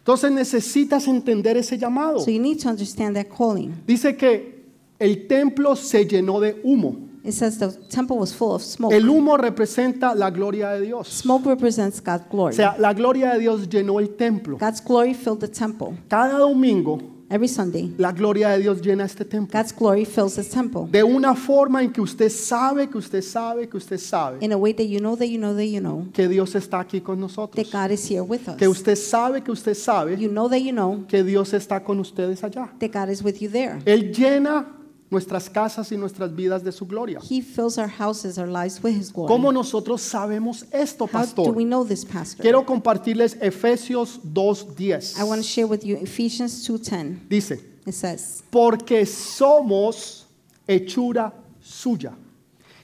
Entonces 0.00 0.30
necesitas 0.32 1.06
entender 1.08 1.56
ese 1.56 1.78
llamado. 1.78 2.20
So 2.20 2.30
you 2.30 2.40
need 2.40 2.58
to 2.62 2.68
understand 2.68 3.16
that 3.16 3.26
calling. 3.28 3.74
Dice 3.86 4.16
que 4.16 4.64
el 4.98 5.26
templo 5.26 5.74
se 5.76 6.06
llenó 6.06 6.40
de 6.40 6.60
humo. 6.64 7.08
It 7.24 7.32
says 7.32 7.58
the 7.58 7.68
temple 7.90 8.16
was 8.16 8.32
full 8.34 8.54
of 8.54 8.62
smoke. 8.62 8.94
El 8.94 9.08
humo 9.10 9.36
representa 9.36 10.14
la 10.14 10.30
gloria 10.30 10.70
de 10.70 10.82
Dios. 10.86 11.08
Smoke 11.08 11.46
represents 11.46 12.00
God's 12.00 12.24
O 12.28 12.30
glory. 12.30 12.54
sea, 12.54 12.76
la 12.78 12.94
gloria 12.94 13.32
de 13.34 13.40
Dios 13.40 13.68
llenó 13.68 13.98
el 14.00 14.10
templo. 14.16 14.56
God's 14.58 14.80
glory 14.82 15.12
filled 15.14 15.40
the 15.40 15.48
temple. 15.48 15.98
Cada 16.08 16.38
domingo 16.38 16.98
every 17.30 17.48
Sunday, 17.48 17.92
la 17.98 18.12
gloria 18.12 18.50
de 18.50 18.58
Dios 18.60 18.80
llena 18.80 19.04
este 19.04 19.24
templo. 19.24 19.58
God's 19.58 19.72
glory 19.72 20.04
fills 20.04 20.36
this 20.36 20.48
temple 20.48 20.86
De 20.90 21.02
una 21.04 21.34
forma 21.34 21.82
en 21.82 21.92
que 21.92 22.00
usted 22.00 22.30
sabe, 22.30 22.88
que 22.88 22.98
usted 22.98 23.22
sabe, 23.22 23.68
que 23.68 23.76
usted 23.76 23.98
sabe 23.98 24.38
in 24.40 24.52
a 24.52 24.56
way 24.56 24.72
that 24.72 24.86
you 24.86 24.98
know 25.00 25.16
that 25.16 25.26
you 25.26 25.38
know 25.38 25.54
that 25.54 25.64
you 25.66 25.80
know 25.80 26.06
que 26.12 26.28
Dios 26.28 26.54
está 26.54 26.80
aquí 26.80 27.00
con 27.00 27.20
nosotros. 27.20 27.54
that 27.56 27.70
God 27.72 27.92
is 27.92 28.08
here 28.10 28.22
with 28.22 28.48
us. 28.48 28.56
Que 28.56 28.68
usted 28.68 28.96
sabe, 28.96 29.42
que 29.42 29.50
usted 29.52 29.74
sabe 29.74 30.16
You 30.18 30.30
know 30.30 30.48
that 30.48 30.60
you 30.60 30.72
know 30.72 31.04
que 31.08 31.22
Dios 31.22 31.52
está 31.52 31.82
con 31.84 31.98
ustedes 32.00 32.42
allá. 32.42 32.70
that 32.78 32.90
God 32.92 33.10
is 33.10 33.22
with 33.22 33.40
you 33.40 33.50
there. 33.50 33.80
Él 33.84 34.12
llena 34.12 34.77
nuestras 35.10 35.48
casas 35.48 35.90
y 35.92 35.96
nuestras 35.96 36.34
vidas 36.34 36.62
de 36.62 36.72
su 36.72 36.86
gloria. 36.86 37.18
He 37.20 37.40
fills 37.40 37.78
our 37.78 37.88
houses, 37.88 38.38
our 38.38 38.48
lives 38.48 38.82
with 38.82 38.94
His 38.94 39.12
glory. 39.12 39.28
¿Cómo 39.28 39.52
nosotros 39.52 40.02
sabemos 40.02 40.66
esto, 40.72 41.04
How 41.04 41.08
do 41.08 41.12
pastor? 41.12 41.54
we 41.54 41.64
know 41.64 41.84
this, 41.84 42.04
Pastor? 42.04 42.42
Quiero 42.42 42.64
compartirles 42.64 43.36
Efesios 43.40 44.20
2.10. 44.22 45.18
I 45.18 45.24
want 45.24 45.40
to 45.40 45.46
share 45.46 45.66
with 45.66 45.82
you 45.84 45.96
Ephesians 45.96 46.66
2:10. 46.68 47.28
Dice, 47.28 47.60
It 47.86 47.94
says, 47.94 48.42
porque 48.50 49.06
somos 49.06 50.26
hechura 50.66 51.32
suya, 51.60 52.12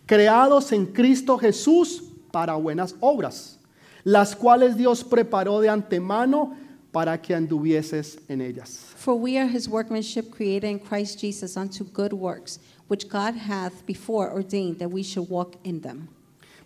creados 0.06 0.72
en 0.72 0.86
Cristo 0.86 1.36
Jesús 1.36 2.02
para 2.32 2.54
buenas 2.54 2.94
obras, 3.00 3.58
las 4.02 4.34
cuales 4.34 4.76
Dios 4.76 5.04
preparó 5.04 5.60
de 5.60 5.68
antemano 5.68 6.56
para 6.94 7.20
que 7.20 7.34
anduvieses 7.34 8.18
en 8.28 8.40
ellas. 8.40 8.78
For 8.96 9.14
we 9.14 9.36
are 9.36 9.48
his 9.48 9.68
workmanship 9.68 10.30
created 10.30 10.70
in 10.70 10.78
Christ 10.78 11.20
Jesus 11.20 11.56
unto 11.56 11.84
good 11.84 12.12
works, 12.12 12.60
which 12.88 13.08
God 13.08 13.34
hath 13.34 13.84
before 13.84 14.32
ordained 14.32 14.78
that 14.78 14.88
we 14.88 15.02
should 15.02 15.28
walk 15.28 15.56
in 15.64 15.80
them. 15.80 16.08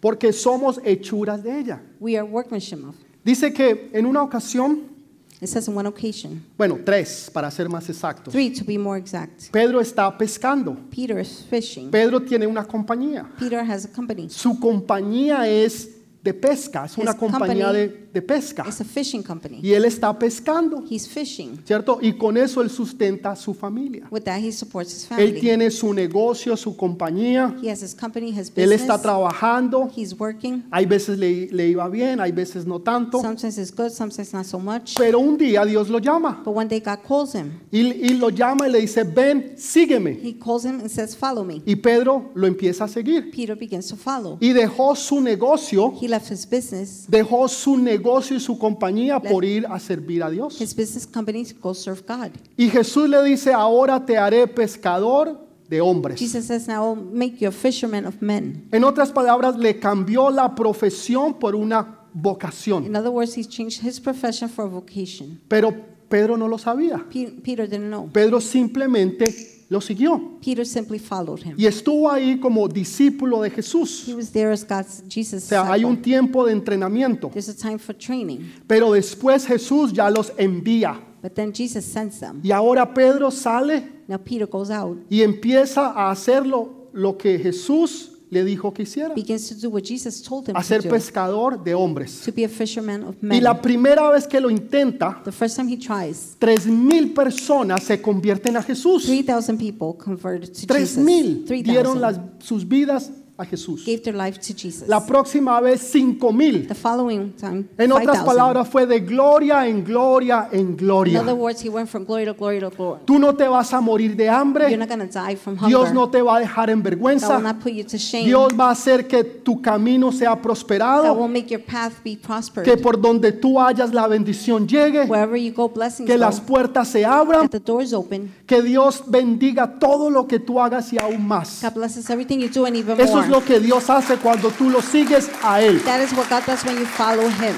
Porque 0.01 0.33
somos 0.33 0.79
hechuras 0.85 1.43
de 1.43 1.59
ella. 1.59 1.81
We 1.99 2.17
are 2.17 2.25
workmanship 2.25 2.87
of. 2.87 2.95
Dice 3.25 3.53
que 3.53 3.91
en 3.93 4.05
una 4.05 4.23
ocasión, 4.23 4.97
It 5.41 5.49
says 5.49 5.69
on 5.69 5.77
one 5.77 5.87
occasion, 5.87 6.45
bueno, 6.57 6.79
tres 6.85 7.31
para 7.33 7.51
ser 7.51 7.69
más 7.69 7.89
exactos, 7.89 8.33
three 8.33 8.51
to 8.51 8.65
be 8.65 8.77
more 8.77 8.99
exact. 8.99 9.51
Pedro 9.53 9.81
está 9.81 10.17
pescando. 10.19 10.77
Peter 10.91 11.19
is 11.19 11.45
fishing. 11.49 11.91
Pedro 11.91 12.21
tiene 12.21 12.47
una 12.47 12.65
compañía. 12.65 13.25
Peter 13.39 13.61
has 13.61 13.85
a 13.85 13.89
company. 13.89 14.29
Su 14.29 14.59
compañía 14.59 15.49
es 15.49 15.98
de 16.23 16.35
pesca, 16.35 16.85
es 16.85 16.99
una 16.99 17.13
His 17.13 17.17
compañía 17.17 17.67
company 17.67 17.87
de, 17.87 18.09
de 18.13 18.23
pesca. 18.23 18.65
It's 18.67 18.81
a 18.81 18.85
fishing 18.85 19.23
company. 19.23 19.61
Y 19.63 19.73
él 19.73 19.85
está 19.85 20.19
pescando, 20.19 20.83
He's 20.91 21.07
fishing. 21.09 21.61
¿cierto? 21.65 21.99
Y 22.03 22.15
con 22.15 22.37
eso 22.37 22.61
él 22.61 22.71
sustenta 22.71 23.31
a 23.31 23.37
su 23.37 23.55
familia. 23.55 24.09
With 24.11 24.23
that, 24.23 24.41
he 24.41 24.51
supports 24.53 24.93
his 24.93 25.05
Él 25.13 25.17
family. 25.17 25.41
tiene 25.41 25.71
su 25.71 25.95
negocio, 25.95 26.57
su 26.57 26.77
compañía, 26.77 27.55
He 27.63 27.71
has 27.71 27.83
his 27.83 27.95
company, 27.95 28.31
his 28.31 28.53
él 28.57 28.73
está 28.73 29.01
trabajando. 29.01 29.89
He's 29.97 30.13
working. 30.19 30.65
Hay 30.71 30.87
veces 30.87 31.19
le, 31.19 31.47
le 31.53 31.69
iba 31.69 31.89
bien, 31.89 32.21
hay 32.21 32.33
veces 32.33 32.67
no 32.67 32.81
tanto. 32.81 33.21
Sometimes 33.21 33.57
it's 33.57 33.73
good, 33.75 33.91
sometimes 33.91 34.33
not 34.35 34.45
so 34.45 34.59
much. 34.59 34.95
Pero 34.99 35.21
un 35.21 35.39
día 35.39 35.65
Dios 35.65 35.89
lo 35.89 35.99
llama 36.01 36.43
But 36.45 36.55
one 36.55 36.69
day 36.69 36.81
God 36.81 36.99
calls 37.07 37.35
him. 37.35 37.61
y, 37.71 37.81
y 37.81 38.15
lo 38.15 38.31
llama 38.31 38.67
y 38.69 38.73
le 38.73 38.81
dice, 38.81 39.05
ven, 39.05 39.55
sígueme. 39.57 40.19
He 40.23 40.35
calls 40.39 40.65
him 40.65 40.81
and 40.81 40.91
says, 40.91 41.17
Follow 41.17 41.45
me. 41.45 41.63
Y 41.65 41.77
Pedro 41.77 42.31
lo 42.35 42.47
empieza 42.47 42.85
a 42.85 42.89
seguir. 42.89 43.31
Peter 43.31 43.57
begins 43.57 43.87
to 43.89 43.97
follow. 43.97 44.37
Y 44.41 44.53
dejó 44.53 44.97
su 44.97 45.21
negocio, 45.21 45.95
He 46.01 46.08
left 46.09 46.31
his 46.31 46.45
business, 46.49 47.07
dejó 47.09 47.47
su 47.49 47.77
negocio 47.77 48.37
y 48.37 48.41
su 48.41 48.59
compañía 48.59 49.21
por 49.21 49.45
ir 49.45 49.67
a 49.69 49.79
servir 49.79 50.23
a 50.23 50.31
Dios. 50.31 50.61
his 50.61 50.75
business 50.75 51.07
company 51.07 51.45
to 51.45 51.55
go 51.61 51.75
serve 51.75 52.03
God. 52.07 52.31
Y 52.57 52.69
Jesús 52.71 53.09
le 53.09 53.23
dice, 53.23 53.53
ahora 53.53 54.05
te 54.05 54.17
haré 54.17 54.47
pescador 54.47 55.47
de 55.69 55.81
hombres. 55.81 56.19
Jesus 56.19 56.47
says, 56.47 56.67
Now 56.67 56.95
I'll 56.95 56.97
make 56.97 57.37
you 57.41 57.49
a 57.49 57.53
fisherman 57.53 58.07
of 58.07 58.23
men. 58.23 58.67
En 58.73 58.85
otras 58.85 59.13
palabras, 59.13 59.57
le 59.59 59.79
cambió 59.79 60.31
la 60.31 60.55
profesión 60.55 61.35
por 61.39 61.55
una 61.55 61.99
vocación. 62.15 62.87
In 62.87 62.97
other 62.97 63.11
words, 63.11 63.37
he 63.37 63.45
changed 63.45 63.83
his 63.87 64.01
profession 64.01 64.49
for 64.49 64.65
a 64.65 64.69
vocation. 64.69 65.39
Pero 65.47 65.75
Pedro 66.09 66.39
no 66.39 66.49
lo 66.49 66.57
sabía. 66.57 67.05
Pe- 67.13 67.33
Peter 67.43 67.69
didn't 67.69 67.89
know. 67.89 68.09
Pedro 68.11 68.41
simplemente 68.41 69.58
lo 69.69 69.81
siguió 69.81 70.39
Peter 70.45 70.67
simply 70.67 70.99
followed 70.99 71.41
him. 71.45 71.55
y 71.59 71.67
estuvo 71.67 72.11
ahí 72.11 72.39
como 72.41 72.67
discípulo 72.69 73.43
de 73.43 73.51
Jesús. 73.51 74.05
He 74.09 74.15
was 74.15 74.31
there 74.31 74.51
as 74.53 74.67
God's 74.67 75.03
Jesus. 75.09 75.45
O 75.45 75.49
sea, 75.49 75.71
hay 75.73 75.85
un 75.85 76.01
tiempo 76.01 76.47
de 76.47 76.53
entrenamiento, 76.53 77.29
There's 77.29 77.49
a 77.49 77.55
time 77.55 77.79
for 77.79 77.95
training. 77.95 78.39
pero 78.67 78.93
después 78.93 79.47
Jesús 79.47 79.93
ya 79.93 80.11
los 80.11 80.33
envía. 80.39 81.01
But 81.23 81.33
then 81.35 81.53
Jesus 81.53 81.85
sends 81.85 82.21
them. 82.21 82.41
Y 82.43 82.53
ahora 82.53 82.95
Pedro 82.95 83.31
sale 83.31 83.83
Now 84.07 84.19
Peter 84.19 84.47
goes 84.47 84.71
out, 84.71 84.99
y 85.11 85.23
empieza 85.23 85.89
a 85.91 86.11
hacer 86.11 86.47
lo, 86.47 86.89
lo 86.93 87.19
que 87.19 87.39
Jesús 87.39 88.13
le 88.31 88.45
dijo 88.45 88.73
que 88.75 88.83
hiciera, 88.83 89.15
begins 89.15 89.49
to 89.49 89.55
do 89.55 89.69
what 89.71 89.83
Jesus 89.83 90.23
told 90.23 90.49
him 90.49 90.57
a 90.57 90.61
to 90.61 90.67
ser 90.67 90.83
do, 90.83 90.91
pescador 90.91 91.63
de 91.63 91.75
hombres. 91.75 92.21
to 92.25 92.33
be 92.33 92.45
a 92.45 92.49
fisherman 92.49 93.03
of 93.05 93.15
Y 93.23 93.27
men. 93.27 93.43
la 93.45 93.61
primera 93.61 94.11
vez 94.11 94.27
que 94.27 94.41
lo 94.41 94.51
intenta, 94.51 95.23
The 95.25 95.33
first 95.33 95.57
time 95.57 95.69
he 95.73 95.79
tries, 95.79 96.37
tres 96.39 96.67
mil 96.67 97.15
personas 97.15 97.83
se 97.85 98.01
convierten 98.03 98.57
a 98.57 98.63
Jesús. 98.63 99.07
3,000 99.07 99.57
people 99.59 99.95
converted 99.97 100.53
to 100.53 100.67
Tres 100.67 100.91
Jesus. 100.97 101.05
mil 101.05 101.45
dieron 101.65 101.99
3,000 101.99 102.01
las, 102.01 102.21
sus 102.41 102.67
vidas 102.69 103.11
a 103.39 103.45
Jesús. 103.45 103.85
gave 103.87 104.03
their 104.03 104.15
life 104.17 104.39
to 104.41 104.53
Jesus. 104.53 104.89
La 104.89 105.05
próxima 105.07 105.61
vez 105.61 105.81
cinco 105.81 106.33
mil. 106.33 106.67
The 106.67 106.75
following 106.75 107.33
time, 107.37 107.67
En 107.79 107.93
otras 107.93 108.19
5,000. 108.19 108.25
palabras, 108.27 108.69
fue 108.69 108.85
de 108.87 108.99
gloria 109.01 109.67
en 109.69 109.85
gloria 109.85 110.49
en 110.51 110.59
In 110.61 110.77
gloria. 110.77 111.21
other 111.21 111.35
words, 111.35 111.65
he 111.65 111.69
went 111.69 111.89
from 111.89 112.05
glory 112.05 112.25
to 112.25 112.35
glory 112.35 112.59
to 112.59 112.69
glory. 112.71 113.01
Tú 113.07 113.19
no 113.19 113.35
te 113.37 113.47
vas 113.47 113.73
a 113.73 113.81
morir 113.81 114.17
de 114.17 114.25
You're 114.25 114.35
hambre. 114.37 114.77
not 114.77 114.89
going 114.89 115.09
to 115.09 115.13
die 115.13 115.37
from 115.37 115.57
hunger. 115.57 115.69
Dios 115.69 115.93
no 115.95 116.11
te 116.11 116.21
va 116.21 116.37
a 116.37 116.41
dejar 116.41 116.69
en 116.71 116.79
will 116.79 116.83
vergüenza. 116.83 117.39
not 117.41 117.61
put 117.63 117.73
you 117.73 117.85
to 117.85 117.97
shame. 117.97 118.25
Dios 118.25 118.53
va 118.59 118.69
a 118.69 118.73
hacer 118.73 119.07
que 119.07 119.23
tu 119.23 119.63
camino 119.63 120.11
sea 120.11 120.35
prosperado. 120.43 121.13
will 121.15 121.29
make 121.29 121.49
your 121.49 121.63
path 121.65 121.93
be 122.05 122.17
prospered. 122.17 122.65
Que 122.65 122.77
por 122.77 123.01
donde 123.01 123.31
tú 123.33 123.61
hayas 123.61 123.95
la 123.95 124.09
bendición 124.09 124.67
llegue. 124.67 125.05
Wherever 125.09 125.37
you 125.37 125.53
go, 125.55 125.69
blessings 125.69 126.07
Que 126.09 126.17
go. 126.17 126.21
las 126.21 126.41
puertas 126.41 126.89
se 126.89 127.05
abran. 127.05 127.43
That 127.49 127.51
the 127.51 127.61
doors 127.61 127.93
open. 127.93 128.33
Que 128.49 128.63
Dios 128.63 129.05
bendiga 129.07 129.79
todo 129.79 130.09
lo 130.11 130.27
que 130.27 130.41
tú 130.41 130.59
hagas 130.61 130.91
y 130.93 130.99
aún 130.99 131.29
más. 131.29 131.61
God 131.63 131.75
blesses 131.75 132.09
everything 132.09 132.39
you 132.41 132.49
do 132.49 132.65
and 132.65 132.75
even 132.77 132.99
Eso 132.99 133.13
more. 133.13 133.25
es 133.25 133.31
lo 133.31 133.45
que 133.45 133.61
Dios 133.61 133.89
hace 133.91 134.17
cuando 134.17 134.51
tú 134.51 134.71
lo 134.71 134.81
sigues 134.81 135.31
a 135.45 135.61
Él. 135.61 135.81
That 135.85 136.01
is 136.03 136.13
what 136.15 136.29
God 136.31 136.43
does 136.47 136.65
when 136.65 136.79
you 136.79 136.87
follow 136.87 137.29
Him. 137.29 137.55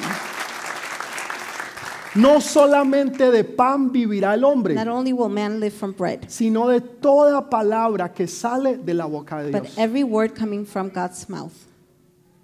No 2.17 2.41
solamente 2.41 3.31
de 3.31 3.45
pan 3.45 3.93
vivirá 3.93 4.35
el 4.35 4.43
hombre, 4.45 4.75
Not 4.75 4.89
only 4.89 5.13
will 5.13 5.29
man 5.29 5.61
live 5.61 5.73
from 5.73 5.93
bread, 5.93 6.29
sino 6.29 6.67
de 6.67 6.81
toda 6.81 7.49
palabra 7.49 8.13
que 8.13 8.27
sale 8.27 8.77
de 8.79 8.95
la 8.95 9.07
boca 9.07 9.41
de 9.45 9.53
but 9.53 9.63
Dios. 9.63 9.79
every 9.79 10.03
word 10.03 10.35
coming 10.37 10.67
from 10.67 10.89
God's 10.93 11.29
mouth. 11.29 11.53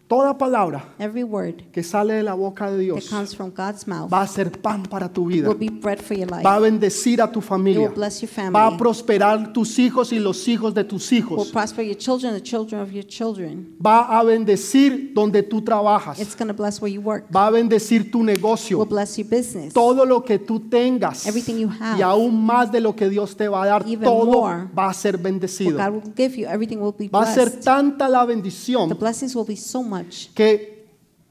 Toda 0.08 0.38
palabra 0.38 0.84
Every 1.00 1.24
word 1.24 1.62
que 1.72 1.82
sale 1.82 2.14
de 2.14 2.22
la 2.22 2.34
boca 2.34 2.66
de 2.70 2.76
that 2.76 2.82
Dios 2.82 3.08
comes 3.08 3.34
from 3.34 3.50
God's 3.50 3.88
mouth 3.88 4.08
va 4.08 4.22
a 4.22 4.26
ser 4.28 4.52
pan 4.52 4.84
para 4.84 5.08
tu 5.08 5.26
vida. 5.26 5.48
will 5.48 5.58
be 5.58 5.68
bread 5.68 5.98
for 6.00 6.16
your 6.16 6.30
life. 6.30 6.44
Va 6.44 6.54
a 6.54 6.60
bendecir 6.60 7.20
a 7.20 7.30
tu 7.32 7.40
It 7.40 7.44
familia. 7.44 7.80
will 7.88 7.94
bless 7.94 8.22
your 8.22 8.30
family. 8.30 8.52
Va 8.52 8.68
a 8.68 8.76
prosperar 8.76 9.52
tus 9.52 9.76
hijos 9.80 10.12
y 10.12 10.20
los 10.20 10.46
hijos 10.46 10.72
de 10.74 10.84
tus 10.84 11.10
will 11.10 11.18
hijos. 11.18 11.48
prosper 11.50 11.84
your 11.84 11.96
children, 11.96 12.34
the 12.34 12.40
children 12.40 12.80
of 12.80 12.92
your 12.92 13.04
children. 13.04 13.74
Va 13.84 14.02
a 14.18 14.22
bendecir 14.22 15.12
donde 15.12 15.42
tú 15.42 15.60
trabajas. 15.62 16.20
It's 16.20 16.36
going 16.36 16.46
to 16.48 16.54
bless 16.54 16.80
where 16.80 16.92
you 16.92 17.00
work. 17.00 17.24
Va 17.34 17.48
a 17.48 17.50
bendecir 17.50 18.08
tu 18.12 18.18
Will 18.18 18.26
negocio. 18.26 18.84
bless 18.86 19.18
your 19.18 19.26
business. 19.28 19.72
Todo 19.74 20.04
lo 20.06 20.22
que 20.22 20.38
tú 20.38 20.60
tengas 20.70 21.26
Everything 21.26 21.56
you 21.58 21.68
have. 21.80 21.98
y 21.98 22.02
aún 22.02 22.44
más 22.46 22.70
de 22.70 22.80
lo 22.80 22.94
que 22.94 23.08
Dios 23.08 23.36
te 23.36 23.48
va 23.48 23.64
a 23.64 23.66
dar, 23.66 23.82
Even 23.82 24.04
todo 24.04 24.24
more. 24.40 24.68
va 24.72 24.88
a 24.88 24.94
ser 24.94 25.16
What 25.16 25.22
bendecido. 25.24 25.76
God 25.78 25.90
will 25.94 26.12
give 26.16 26.36
you, 26.40 26.46
everything 26.46 26.76
will 26.78 26.94
be 26.96 27.08
Va 27.08 27.22
a 27.22 27.26
ser 27.34 27.46
blessed. 27.50 27.64
tanta 27.64 28.08
la 28.08 28.24
The 28.24 28.32
bendición 28.34 28.88
blessings 28.98 29.34
will 29.34 29.44
be 29.46 29.56
so 29.56 29.82
much. 30.04 30.28
que 30.34 30.76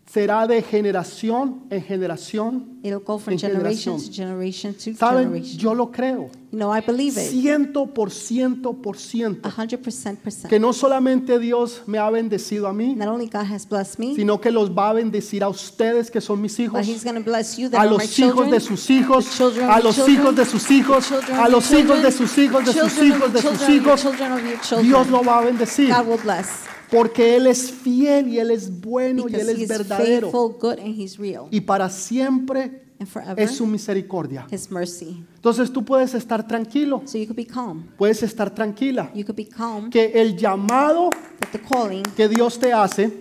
será 0.07 0.47
de 0.47 0.61
generación 0.61 1.63
en 1.69 1.81
generación. 1.81 2.79
It'll 2.83 2.99
go 3.03 3.17
from 3.17 3.33
En 3.33 3.39
generation 3.39 3.97
to 3.97 4.11
generation 4.13 4.73
to 4.75 4.93
Saben, 4.93 5.23
generation. 5.25 5.57
yo 5.59 5.73
lo 5.73 5.91
creo. 5.91 6.29
You 6.51 6.59
know, 6.59 6.71
I 6.71 6.79
believe 6.79 7.17
it. 7.17 7.31
Ciento 7.31 7.87
por 7.87 8.11
ciento 8.11 8.73
por 8.73 8.97
ciento. 8.97 9.49
A 9.49 9.51
hundred 9.61 9.79
percent 9.81 10.19
percent. 10.19 10.47
Que 10.49 10.57
no 10.59 10.71
solamente 10.71 11.37
Dios 11.39 11.81
me 11.87 11.97
ha 11.97 12.09
bendecido 12.09 12.67
a 12.67 12.71
mí, 12.73 12.95
Not 12.95 13.09
only 13.09 13.25
God 13.27 13.45
has 13.51 13.67
blessed 13.67 13.99
me, 13.99 14.15
sino 14.15 14.39
que 14.39 14.51
los 14.51 14.69
va 14.69 14.91
a 14.91 14.93
bendecir 14.93 15.43
a 15.43 15.49
ustedes 15.49 16.09
que 16.09 16.21
son 16.21 16.39
mis 16.41 16.57
hijos, 16.59 16.79
but 16.79 16.87
He's 16.87 17.03
going 17.03 17.15
to 17.15 17.23
bless 17.29 17.57
you 17.57 17.69
that 17.69 17.79
a 17.79 17.81
are 17.81 17.89
my 17.89 17.95
los 17.95 18.03
hijos 18.19 18.33
children, 18.35 18.51
de 18.51 18.59
sus 18.61 18.89
hijos, 18.89 19.25
the 19.25 19.35
children 19.35 19.65
of 19.65 19.69
a 19.71 19.75
your 19.75 19.83
los 19.83 19.95
children, 19.95 20.15
hijos 20.15 20.35
de 20.35 20.45
sus 20.45 20.71
hijos, 20.71 21.03
the 21.03 21.15
children 21.15 21.39
a 21.39 21.49
los 21.49 21.71
hijos 21.71 22.01
de 22.03 22.11
children, 22.11 22.11
sus 22.13 22.37
hijos, 22.37 22.65
de 22.65 22.71
sus 22.73 22.93
children 22.95 23.11
of 23.11 23.17
hijos, 23.17 23.33
de 23.33 23.41
your 23.41 23.51
sus 23.57 23.65
children, 23.65 23.81
hijos. 23.83 24.01
children 24.01 24.31
of 24.31 24.41
your 24.43 24.61
children. 24.61 24.87
Dios 24.87 25.07
lo 25.09 25.23
va 25.23 25.39
a 25.39 25.41
bendecir 25.43 25.89
God 25.93 26.07
will 26.07 26.19
bless 26.23 26.74
porque 26.91 27.35
Él 27.35 27.47
es 27.47 27.71
fiel 27.71 28.27
y 28.27 28.39
Él 28.39 28.51
es 28.51 28.81
bueno 28.81 29.25
y 29.27 29.35
Él 29.35 29.49
es 29.49 29.59
is 29.59 29.67
verdadero 29.67 30.31
faithful, 30.31 30.55
good, 30.59 30.79
and 30.79 30.99
He's 30.99 31.17
real. 31.17 31.45
y 31.51 31.61
para 31.61 31.89
siempre 31.89 32.81
And 32.97 33.09
forever, 33.09 33.37
es 33.37 33.51
su 33.51 33.65
misericordia. 33.67 34.47
His 34.49 34.71
mercy. 34.71 35.21
Entonces 35.35 35.69
tú 35.71 35.83
puedes 35.83 36.13
estar 36.13 36.47
tranquilo, 36.47 37.01
So 37.05 37.17
you 37.17 37.25
could 37.27 37.35
be 37.35 37.45
calm. 37.45 37.87
puedes 37.97 38.23
estar 38.23 38.49
tranquila, 38.55 39.11
You 39.13 39.25
could 39.25 39.35
be 39.35 39.47
calm 39.49 39.89
que 39.89 40.13
el 40.15 40.37
llamado 40.37 41.09
the 41.51 41.59
calling 41.59 42.03
que 42.15 42.29
Dios 42.29 42.57
te 42.57 42.71
hace 42.71 43.11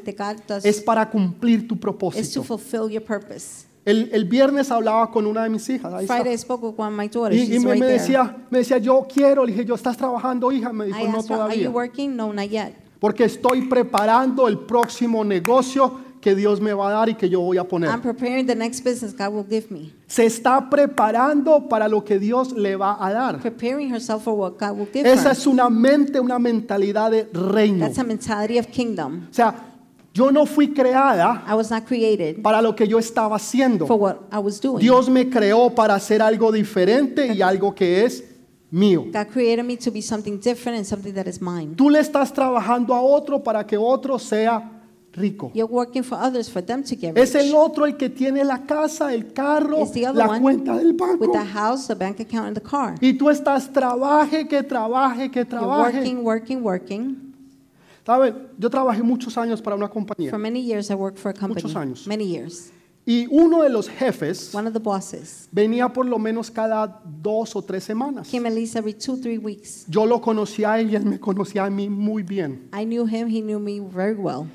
does 0.47 0.65
es 0.65 0.81
para 0.81 1.11
cumplir 1.11 1.67
tu 1.67 1.75
is 1.75 1.81
to 1.81 1.81
propósito. 1.81 2.43
fulfill 2.45 2.89
your 2.89 3.03
purpose. 3.03 3.67
El, 3.85 4.09
el 4.13 4.25
viernes 4.25 4.71
hablaba 4.71 5.11
con 5.11 5.27
una 5.27 5.43
de 5.43 5.51
mis 5.51 5.69
hijas, 5.69 5.93
ahí 5.93 6.05
está. 6.05 6.15
Friday 6.17 6.33
I 6.35 6.39
spoke 6.39 6.65
with 6.65 6.75
one 6.79 6.95
of 6.95 6.99
my 6.99 7.09
daughters. 7.09 7.37
y, 7.37 7.57
y 7.57 7.59
me, 7.59 7.73
right 7.73 7.81
me 7.81 7.87
there. 7.87 7.99
decía, 8.01 8.37
me 8.51 8.59
decía, 8.59 8.79
yo 8.79 9.07
quiero, 9.13 9.45
le 9.45 9.53
dije, 9.53 9.65
yo 9.67 9.75
estás 9.75 9.97
trabajando, 9.97 10.51
hija, 10.53 10.73
me 10.73 10.87
dijo, 10.87 10.99
I 11.01 11.09
no 11.09 11.19
asked 11.19 11.31
her, 11.31 11.35
are 11.41 11.49
todavía, 11.51 11.65
you 11.65 11.71
working? 11.71 12.17
No, 12.17 12.33
not 12.33 12.49
yet. 12.49 12.73
Porque 13.05 13.25
estoy 13.25 13.61
preparando 13.69 14.49
el 14.49 14.61
próximo 14.61 15.23
negocio 15.23 16.01
que 16.23 16.35
Dios 16.35 16.59
me 16.59 16.73
va 16.73 16.89
a 16.89 16.91
dar 16.91 17.11
y 17.11 17.15
que 17.15 17.29
yo 17.29 17.39
voy 17.43 17.59
a 17.59 17.61
I'm 17.61 17.69
poner. 17.69 18.01
preparing 18.01 18.47
the 18.47 18.55
next 18.55 18.83
business 18.83 19.15
God 19.15 19.29
will 19.29 19.45
give 19.47 19.67
me. 19.69 19.93
Se 20.07 20.25
está 20.25 20.71
preparando 20.71 21.69
para 21.69 21.87
lo 21.87 22.03
que 22.03 22.19
Dios 22.19 22.53
le 22.53 22.77
va 22.77 22.97
a 22.99 23.13
dar. 23.13 23.41
Preparing 23.43 23.93
herself 23.93 24.23
for 24.25 24.33
what 24.33 24.53
God 24.59 24.79
will 24.79 24.89
give 24.91 25.07
Esa 25.07 25.25
her. 25.29 25.33
es 25.33 25.47
una 25.47 25.69
mente, 25.69 26.19
una 26.19 26.39
mentalidad 26.39 27.11
de 27.11 27.29
reino. 27.31 27.85
That's 27.85 27.99
a 27.99 28.05
mentality 28.05 28.59
of 28.59 28.69
kingdom. 28.69 29.27
O 29.31 29.35
sea, 29.35 29.55
yo 30.15 30.33
no 30.33 30.47
fui 30.47 30.69
creada 30.73 31.45
I 31.47 31.53
was 31.53 31.71
not 31.71 31.85
created 31.85 32.41
para 32.41 32.63
lo 32.63 32.75
que 32.75 32.89
yo 32.89 32.99
estaba 32.99 33.37
haciendo. 33.37 33.87
for 33.87 33.99
what 33.99 34.17
I 34.33 34.39
was 34.39 34.59
doing. 34.63 34.79
Dios 34.79 35.11
me 35.11 35.29
creó 35.29 35.75
para 35.75 35.95
hacer 35.95 36.23
algo 36.23 36.51
diferente 36.51 37.35
y 37.35 37.43
algo 37.43 37.75
que 37.75 38.07
es 38.07 38.25
mío. 38.75 39.05
God 39.13 39.29
created 39.33 39.65
me 39.65 39.77
to 39.77 39.91
be 39.91 40.03
something 40.03 40.39
different 40.39 40.79
and 40.79 40.85
something 40.87 41.13
that 41.15 41.27
is 41.29 41.41
mine. 41.41 41.75
Tú 41.77 41.89
le 41.91 42.01
estás 42.01 42.33
trabajando 42.33 42.93
a 42.95 43.01
otro 43.01 43.43
para 43.43 43.65
que 43.67 43.77
otro 43.77 44.19
sea 44.19 44.71
rico. 45.13 45.53
You're 45.55 45.71
working 45.73 46.03
for 46.03 46.19
others 46.19 46.51
for 46.51 46.61
them 46.61 46.83
to 46.83 46.97
get 46.97 47.17
Es 47.17 47.35
rich. 47.35 47.45
el 47.47 47.55
otro 47.55 47.87
el 47.87 47.97
que 47.97 48.09
tiene 48.11 48.43
la 48.45 48.65
casa, 48.67 49.15
el 49.15 49.33
carro, 49.33 49.83
It's 49.83 49.93
the 49.93 50.07
other 50.09 50.25
la 50.27 50.29
one 50.29 50.41
cuenta 50.41 50.77
del 50.77 50.93
banco. 50.95 51.19
with 51.25 51.33
the 51.33 51.45
house, 51.45 51.87
the 51.87 51.95
bank 51.95 52.19
account, 52.19 52.49
and 52.49 52.57
the 52.57 52.61
car. 52.63 52.97
Y 53.01 53.13
tú 53.17 53.31
estás 53.31 53.73
trabaje, 53.73 54.49
que 54.49 54.63
trabaje, 54.65 55.31
que 55.31 55.41
You're 55.45 55.49
trabaje. 55.51 55.99
working, 55.99 56.25
working, 56.25 56.63
working. 56.65 57.17
¿Saben? 58.05 58.49
Yo 58.59 58.69
trabajé 58.69 59.03
muchos 59.03 59.39
años 59.39 59.63
para 59.63 59.77
una 59.77 59.89
compañía. 59.89 60.29
For 60.31 60.39
many 60.39 60.61
years, 60.61 60.91
I 60.91 60.95
worked 60.95 61.19
for 61.19 61.31
a 61.31 61.33
company. 61.33 61.63
Muchos 61.63 61.77
años. 61.77 62.07
Many 62.07 62.27
years. 62.27 62.71
Y 63.07 63.27
uno 63.31 63.63
de 63.63 63.69
los 63.69 63.89
jefes 63.89 64.55
One 64.55 64.67
of 64.67 64.73
the 64.73 64.79
bosses 64.81 65.49
venía 65.53 65.93
por 65.93 66.07
lo 66.07 66.19
menos 66.19 66.51
cada 66.51 67.03
dos 67.05 67.55
o 67.55 67.61
tres 67.63 67.85
semanas. 67.85 68.29
came 68.31 68.47
at 68.49 68.55
least 68.55 68.77
every 68.77 68.95
two, 68.95 69.17
three 69.19 69.37
weeks. 69.37 69.85
Yo 69.89 70.07
lo 70.07 70.21
conocía 70.23 70.73
a 70.73 70.81
él 70.81 70.91
y 70.91 70.97
él 70.97 71.05
me 71.05 71.19
conocía 71.21 71.67
a 71.67 71.71
mí 71.71 71.91
muy 71.91 72.23
bien. 72.23 72.69
I 72.73 72.85
knew 72.85 73.05
him, 73.07 73.29
he 73.29 73.43
knew 73.43 73.59
me 73.59 73.81
very 73.81 74.15
well. 74.15 74.47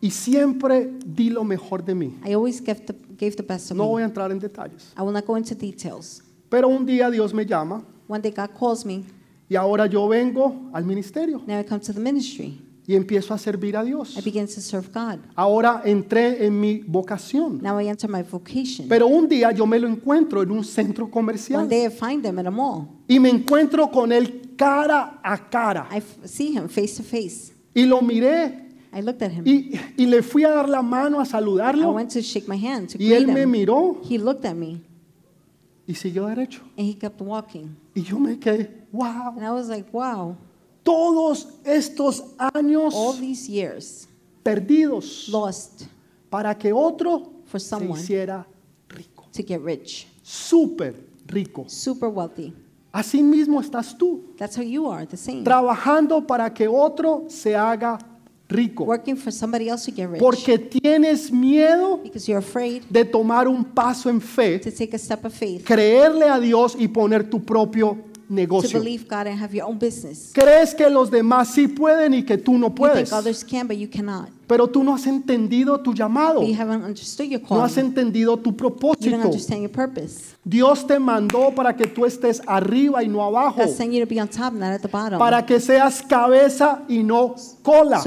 Y 0.00 0.10
siempre 0.10 0.92
di 1.04 1.28
lo 1.30 1.42
mejor 1.42 1.84
de 1.84 1.94
mí. 1.96 2.14
I 2.24 2.34
always 2.34 2.60
gave 2.62 2.86
the, 2.86 2.94
gave 3.18 3.34
the 3.34 3.42
best 3.42 3.72
of 3.72 3.76
No 3.76 3.86
voy 3.88 3.96
me. 4.00 4.04
a 4.04 4.06
entrar 4.06 4.30
en 4.30 4.38
detalles. 4.38 4.92
I 4.96 5.02
will 5.02 5.12
not 5.12 5.26
go 5.26 5.36
into 5.36 5.56
details. 5.56 6.22
Pero 6.48 6.68
un 6.68 6.86
día 6.86 7.10
Dios 7.10 7.34
me 7.34 7.44
llama 7.44 7.82
One 8.06 8.20
day 8.22 8.30
God 8.30 8.50
calls 8.56 8.84
me. 8.86 9.02
y 9.50 9.56
ahora 9.56 9.86
yo 9.86 10.06
vengo 10.06 10.70
al 10.72 10.84
ministerio 10.84 11.42
Now 11.48 11.58
I 11.58 11.64
come 11.64 11.80
to 11.80 11.92
the 11.92 11.98
ministry. 12.00 12.60
Y 12.88 12.96
empiezo 12.96 13.34
a 13.34 13.38
servir 13.38 13.76
a 13.76 13.84
Dios. 13.84 14.16
I 14.16 14.22
begin 14.22 14.46
to 14.46 14.62
serve 14.62 14.88
God. 14.92 15.18
Ahora 15.36 15.82
entré 15.84 16.46
en 16.46 16.58
mi 16.58 16.78
vocación. 16.78 17.60
Now 17.62 17.78
I 17.78 17.86
enter 17.88 18.08
my 18.08 18.22
vocation. 18.22 18.88
Pero 18.88 19.06
un 19.06 19.28
día 19.28 19.52
yo 19.52 19.66
me 19.66 19.78
lo 19.78 19.86
encuentro 19.86 20.42
en 20.42 20.50
un 20.50 20.64
centro 20.64 21.04
One 21.04 21.12
comercial 21.12 21.68
day 21.68 21.84
I 21.86 21.90
find 21.90 22.24
him 22.24 22.38
at 22.38 22.46
a 22.46 22.50
mall. 22.50 22.88
y 23.06 23.20
me 23.20 23.28
encuentro 23.28 23.90
con 23.90 24.10
él 24.10 24.54
cara 24.56 25.20
a 25.22 25.36
cara. 25.50 25.86
I 25.94 26.00
see 26.26 26.56
him 26.56 26.66
face 26.68 26.96
to 26.96 27.02
face. 27.02 27.52
Y 27.74 27.84
lo 27.84 28.00
miré 28.00 28.66
I 28.90 29.02
looked 29.02 29.22
at 29.22 29.32
him. 29.32 29.42
y, 29.46 29.78
y 29.98 30.06
le 30.06 30.22
fui 30.22 30.44
a 30.44 30.48
dar 30.48 30.66
la 30.66 30.80
mano 30.80 31.20
a 31.20 31.24
I 31.24 31.26
saludarlo 31.26 31.92
went 31.92 32.10
to 32.14 32.22
shake 32.22 32.48
my 32.48 32.56
hand 32.56 32.88
to 32.88 32.96
y 32.98 33.12
él 33.12 33.26
me 33.26 33.44
miró 33.46 34.00
He 34.08 34.16
looked 34.16 34.46
at 34.46 34.54
me 34.54 34.80
y 35.86 35.94
siguió 35.94 36.26
derecho. 36.26 36.62
and 36.78 36.86
he 36.86 36.94
kept 36.94 37.20
walking. 37.20 37.76
Y 37.94 38.00
yo 38.02 38.18
me 38.18 38.38
quedé, 38.38 38.70
wow. 38.92 39.34
And 39.36 39.44
I 39.44 39.50
was 39.50 39.68
like, 39.68 39.92
wow, 39.92 40.36
Todos 40.88 41.48
estos 41.66 42.24
años 42.54 42.94
all 42.94 43.14
these 43.20 43.46
years 43.46 44.08
perdidos 44.42 45.28
lost 45.28 45.82
para 46.30 46.56
que 46.56 46.72
otro 46.72 47.30
for 47.44 47.60
se 47.60 47.68
someone 47.68 48.00
hiciera 48.00 48.46
rico, 48.88 49.26
to 49.32 49.42
get 49.46 49.60
rich, 49.62 50.06
súper 50.22 50.94
rico. 51.26 51.64
super 51.68 52.08
wealthy. 52.08 52.54
Así 52.90 53.22
mismo 53.22 53.60
estás 53.60 53.96
tú, 53.98 54.22
That's 54.38 54.56
how 54.56 54.62
you 54.64 54.90
are, 54.90 55.06
the 55.06 55.16
same. 55.18 55.44
trabajando 55.44 56.26
para 56.26 56.52
que 56.54 56.66
otro 56.66 57.26
se 57.28 57.54
haga 57.54 57.98
rico, 58.48 58.84
Working 58.84 59.16
for 59.18 59.30
somebody 59.30 59.68
else 59.68 59.90
to 59.90 59.94
get 59.94 60.08
rich. 60.08 60.18
porque 60.20 60.58
tienes 60.58 61.30
miedo 61.30 61.98
Because 62.02 62.26
you're 62.26 62.38
afraid 62.42 62.82
de 62.88 63.04
tomar 63.04 63.46
un 63.46 63.62
paso 63.62 64.08
en 64.08 64.22
fe, 64.22 64.58
to 64.58 64.70
take 64.72 64.94
a 64.96 64.98
step 64.98 65.22
of 65.26 65.34
faith, 65.34 65.64
creerle 65.66 66.30
a 66.30 66.40
Dios 66.40 66.74
y 66.78 66.88
poner 66.88 67.28
tu 67.28 67.44
propio 67.44 67.98
negocio. 68.28 68.78
believe 68.78 69.06
God 69.08 69.26
and 69.26 69.40
have 69.40 69.54
your 69.54 69.66
own 69.66 69.78
business. 69.78 70.32
Crees 70.32 70.74
que 70.74 70.88
los 70.88 71.10
demás 71.10 71.48
sí 71.48 71.68
pueden 71.68 72.14
y 72.14 72.22
que 72.24 72.36
tú 72.36 72.58
no 72.58 72.68
You 72.68 72.74
puedes, 72.74 73.10
pero 74.46 74.66
tú 74.66 74.82
no 74.82 74.94
has 74.94 75.06
entendido 75.06 75.80
tu 75.80 75.92
llamado, 75.92 76.42
no 77.50 77.62
has 77.62 77.76
entendido 77.76 78.36
tu 78.38 78.56
propósito. 78.56 79.14
understand 79.14 79.62
your 79.62 79.70
purpose. 79.70 80.34
Dios 80.44 80.86
te 80.86 80.98
mandó 80.98 81.54
para 81.54 81.76
que 81.76 81.86
tú 81.86 82.06
estés 82.06 82.40
arriba 82.46 83.02
y 83.02 83.08
no 83.08 83.22
abajo, 83.22 83.62
para 85.18 85.44
que 85.44 85.60
seas 85.60 86.02
cabeza 86.02 86.84
y 86.88 87.02
no 87.02 87.34
cola, 87.62 88.02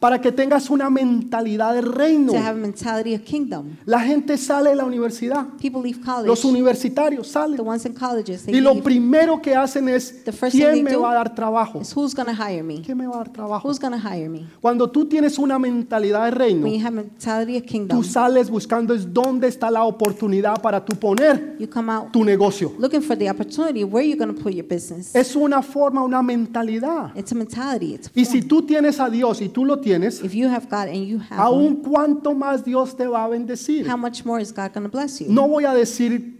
Para 0.00 0.20
que 0.20 0.32
tengas 0.32 0.70
una 0.70 0.90
mentalidad 0.90 1.74
de 1.74 1.80
reino. 1.80 2.32
To 2.32 2.38
have 2.38 2.50
a 2.50 2.54
mentality 2.54 3.14
of 3.14 3.22
kingdom. 3.22 3.76
La 3.84 4.00
gente 4.00 4.36
sale 4.36 4.70
de 4.70 4.76
la 4.76 4.84
universidad, 4.84 5.46
People 5.60 5.82
leave 5.82 6.00
college. 6.04 6.26
los 6.28 6.44
universitarios 6.44 7.26
The 7.26 7.32
salen 7.32 7.60
ones 7.60 7.86
in 7.86 7.94
colleges, 7.94 8.44
they 8.44 8.56
y 8.56 8.60
lo 8.60 8.70
leave. 8.72 8.82
primero 8.84 9.40
que 9.40 9.54
hacen 9.54 9.88
es, 9.88 10.24
The 10.24 10.32
first 10.32 10.52
thing 10.52 10.60
¿quién 10.62 10.72
they 10.74 10.82
me 10.82 10.92
do 10.92 11.02
va 11.02 11.12
a 11.12 11.14
dar 11.14 11.34
trabajo? 11.34 11.80
Is 11.80 11.96
who's 11.96 12.14
hire 12.14 12.62
me? 12.62 12.82
¿Quién 12.82 12.98
me 12.98 13.06
va 13.06 13.14
a 13.14 13.18
dar 13.18 13.32
trabajo? 13.32 13.68
Who's 13.68 13.78
hire 13.80 14.28
me? 14.28 14.46
Cuando 14.60 14.90
tú 14.90 15.06
tienes 15.06 15.38
una 15.38 15.58
mentalidad 15.58 16.24
de 16.26 16.30
reino, 16.32 16.64
When 16.64 16.74
you 16.74 16.86
have 16.86 16.98
a 16.98 17.02
mentality 17.02 17.56
of 17.56 17.62
tú 17.62 17.68
kingdom, 17.68 18.04
sales 18.04 18.50
buscando 18.50 18.94
es 18.94 19.12
dónde 19.12 19.48
está 19.48 19.70
la 19.70 19.84
oportunidad 19.84 20.60
para 20.60 20.84
tú 20.84 20.94
poner 20.96 21.56
you 21.58 21.68
come 21.68 21.90
out 21.92 22.12
tu 22.12 22.24
negocio. 22.24 22.72
looking 22.78 23.02
for 23.02 23.16
the 23.16 23.30
opportunity 23.30 23.82
where 23.84 24.06
you're 24.06 24.16
put 24.34 24.52
your 24.52 24.66
business. 24.66 25.14
Es 25.14 25.34
una 25.36 25.62
forma, 25.62 26.02
una 26.02 26.22
mentalidad. 26.22 27.16
It's 27.16 27.32
a 27.32 27.34
mentality. 27.34 27.94
It's 27.94 28.08
a 28.08 28.10
Y 28.14 28.24
si 28.24 28.42
tú 28.42 28.62
tienes 28.62 29.00
a 29.00 29.08
Dios 29.08 29.40
y 29.40 29.48
tú 29.48 29.64
lo 29.64 29.78
tienes, 29.86 30.20
If 30.22 30.34
you 30.34 30.48
have 30.48 30.66
God 30.68 30.88
and 30.88 31.06
you 31.06 31.18
have 31.18 31.40
aún 31.40 31.76
cuánto 31.82 32.34
más 32.34 32.64
Dios 32.64 32.96
te 32.96 33.06
va 33.06 33.24
a 33.24 33.28
bendecir. 33.28 33.86
how 33.86 33.96
much 33.96 34.24
more 34.24 34.40
is 34.42 34.52
God 34.52 34.72
going 34.74 34.84
to 34.84 34.88
bless 34.90 35.20
you? 35.20 35.28
No 35.28 35.46
voy 35.48 35.64
a 35.64 35.72
decir 35.72 36.34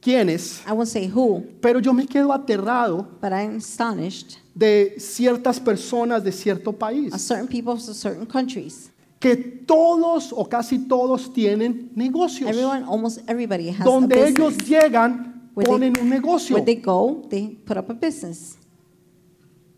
quiénes, 0.00 0.62
I 0.66 0.72
won't 0.72 0.88
say 0.88 1.08
who, 1.08 1.42
pero 1.60 1.80
yo 1.80 1.92
me 1.92 2.06
quedo 2.06 2.32
aterrado 2.32 3.06
but 3.20 3.32
I'm 3.32 3.56
astonished 3.56 4.38
de 4.54 4.94
ciertas 4.98 5.58
personas 5.58 6.22
de 6.22 6.30
cierto 6.32 6.72
país 6.72 7.12
certain 7.20 7.48
people 7.48 7.72
of 7.72 7.80
certain 7.80 8.26
countries. 8.26 8.90
que 9.18 9.34
todos 9.36 10.32
o 10.32 10.44
casi 10.48 10.78
todos 10.86 11.32
tienen 11.32 11.90
negocios. 11.96 12.48
Everyone, 12.50 12.84
almost 12.84 13.18
everybody 13.26 13.70
has 13.70 13.80
a 13.80 13.84
Donde 13.84 14.28
ellos 14.28 14.56
llegan, 14.58 15.50
Where 15.54 15.64
they- 15.66 15.72
ponen 15.72 15.98
un 15.98 16.08
negocio. 16.10 16.54
Where 16.54 16.64
they 16.64 16.76
go, 16.76 17.26
they 17.30 17.56
put 17.64 17.78
up 17.78 17.88
a 17.90 17.94
business. 17.94 18.58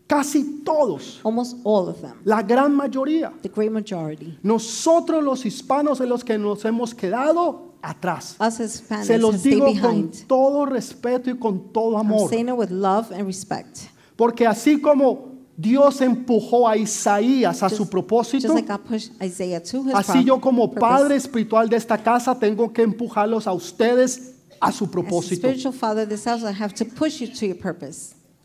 Casi 0.09 0.63
todos, 0.65 1.19
Almost 1.23 1.57
all 1.63 1.87
of 1.87 2.01
them, 2.01 2.13
la 2.25 2.41
gran 2.41 2.75
mayoría. 2.75 3.31
the 3.43 3.49
great 3.49 3.71
majority. 3.71 4.39
Nosotros 4.41 5.23
los 5.23 5.45
hispanos 5.45 6.01
en 6.01 6.09
los 6.09 6.23
que 6.23 6.35
nos 6.39 6.65
hemos 6.65 6.95
quedado 6.95 7.75
atrás. 7.83 8.35
Us 8.39 8.59
as 8.59 8.71
Spanish 8.77 9.05
Se 9.05 9.19
los 9.19 9.43
digo 9.43 9.67
con 9.79 10.09
todo 10.27 10.65
respeto 10.65 11.29
y 11.29 11.37
con 11.37 11.71
todo 11.71 11.91
I'm 11.97 12.07
amor. 12.07 12.27
saying 12.27 12.49
it 12.49 12.55
with 12.57 12.71
love 12.71 13.11
and 13.11 13.27
respect. 13.27 13.81
Porque 14.17 14.47
así 14.47 14.81
como 14.81 15.29
Dios 15.55 16.01
empujó 16.01 16.67
a 16.67 16.75
Isaías 16.75 17.61
a 17.61 17.69
su 17.69 17.83
Just 17.83 17.91
propósito, 17.91 18.51
like 18.53 18.67
God 18.67 18.79
pushed 18.87 19.11
Isaiah 19.21 19.61
to 19.61 19.83
his 19.83 19.93
así 19.93 20.23
yo 20.23 20.41
como 20.41 20.71
purpose, 20.71 20.79
padre 20.79 21.15
espiritual 21.17 21.69
de 21.69 21.75
esta 21.77 21.97
casa 21.99 22.33
tengo 22.33 22.73
que 22.73 22.81
empujarlos 22.81 23.45
a 23.45 23.53
ustedes 23.53 24.37
a 24.59 24.71
su 24.71 24.89
propósito. 24.89 25.47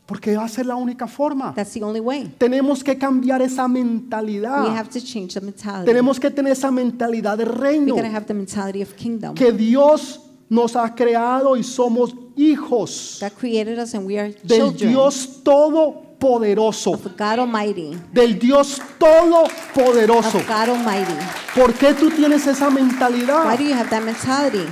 Porque 0.05 0.35
va 0.37 0.45
a 0.45 0.47
ser 0.49 0.67
la 0.67 0.75
única 0.75 1.07
forma. 1.07 1.53
That's 1.55 1.73
the 1.73 1.83
only 1.83 1.99
way. 1.99 2.31
Tenemos 2.37 2.83
que 2.83 2.95
cambiar 2.97 3.41
esa 3.41 3.65
We 3.65 3.83
mentalidad. 3.83 4.67
have 4.77 4.89
to 4.89 4.99
change 5.01 5.33
the 5.33 5.41
mentality. 5.41 5.85
Tenemos 5.85 6.19
que 6.19 6.29
tener 6.29 6.51
esa 6.51 6.69
mentalidad 6.69 7.37
de 7.39 7.45
We 7.45 7.51
reino. 7.51 7.95
gotta 7.95 8.09
have 8.15 8.25
the 8.27 8.33
mentality 8.35 8.83
of 8.83 8.93
kingdom. 8.93 9.33
Que 9.33 9.51
Dios 9.51 10.21
nos 10.47 10.75
ha 10.75 10.93
creado 10.93 11.57
y 11.57 11.63
somos 11.63 12.13
hijos 12.35 13.17
God 13.19 13.31
created 13.39 13.79
us 13.79 13.95
and 13.95 14.05
we 14.05 14.19
are 14.19 14.29
del 14.43 14.59
children 14.73 14.91
Dios 14.91 15.41
todopoderoso. 15.43 16.91
of 16.93 17.03
God 17.17 17.39
Almighty. 17.39 17.97
Del 18.13 18.37
Dios 18.37 18.79
todopoderoso. 18.99 20.37
Of 20.37 20.47
God 20.47 20.69
Almighty. 20.69 21.15
¿Por 21.55 21.73
qué 21.73 21.95
tú 21.95 22.11
tienes 22.11 22.45
esa 22.45 22.67
Why 22.69 22.75
mentalidad? 22.75 23.57
do 23.57 23.63
you 23.63 23.73
have 23.73 23.89
that 23.89 24.03
mentality? 24.03 24.67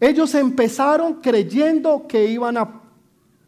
Ellos 0.00 0.34
empezaron 0.34 1.14
creyendo 1.20 2.06
que 2.08 2.26
iban 2.26 2.56
a 2.56 2.68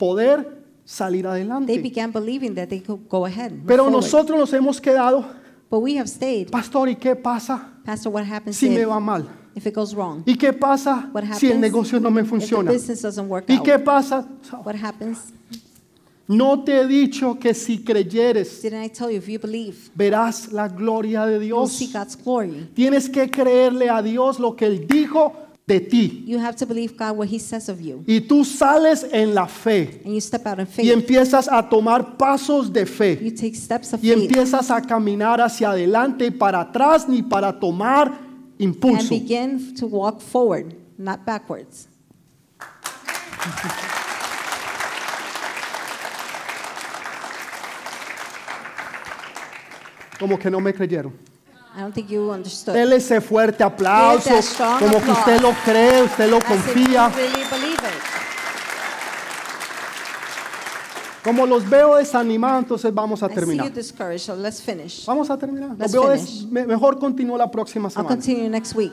poder 0.00 0.64
salir 0.84 1.22
They 1.22 1.30
adelante. 1.30 1.78
began 1.78 2.10
believing 2.10 2.54
that 2.56 2.68
they 2.68 2.80
could 2.80 3.06
go 3.08 3.26
ahead. 3.26 3.52
move 3.52 3.66
Pero 3.66 3.84
forward. 3.84 4.02
nosotros 4.02 4.38
nos 4.38 4.52
hemos 4.54 4.80
quedado, 4.80 5.24
But 5.70 5.80
we 5.82 5.96
have 5.98 6.08
stayed. 6.08 6.50
pastor, 6.50 6.88
¿y 6.88 6.96
qué 6.96 7.14
pasa 7.14 7.68
Pastor, 7.84 8.12
what 8.12 8.24
happens 8.24 8.56
si 8.56 8.68
me 8.70 8.80
if, 8.80 8.88
va 8.88 8.98
mal? 8.98 9.28
if 9.54 9.66
it 9.66 9.74
goes 9.74 9.94
wrong? 9.94 10.22
¿Y 10.26 10.34
qué 10.36 10.52
pasa 10.52 11.08
What 11.12 11.22
si 11.38 11.46
el 11.46 11.52
happens 11.52 11.60
negocio 11.60 12.00
no 12.00 12.10
me 12.10 12.22
If 12.22 12.26
the 12.26 12.30
funciona? 12.30 12.72
business 12.72 13.02
doesn't 13.02 13.28
work 13.28 13.44
¿Y 13.48 13.56
out? 13.58 13.64
qué 13.64 13.78
pasa? 13.78 14.26
What 14.64 14.74
happens? 14.74 15.18
No 16.26 16.62
te 16.62 16.80
he 16.80 16.86
dicho 16.86 17.38
que 17.40 17.54
si 17.54 17.82
creyeres 17.84 18.62
Didn't 18.62 18.84
I 18.84 18.88
tell 18.88 19.10
you, 19.10 19.18
if 19.18 19.28
you 19.28 19.38
believe, 19.40 19.90
verás 19.96 20.52
la 20.52 20.68
gloria 20.68 21.26
de 21.26 21.34
you'll 21.44 21.66
Dios. 21.66 21.72
see 21.72 21.90
God's 21.92 22.16
glory. 22.16 22.68
Tienes 22.74 23.08
que 23.08 23.28
creerle 23.30 23.90
a 23.90 24.00
Dios 24.00 24.38
lo 24.38 24.54
que 24.54 24.66
Él 24.66 24.86
dijo 24.86 25.32
de 25.70 25.80
ti. 25.80 26.24
You 26.26 26.38
have 26.40 26.56
to 26.56 26.66
believe 26.66 26.96
God 26.96 27.16
what 27.16 27.28
He 27.28 27.38
says 27.38 27.68
of 27.68 27.80
you. 27.80 28.02
Y 28.06 28.20
tú 28.20 28.44
sales 28.44 29.06
en 29.12 29.34
la 29.34 29.46
fe 29.46 30.00
And 30.04 30.12
you 30.14 30.20
step 30.20 30.44
out 30.46 30.58
in 30.58 30.66
y 30.66 30.70
faith. 30.70 30.92
empiezas 30.92 31.48
a 31.48 31.62
tomar 31.68 32.16
pasos 32.16 32.72
de 32.72 32.84
fe. 32.84 33.18
You 33.22 33.30
take 33.30 33.54
steps 33.54 33.92
of 33.92 34.02
Y 34.02 34.08
faith 34.08 34.22
empiezas 34.30 34.70
a 34.70 34.80
caminar 34.82 35.40
hacia 35.40 35.70
adelante 35.70 36.26
y 36.26 36.30
para 36.32 36.60
atrás 36.60 37.08
ni 37.08 37.22
para 37.22 37.52
tomar 37.58 38.08
and 38.08 38.58
impulso. 38.58 39.08
begin 39.10 39.74
to 39.76 39.86
walk 39.86 40.20
forward, 40.20 40.74
not 40.98 41.24
backwards. 41.24 41.86
Como 50.18 50.38
que 50.38 50.50
no 50.50 50.60
me 50.60 50.72
creyeron. 50.72 51.29
I 51.80 51.82
don't 51.82 51.94
think 51.94 52.10
you 52.10 52.30
understood. 52.30 52.74
Dele 52.74 52.96
ese 52.96 53.22
fuerte 53.22 53.64
aplauso, 53.64 54.24
Give 54.28 54.34
that 54.36 54.42
strong 54.44 54.78
como 54.80 54.90
que 54.92 55.10
applause. 55.10 55.18
usted 55.20 55.40
lo 55.40 55.52
cree, 55.64 56.02
usted 56.02 56.28
lo 56.30 56.36
As 56.36 56.42
if 56.44 56.50
you 56.50 56.56
confía. 56.74 57.08
really 57.08 57.44
believe 57.50 57.78
it. 57.78 58.02
Como 61.24 61.46
los 61.46 61.68
veo 61.68 61.96
desanimados, 61.96 62.62
entonces 62.64 62.92
vamos 62.94 63.22
a 63.22 63.26
I 63.26 63.28
see 63.30 63.34
terminar. 63.34 63.66
you 63.68 63.72
discouraged, 63.74 64.20
so 64.20 64.34
let's 64.36 64.60
finish. 64.62 65.04
Vamos 65.06 65.28
a 65.30 65.36
terminar. 65.38 65.70
Los 65.70 65.78
Let's 65.78 65.92
veo 65.92 66.08
des- 66.08 66.20
finish. 66.26 66.46
me- 66.50 66.66
mejor 66.66 66.98
continúo 66.98 67.36
la 67.36 67.50
próxima 67.50 67.88
I'll 67.88 67.92
semana. 67.92 68.08
continue 68.08 68.48
next 68.48 68.74
week. 68.74 68.92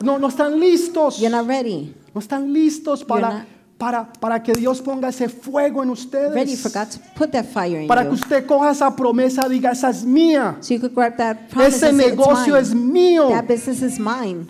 No, 0.00 0.18
no 0.18 0.28
están 0.28 0.58
listos. 0.58 1.18
You're 1.18 1.30
not 1.36 1.46
ready. 1.48 1.94
No 2.14 2.20
están 2.20 2.52
listos 2.52 3.04
para, 3.04 3.28
not- 3.30 3.46
para, 3.84 4.10
para 4.18 4.42
que 4.42 4.54
Dios 4.54 4.80
ponga 4.80 5.10
ese 5.10 5.28
fuego 5.28 5.82
en 5.82 5.90
Ready 5.90 6.56
for 6.56 6.68
ustedes. 6.68 6.72
God 6.72 6.88
to 6.90 6.98
put 7.14 7.30
that 7.32 7.44
fire 7.44 7.82
in 7.82 7.86
Para 7.86 8.02
que 8.04 8.08
you. 8.08 8.14
usted 8.14 8.46
coja 8.46 8.70
esa 8.70 8.96
promesa, 8.96 9.46
diga, 9.46 9.72
esa 9.72 9.90
es 9.90 10.04
mía. 10.04 10.56
So 10.60 10.72
you 10.72 10.80
could 10.80 10.94
grab 10.94 11.18
that 11.18 11.50
promise 11.50 11.76
Ese 11.76 11.88
and 11.90 12.00
say, 12.00 12.10
negocio 12.10 12.56
es 12.56 12.74
mío. 12.74 13.28
That 13.28 13.46
business 13.46 13.82
is 13.82 13.98
mine. 13.98 14.46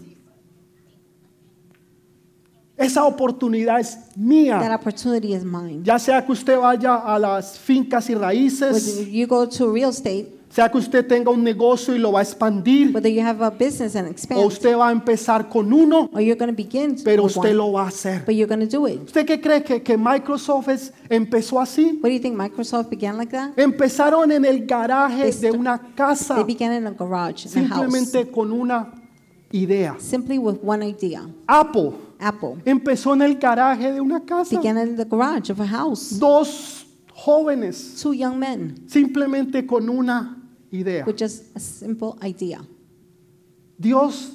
Esa 2.77 3.05
oportunidad 3.05 3.81
es 3.81 3.97
That 3.97 4.17
mía. 4.17 4.73
opportunity 4.73 5.35
is 5.35 5.45
mine. 5.45 5.81
Ya 5.83 5.99
sea 5.99 6.25
que 6.25 6.31
usted 6.31 6.57
vaya 6.57 6.95
a 6.95 7.19
las 7.19 7.59
fincas 7.59 8.09
y 8.09 8.15
Whether 8.15 8.27
raíces, 8.29 9.09
you 9.11 9.27
go 9.27 9.49
to 9.49 9.73
real 9.73 9.91
estate, 9.91 10.29
sea 10.55 10.69
que 10.71 10.79
usted 10.79 11.05
tenga 11.09 11.33
un 11.33 11.43
negocio 11.43 11.97
y 11.97 11.99
lo 11.99 12.13
va 12.13 12.21
a 12.21 12.23
expandir, 12.23 12.95
whether 12.95 13.11
you 13.11 13.21
have 13.21 13.43
a 13.45 13.51
business 13.51 13.97
and 13.97 14.07
o 14.07 14.11
expand, 14.11 14.41
usted 14.47 14.77
va 14.77 14.89
a 14.89 14.93
empezar 14.93 15.49
con 15.49 15.73
uno, 15.73 16.09
or 16.13 16.21
you're 16.21 16.37
going 16.39 16.49
to 16.49 16.55
begin 16.57 16.95
pero 17.03 17.25
with 17.25 17.37
usted 17.37 17.51
one, 17.51 17.55
lo 17.57 17.73
va 17.73 17.83
a 17.83 17.89
hacer. 17.89 18.23
but 18.25 18.37
you're 18.37 18.47
going 18.47 18.61
to 18.65 18.79
do 18.79 18.87
it. 18.87 19.01
¿Usted 19.05 19.27
qué 19.27 19.41
cree 19.41 19.65
que, 19.65 19.83
que 19.83 19.97
Microsoft 19.99 20.69
es- 20.69 20.93
empezó 21.09 21.61
así? 21.61 21.99
What 22.01 22.11
do 22.11 22.15
you 22.15 22.21
think 22.21 22.37
Microsoft 22.37 22.89
began 22.89 23.17
like 23.17 23.33
that? 23.33 23.59
Empezaron 23.59 24.31
en 24.31 24.45
el 24.45 24.65
garaje 24.65 25.33
They 25.33 25.51
de 25.51 25.59
una 25.59 25.79
casa, 25.97 26.37
They 26.37 26.45
began 26.45 26.73
in 26.73 26.87
a 26.87 26.93
garage, 26.93 27.47
in 27.47 27.65
a 27.65 27.69
house, 27.69 27.81
simplemente 27.93 28.31
con 28.31 28.53
una 28.53 28.93
idea. 29.53 29.97
simply 29.99 30.39
with 30.39 30.59
one 30.63 30.85
idea. 30.87 31.29
Apple 31.49 31.95
Apple 32.21 32.59
empezó 32.65 33.13
en 33.13 33.23
el 33.23 33.35
garaje 33.39 33.91
de 33.93 34.01
una 34.01 34.21
casa. 34.25 34.57
began 34.57 34.79
in 34.79 34.95
the 34.97 35.05
garage 35.05 35.51
of 35.51 35.59
a 35.61 35.67
house. 35.67 36.17
Dos 36.19 36.87
jóvenes, 37.13 38.01
Two 38.01 38.13
young 38.15 38.39
men 38.39 38.85
simplemente 38.89 39.67
con 39.67 39.89
una 39.89 40.41
idea. 40.81 41.05
with 41.07 41.17
just 41.17 41.45
a 41.57 41.61
simple 41.61 42.17
idea. 42.23 42.61
Dios 43.79 44.33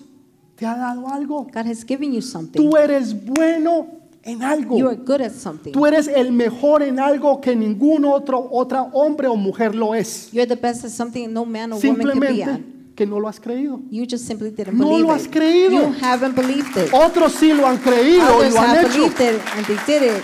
te 0.55 0.65
ha 0.65 0.75
dado 0.75 1.07
algo. 1.07 1.43
God 1.53 1.65
has 1.65 1.83
given 1.85 2.11
you 2.13 2.21
something. 2.21 2.61
Tú 2.61 2.75
eres 2.77 3.13
bueno 3.13 3.87
en 4.23 4.41
algo. 4.43 4.77
You 4.77 4.87
are 4.87 4.95
good 4.97 5.21
at 5.21 5.31
something. 5.33 5.71
Tú 5.71 5.85
eres 5.85 6.07
el 6.07 6.31
mejor 6.31 6.83
en 6.83 6.99
algo 6.99 7.39
que 7.41 7.55
ningún 7.55 8.05
otro 8.05 8.47
otra 8.51 8.83
hombre 8.93 9.27
o 9.27 9.35
mujer 9.35 9.73
lo 9.75 9.95
es. 9.95 10.29
You're 10.31 10.47
the 10.47 10.55
best 10.59 10.83
at 10.85 10.91
something 10.91 11.27
no 11.31 11.45
man 11.45 11.71
or 11.73 11.79
woman 11.81 12.07
can 12.07 12.19
be 12.19 12.43
at. 12.43 12.49
Simplemente 12.49 12.79
que 12.95 13.05
no 13.05 13.17
lo 13.19 13.29
has 13.29 13.39
creído. 13.39 13.79
You 13.89 14.05
just 14.05 14.25
simply 14.25 14.51
didn't 14.51 14.73
No 14.77 14.89
believe 14.89 15.05
lo 15.07 15.13
has 15.13 15.25
it. 15.25 15.31
creído. 15.31 15.71
You 15.71 15.93
haven't 16.01 16.35
believed 16.35 16.75
it. 16.75 16.91
Otros 16.93 17.33
sí 17.33 17.53
lo 17.53 17.65
han 17.65 17.77
creído 17.77 18.25
y 18.25 18.39
Others 18.39 18.53
lo 18.53 18.59
han 18.59 18.69
have 18.71 18.81
hecho. 18.81 18.93
believed 18.93 19.21
it 19.21 19.41
and 19.55 19.65
they 19.65 19.77
did 19.87 20.03
it. 20.17 20.23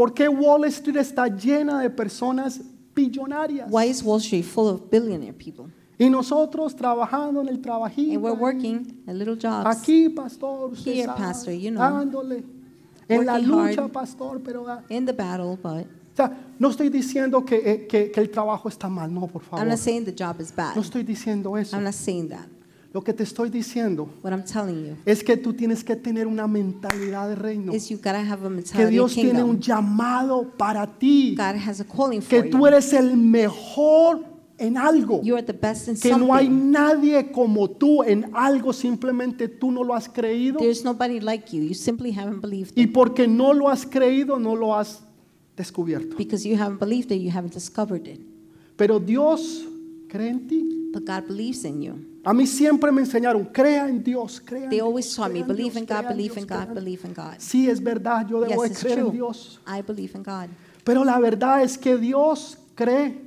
¿Por 0.00 0.14
qué 0.14 0.30
Wall 0.30 0.64
Street 0.64 0.96
está 0.96 1.28
llena 1.28 1.82
de 1.82 1.90
personas 1.90 2.58
billonarias? 2.94 3.70
Why 3.70 3.90
is 3.90 4.02
Wall 4.02 4.16
Street 4.18 4.44
full 4.46 4.68
of 4.68 4.88
billionaire 4.90 5.34
people? 5.34 5.66
Y 5.98 6.08
nosotros 6.08 6.74
trabajando 6.74 7.42
en 7.42 7.48
el 7.48 7.60
trabajito. 7.60 8.14
And 8.14 8.22
we're 8.24 8.34
working 8.34 9.02
at 9.06 9.14
little 9.14 9.36
jobs. 9.36 9.66
Aquí, 9.66 10.08
pastor, 10.08 10.70
usted 10.72 10.90
Here, 10.94 11.04
sabe, 11.04 11.18
pastor, 11.18 11.52
you 11.52 11.70
know. 11.70 11.82
dándole. 11.82 12.42
En 13.10 13.26
la 13.26 13.38
lucha, 13.38 13.82
hard. 13.82 13.92
pastor, 13.92 14.40
pero... 14.42 14.64
in 14.88 15.04
the 15.04 15.12
battle, 15.12 15.58
but 15.62 15.84
O 15.84 16.16
sea, 16.16 16.34
no 16.58 16.70
estoy 16.70 16.88
diciendo 16.88 17.44
que, 17.44 17.56
eh, 17.56 17.86
que- 17.86 18.10
que 18.10 18.20
el 18.22 18.30
trabajo 18.30 18.70
está 18.70 18.88
mal, 18.88 19.12
no, 19.12 19.26
por 19.26 19.42
I'm 19.42 19.48
favor. 19.50 19.66
not 19.66 19.76
saying 19.76 20.06
the 20.06 20.14
job 20.18 20.40
is 20.40 20.50
bad. 20.50 20.76
No 20.76 20.80
estoy 20.80 21.02
diciendo 21.02 21.58
eso. 21.58 21.76
I'm 21.76 21.84
not 21.84 21.92
saying 21.92 22.30
that. 22.30 22.46
Lo 22.92 23.02
que 23.04 23.12
te 23.12 23.22
estoy 23.22 23.50
diciendo 23.50 24.08
What 24.22 24.32
I'm 24.32 24.44
telling 24.44 24.84
you 24.84 24.96
es 25.06 25.22
que 25.22 25.36
tú 25.36 25.52
tienes 25.52 25.84
que 25.84 25.94
tener 25.94 26.26
una 26.26 26.48
mentalidad 26.48 27.28
de 27.28 27.36
reino. 27.36 27.72
is 27.72 27.88
you 27.88 27.96
gotta 27.98 28.18
have 28.20 28.44
a 28.44 28.48
Que 28.48 28.54
mentality 28.56 28.90
Dios 28.90 29.14
tiene 29.14 29.42
un 29.44 29.60
llamado 29.60 30.50
para 30.56 30.86
ti. 30.98 31.34
God 31.36 31.56
has 31.64 31.80
a 31.80 31.84
calling 31.84 32.20
Que 32.20 32.42
tú 32.42 32.58
you. 32.58 32.66
eres 32.66 32.92
el 32.92 33.16
mejor 33.16 34.24
en 34.58 34.76
algo. 34.76 35.22
You 35.22 35.36
are 35.36 35.42
the 35.46 35.52
best 35.52 35.86
in 35.88 35.94
Que 35.96 36.10
no 36.16 36.34
hay 36.34 36.46
something. 36.46 36.70
nadie 36.72 37.30
como 37.30 37.70
tú 37.70 38.02
en 38.02 38.28
algo, 38.34 38.72
simplemente 38.72 39.46
tú 39.48 39.70
no 39.70 39.84
lo 39.84 39.94
has 39.94 40.08
creído. 40.08 40.58
There's 40.58 40.84
nobody 40.84 41.20
like 41.20 41.56
you. 41.56 41.62
You 41.62 41.74
simply 41.74 42.10
haven't 42.12 42.40
believed 42.42 42.72
Y 42.76 42.82
it. 42.82 42.92
porque 42.92 43.28
no 43.28 43.52
lo 43.54 43.68
has 43.68 43.86
creído, 43.86 44.38
no 44.40 44.56
lo 44.56 44.74
has 44.74 45.00
descubierto. 45.56 46.16
Because 46.16 46.46
you 46.46 46.56
haven't 46.56 46.80
believed 46.80 47.12
it, 47.12 47.22
you 47.22 47.30
haven't 47.30 47.54
discovered 47.54 48.06
it. 48.08 48.20
Pero 48.76 48.98
Dios 48.98 49.64
cree 50.08 50.28
en 50.30 50.48
ti. 50.48 50.90
But 50.92 51.04
God 51.06 51.28
believes 51.28 51.64
in 51.64 51.82
you. 51.82 51.94
A 52.22 52.34
mí 52.34 52.46
siempre 52.46 52.92
me 52.92 53.00
enseñaron, 53.00 53.46
crea 53.46 53.88
en 53.88 54.02
Dios, 54.04 54.42
crea 54.44 54.64
en 54.64 54.68
They 54.70 54.76
Dios, 54.78 54.86
always 54.86 55.14
taught 55.14 55.32
me, 55.32 55.42
believe 55.42 55.78
in 55.78 55.86
God, 55.86 56.06
believe 56.08 56.38
in 56.38 56.46
God, 56.46 56.74
believe 56.74 57.06
in 57.06 57.14
God. 57.14 57.34
Sí, 57.38 57.68
es 57.70 57.82
verdad, 57.82 58.26
yo 58.28 58.40
debo 58.40 58.62
de 58.62 58.68
Yes, 58.68 58.70
it's 58.72 58.80
creer 58.82 58.98
en. 58.98 59.12
Dios. 59.12 59.58
I 59.66 59.80
believe 59.80 60.14
in 60.14 60.22
God. 60.22 60.48
Pero 60.84 61.02
la 61.04 61.18
verdad 61.18 61.62
es 61.62 61.78
que 61.78 61.96
Dios 61.96 62.58
cree 62.74 63.18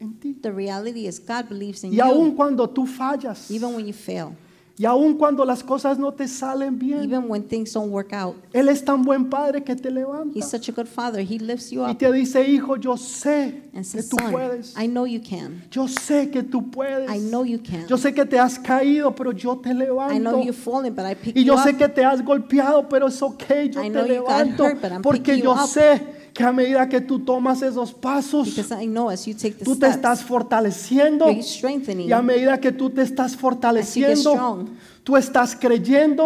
en 0.00 0.14
ti. 0.20 0.34
The 0.34 0.50
reality 0.52 1.06
is 1.06 1.18
God 1.18 1.48
believes 1.48 1.82
in 1.82 1.92
Y 1.94 2.00
aun 2.00 2.30
you. 2.30 2.36
cuando 2.36 2.68
tú 2.68 2.86
fallas, 2.86 3.50
Even 3.50 3.74
when 3.74 3.86
you 3.86 3.94
fail, 3.94 4.32
y 4.80 4.86
aun 4.86 5.18
cuando 5.18 5.44
las 5.44 5.62
cosas 5.62 5.98
no 5.98 6.10
te 6.10 6.26
salen 6.26 6.78
bien, 6.78 7.02
even 7.04 7.28
when 7.28 7.42
things 7.42 7.70
don't 7.74 7.90
work 7.92 8.14
out. 8.14 8.34
Él 8.54 8.66
es 8.70 8.82
tan 8.82 9.02
buen 9.04 9.28
padre 9.28 9.62
que 9.62 9.76
te 9.76 9.90
levanta 9.90 10.38
He's 10.38 10.48
such 10.48 10.70
a 10.70 10.72
good 10.72 10.86
father. 10.86 11.20
He 11.20 11.38
lifts 11.38 11.70
you 11.70 11.82
y 11.86 11.90
up 11.90 11.98
te 11.98 12.10
dice, 12.10 12.48
hijo, 12.48 12.76
yo 12.76 12.96
sé 12.96 13.62
and 13.74 13.84
que 13.84 13.84
says, 13.84 14.08
tú 14.08 14.16
Son, 14.18 14.32
puedes. 14.32 14.74
I 14.78 14.86
know 14.86 15.04
you 15.06 15.20
can. 15.20 15.62
Yo 15.70 15.86
sé 15.86 16.30
que 16.30 16.42
tú 16.42 16.70
puedes. 16.70 17.10
I 17.10 17.18
know 17.18 17.44
you 17.44 17.58
can. 17.62 17.86
Yo 17.88 17.98
sé 17.98 18.14
que 18.14 18.24
te 18.24 18.38
has 18.38 18.58
caído, 18.58 19.14
pero 19.14 19.32
yo 19.32 19.58
te 19.58 19.68
I 19.68 19.72
know 19.74 19.78
levanto. 19.86 20.42
you've 20.42 20.56
fallen, 20.56 20.94
but 20.94 21.04
I 21.04 21.14
pick 21.14 21.36
Y 21.36 21.40
you 21.44 21.52
yo 21.54 21.58
sé 21.58 21.72
up. 21.72 21.76
que 21.78 21.88
te 21.88 22.02
has 22.02 22.24
golpeado, 22.24 22.88
pero 22.88 23.08
es 23.08 23.20
ok, 23.20 23.44
yo 23.70 23.82
I 23.84 23.90
te 23.90 23.90
know 23.90 24.06
you 24.06 24.22
got 24.22 24.28
levanto. 24.46 24.64
hurt, 24.64 24.80
but 24.80 24.92
I'm 24.92 25.02
Porque 25.02 25.36
yo 25.36 25.44
you 25.44 25.50
up. 25.50 25.68
sé 25.68 26.00
que 26.32 26.44
a 26.44 26.52
medida 26.52 26.88
que 26.88 27.00
tú 27.00 27.18
tomas 27.20 27.62
esos 27.62 27.92
pasos, 27.92 28.54
Because 28.54 28.72
I 28.72 28.86
know 28.86 29.10
as 29.10 29.26
you 29.26 29.34
take 29.34 29.54
the 29.58 29.64
tú 29.64 29.72
te 29.76 29.86
steps, 29.86 29.96
estás 29.96 30.22
fortaleciendo. 30.24 31.26
Y 31.30 32.12
a 32.12 32.22
medida 32.22 32.58
que 32.58 32.72
tú 32.72 32.90
te 32.90 33.02
estás 33.02 33.36
fortaleciendo, 33.36 34.32
strong, 34.32 34.68
tú 35.04 35.16
estás 35.16 35.56
creyendo, 35.56 36.24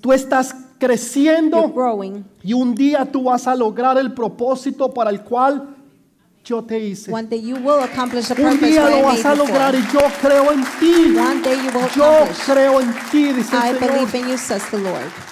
tú 0.00 0.12
estás 0.12 0.54
creciendo. 0.78 1.72
Y 2.42 2.52
un 2.52 2.74
día 2.74 3.04
tú 3.10 3.24
vas 3.24 3.46
a 3.46 3.54
lograr 3.54 3.96
el 3.98 4.12
propósito 4.12 4.92
para 4.92 5.10
el 5.10 5.22
cual 5.22 5.76
yo 6.44 6.62
te 6.64 6.78
hice. 6.80 7.12
One 7.12 7.28
day 7.28 7.40
you 7.40 7.54
will 7.56 7.80
accomplish 7.82 8.26
the 8.26 8.44
Un 8.44 8.58
día 8.58 8.90
lo 8.90 9.02
vas 9.04 9.24
a 9.24 9.34
lograr 9.34 9.74
y 9.76 9.82
yo 9.92 10.00
creo 10.20 10.50
en 10.50 10.64
ti. 10.80 11.16
One 11.16 11.40
day 11.42 11.56
you 11.56 11.78
will 11.78 11.88
Yo 11.94 12.04
accomplish. 12.04 12.44
creo 12.44 12.80
en 12.80 12.92
ti, 13.12 13.32
dice 13.32 13.54
I 13.54 13.68
el 13.70 13.78
Señor. 13.78 13.92
believe 13.92 14.18
in 14.18 14.28
you, 14.28 14.36
says 14.36 14.62
the 14.72 14.78
Lord. 14.78 15.31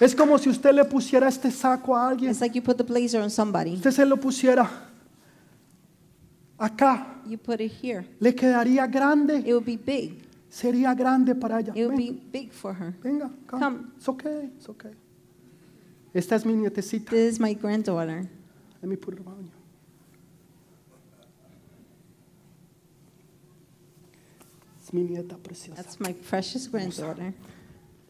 Es 0.00 0.14
como 0.14 0.38
si 0.38 0.48
usted 0.48 0.72
le 0.72 0.84
pusiera 0.84 1.28
este 1.28 1.50
saco 1.50 1.96
a 1.96 2.08
alguien. 2.08 2.30
It's 2.30 2.40
like 2.40 2.54
you 2.54 2.62
put 2.62 2.76
the 2.76 2.84
blazer 2.84 3.20
on 3.20 3.30
somebody. 3.30 3.74
Usted 3.74 3.90
se 3.90 4.04
lo 4.04 4.16
pusiera 4.16 4.70
acá. 6.56 7.20
You 7.26 7.36
put 7.36 7.60
it 7.60 7.72
here. 7.82 8.06
Le 8.20 8.32
quedaría 8.32 8.86
grande. 8.86 9.38
It 9.38 9.52
would 9.52 9.66
be 9.66 9.76
big. 9.76 10.22
Sería 10.48 10.94
grande 10.94 11.34
para 11.34 11.60
ella. 11.60 11.72
It 11.74 11.86
would 11.86 11.96
be 11.96 12.12
big 12.12 12.52
for 12.52 12.72
her. 12.74 12.94
venga, 13.02 13.30
come. 13.46 13.60
Come. 13.60 13.92
It's 13.96 14.08
okay, 14.08 14.50
it's 14.56 14.68
okay. 14.68 14.92
Esta 16.14 16.36
es 16.36 16.46
mi 16.46 16.54
nietecita. 16.54 17.10
This 17.10 17.34
is 17.34 17.40
my 17.40 17.54
granddaughter. 17.54 18.28
Let 18.80 18.88
me 18.88 18.96
put 18.96 19.14
it 19.14 19.20
around 19.26 19.46
you. 19.46 19.52
Es 24.80 24.92
mi 24.92 25.02
nieta 25.02 25.36
preciosa. 25.36 25.74
That's 25.74 26.00
my 26.00 26.12
precious 26.12 26.66
granddaughter. 26.68 27.34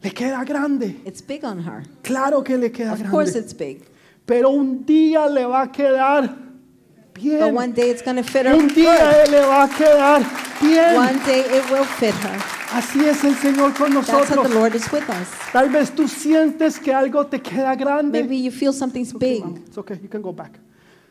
Le 0.03 0.11
queda 0.11 0.43
grande. 0.45 0.95
It's 1.05 1.21
big 1.21 1.43
on 1.43 1.59
her. 1.59 1.83
Claro 2.03 2.41
que 2.43 2.57
le 2.57 2.69
queda 2.71 2.93
Of 2.93 3.09
course 3.09 3.31
grande. 3.33 3.45
it's 3.45 3.53
big. 3.53 3.81
Pero 4.25 4.49
un 4.49 4.85
día 4.85 5.27
le 5.27 5.45
va 5.45 5.63
a 5.63 5.71
quedar 5.71 6.27
But 7.13 7.21
bien. 7.21 7.53
one 7.55 7.73
day 7.73 7.89
it's 7.89 8.01
going 8.01 8.15
to 8.15 8.23
fit 8.23 8.45
her. 8.45 8.53
Un 8.55 8.67
día 8.69 9.25
le 9.29 9.41
va 9.45 9.63
a 9.63 9.67
quedar 9.69 10.23
bien. 10.61 10.95
One 10.95 11.19
day 11.25 11.41
it 11.41 11.69
will 11.69 11.83
fit 11.85 12.13
her. 12.13 12.39
Así 12.71 13.03
es 13.03 13.23
el 13.23 13.35
Señor 13.35 13.73
con 13.73 13.91
That's 13.93 14.09
how 14.09 14.23
the 14.23 14.35
nosotros. 14.35 14.53
Lord 14.53 14.75
is 14.75 14.91
with 14.91 15.09
us. 15.09 15.27
Tal 15.51 15.69
vez 15.69 15.89
tú 15.91 16.07
sientes 16.07 16.79
que 16.79 16.93
algo 16.93 17.25
te 17.25 17.39
queda 17.41 17.75
grande. 17.75 18.21
Maybe 18.21 18.37
you 18.37 18.51
feel 18.51 18.71
something's 18.71 19.11
big. 19.11 19.43
It's 19.67 19.77
okay, 19.77 19.97
you 20.01 20.07
can 20.07 20.21
go 20.21 20.31
back. 20.31 20.59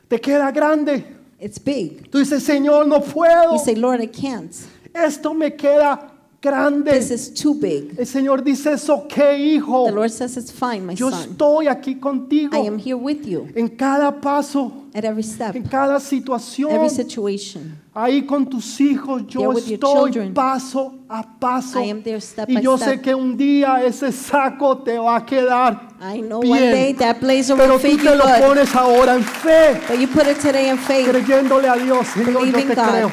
Te 0.08 0.18
queda 0.18 0.50
grande. 0.54 1.04
It's 1.40 1.58
big. 1.58 2.08
Tú 2.10 2.18
dices, 2.20 2.42
Señor, 2.44 2.86
no 2.86 3.00
puedo. 3.00 3.52
You 3.52 3.58
say, 3.58 3.74
Lord, 3.74 4.00
I 4.00 4.06
can't. 4.06 4.54
Esto 4.94 5.34
me 5.34 5.50
queda 5.56 6.12
grande. 6.40 6.90
This 6.92 7.10
is 7.10 7.34
too 7.34 7.54
big. 7.54 7.94
El 7.98 8.06
Señor 8.06 8.42
dice, 8.44 8.72
es 8.72 8.88
ok, 8.88 9.16
hijo. 9.38 9.86
The 9.86 9.92
Lord 9.92 10.10
says, 10.10 10.36
It's 10.36 10.52
fine, 10.52 10.86
my 10.86 10.94
Yo 10.94 11.10
son. 11.10 11.30
estoy 11.30 11.66
aquí 11.68 11.96
contigo 11.98 12.54
I 12.56 12.66
am 12.68 12.78
here 12.78 12.94
with 12.94 13.24
you 13.26 13.48
en 13.54 13.68
cada 13.68 14.20
paso, 14.20 14.84
at 14.94 15.04
every 15.04 15.22
step, 15.22 15.56
en 15.56 15.64
cada 15.64 15.98
situación. 16.00 16.70
every 16.70 16.90
situation. 16.90 17.76
Ahí 17.94 18.24
con 18.24 18.46
tus 18.48 18.80
hijos 18.80 19.26
yo 19.26 19.52
There 19.52 19.74
estoy 19.74 20.30
paso 20.32 20.94
a 21.08 21.22
paso. 21.40 21.80
I 21.82 21.90
am 21.90 22.00
there 22.02 22.20
step 22.20 22.48
Y 22.48 22.54
by 22.54 22.62
yo 22.62 22.76
step. 22.76 22.88
sé 22.88 23.00
que 23.00 23.12
un 23.14 23.36
día 23.36 23.82
ese 23.84 24.12
saco 24.12 24.78
te 24.78 24.96
va 24.98 25.16
a 25.16 25.26
quedar 25.26 25.88
I 26.00 26.20
know 26.20 26.40
bien. 26.40 26.52
one 26.52 26.70
day 26.70 26.92
that 26.94 27.16
blazer 27.20 27.56
Pero 27.56 27.72
will 27.74 27.82
tú 27.82 27.88
fit 27.88 28.00
te 28.02 28.14
lo 28.14 28.24
pones 28.46 28.72
ahora 28.76 29.16
en 29.16 29.24
fe, 29.24 29.80
but 29.88 29.98
you 29.98 30.06
put 30.06 30.28
it 30.28 30.38
today 30.40 30.68
in 30.70 30.78
faith, 30.78 31.08
creyéndole 31.08 31.68
a 31.68 31.74
Dios. 31.74 32.06
Señor, 32.14 32.46
yo 32.46 32.52
te 32.52 32.64
God. 32.66 32.74
creo. 32.88 33.10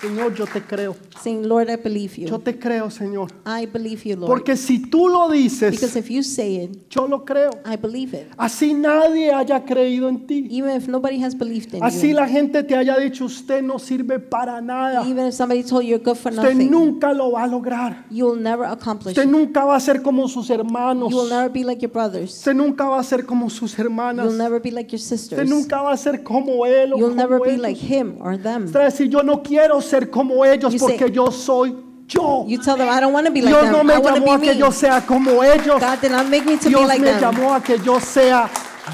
Señor, 0.00 0.34
yo 0.34 0.46
te 0.46 0.62
creo. 0.62 0.96
saying, 1.22 1.46
Lord, 1.46 1.68
I 1.68 1.76
believe 1.76 2.16
Yo 2.16 2.28
you. 2.28 2.38
te 2.38 2.58
creo, 2.58 2.90
Señor. 2.90 3.30
I 3.44 3.66
believe 3.66 4.02
you, 4.08 4.16
Lord. 4.16 4.28
Porque 4.28 4.56
si 4.56 4.78
tú 4.90 5.08
lo 5.08 5.28
Because 5.28 5.70
dices, 5.70 5.96
if 5.96 6.08
you 6.10 6.22
say 6.22 6.56
it, 6.64 6.88
yo 6.88 7.06
lo 7.06 7.24
creo. 7.26 7.50
I 7.66 7.76
believe 7.76 8.14
it. 8.14 8.28
Así 8.38 8.72
nadie 8.72 9.30
haya 9.30 9.62
creído 9.66 10.08
en 10.08 10.26
ti. 10.26 10.48
Even 10.50 10.74
if 10.76 10.88
nobody 10.88 11.22
has 11.22 11.34
believed 11.36 11.74
in 11.74 11.82
Así 11.82 12.08
you, 12.10 12.14
la 12.16 12.26
gente 12.26 12.62
te 12.62 12.74
haya 12.74 12.96
dicho, 12.98 13.26
usted 13.26 13.62
no 13.62 13.78
sirve 13.78 14.18
para 14.18 14.62
nada. 14.62 15.04
even 15.06 15.26
if 15.26 15.34
somebody 15.34 15.62
told 15.62 15.82
you 15.84 15.90
you're 15.90 16.02
good 16.02 16.16
for 16.16 16.32
Usted 16.32 16.54
nothing, 16.54 16.70
nunca 16.70 17.12
lo 17.12 17.32
va 17.32 17.44
a 17.44 17.46
lograr. 17.46 18.06
you 18.10 18.24
will 18.26 18.40
never 18.40 18.64
accomplish 18.64 19.10
Usted 19.18 19.24
it. 19.24 19.30
nunca 19.30 19.64
va 19.66 19.76
a 19.76 19.80
ser 19.80 20.00
como 20.00 20.26
sus 20.28 20.48
hermanos. 20.48 21.10
You 21.10 21.18
will 21.18 21.28
never 21.28 21.50
be 21.50 21.62
like 21.64 21.82
your 21.82 21.92
brothers. 21.92 22.30
Usted 22.38 22.54
nunca 22.54 22.86
va 22.86 23.00
a 23.00 23.04
ser 23.04 23.26
como 23.26 23.50
sus 23.50 23.78
hermanas. 23.78 24.24
You'll 24.24 24.38
never 24.38 24.60
be 24.62 24.70
like 24.70 24.90
your 24.90 24.98
Usted 25.00 25.18
sisters. 25.18 25.48
nunca 25.50 25.82
va 25.82 25.92
a 25.92 25.96
ser 25.98 26.22
como 26.22 26.64
él 26.64 26.94
o 26.94 26.96
You'll 26.98 27.14
never 27.14 27.38
como 27.38 27.44
be 27.50 27.50
ellos. 27.56 27.62
like 27.62 27.76
him 27.78 28.16
or 28.22 28.38
them. 28.38 28.64
Usted 28.64 28.78
va 28.80 28.84
a 28.84 28.90
decir, 28.90 29.08
yo 29.10 29.22
no 29.22 29.42
quiero 29.42 29.78
ser 29.82 29.89
como 30.10 30.44
ellos 30.44 30.72
You 30.72 30.78
say- 30.78 30.98
porque 30.98 31.10
yo 31.12 31.30
soy 31.30 31.74
yo. 32.06 32.44
You 32.48 32.58
tell 32.58 32.76
them, 32.76 32.88
I 32.88 33.00
don't 33.00 33.12
want 33.12 33.26
to 33.26 33.32
be 33.32 33.40
like 33.42 33.52
Dios 33.54 33.64
them. 33.64 33.72
no 33.72 33.84
me 33.84 33.94
I 33.94 34.00
llamó 34.00 34.32
a 34.34 34.38
be 34.38 34.46
que 34.48 34.54
me. 34.54 34.58
yo 34.60 34.70
sea 34.72 35.00
como 35.06 35.42
ellos. 35.42 35.80
God 35.80 36.00
did 36.00 36.10
not 36.10 36.26
make 36.28 36.44
me 36.44 36.56
to 36.56 36.64
be 36.64 36.68
Dios 36.70 36.86
like 36.88 37.00
me 37.00 37.06
them. 37.10 37.20
llamó 37.20 37.54
a 37.54 37.60
que 37.62 37.78
yo 37.78 37.98
sea 38.00 38.48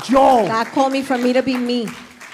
yo. 0.09 0.45
God 0.47 0.67
called 0.75 0.93
me 0.93 1.03
for 1.03 1.19
me 1.19 1.33
to 1.33 1.43
be 1.43 1.57
me. 1.57 1.87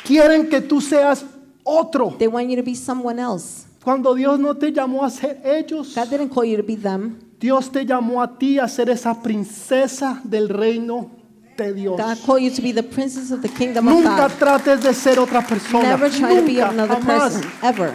Quieren 0.04 0.48
que 0.50 0.60
tú 0.60 0.80
seas 0.80 1.24
otro. 1.64 2.14
They 2.18 2.26
want 2.28 2.48
you 2.50 2.56
to 2.56 2.62
be 2.62 2.74
someone 2.74 3.18
else. 3.20 3.66
Cuando 3.84 4.14
Dios 4.14 4.38
no 4.38 4.54
te 4.56 4.72
llamó 4.72 5.04
a 5.04 5.10
ser 5.10 5.40
ellos, 5.44 5.94
God 5.94 6.08
didn't 6.08 6.28
call 6.32 6.44
you 6.44 6.56
to 6.56 6.62
be 6.62 6.76
them. 6.76 7.18
Dios 7.38 7.70
te 7.70 7.84
llamó 7.84 8.22
a 8.22 8.38
ti 8.38 8.58
a 8.58 8.68
ser 8.68 8.88
esa 8.90 9.20
princesa 9.22 10.20
del 10.24 10.48
reino 10.48 11.10
de 11.56 11.72
Dios. 11.74 11.96
God 12.00 12.16
called 12.24 12.42
you 12.42 12.50
to 12.50 12.62
be 12.62 12.72
the 12.72 12.82
princess 12.82 13.30
of 13.32 13.42
the 13.42 13.48
kingdom 13.48 13.86
of 13.88 13.94
Nunca 13.94 14.28
God. 14.28 14.30
trates 14.38 14.82
de 14.82 14.94
ser 14.94 15.18
otra 15.18 15.42
persona. 15.46 15.82
Never 15.82 16.08
try 16.10 16.36
to 16.36 16.42
be 16.42 16.52
Nunca, 16.54 16.68
another 16.70 16.96
jamás. 17.00 17.32
person, 17.34 17.50
ever. 17.62 17.92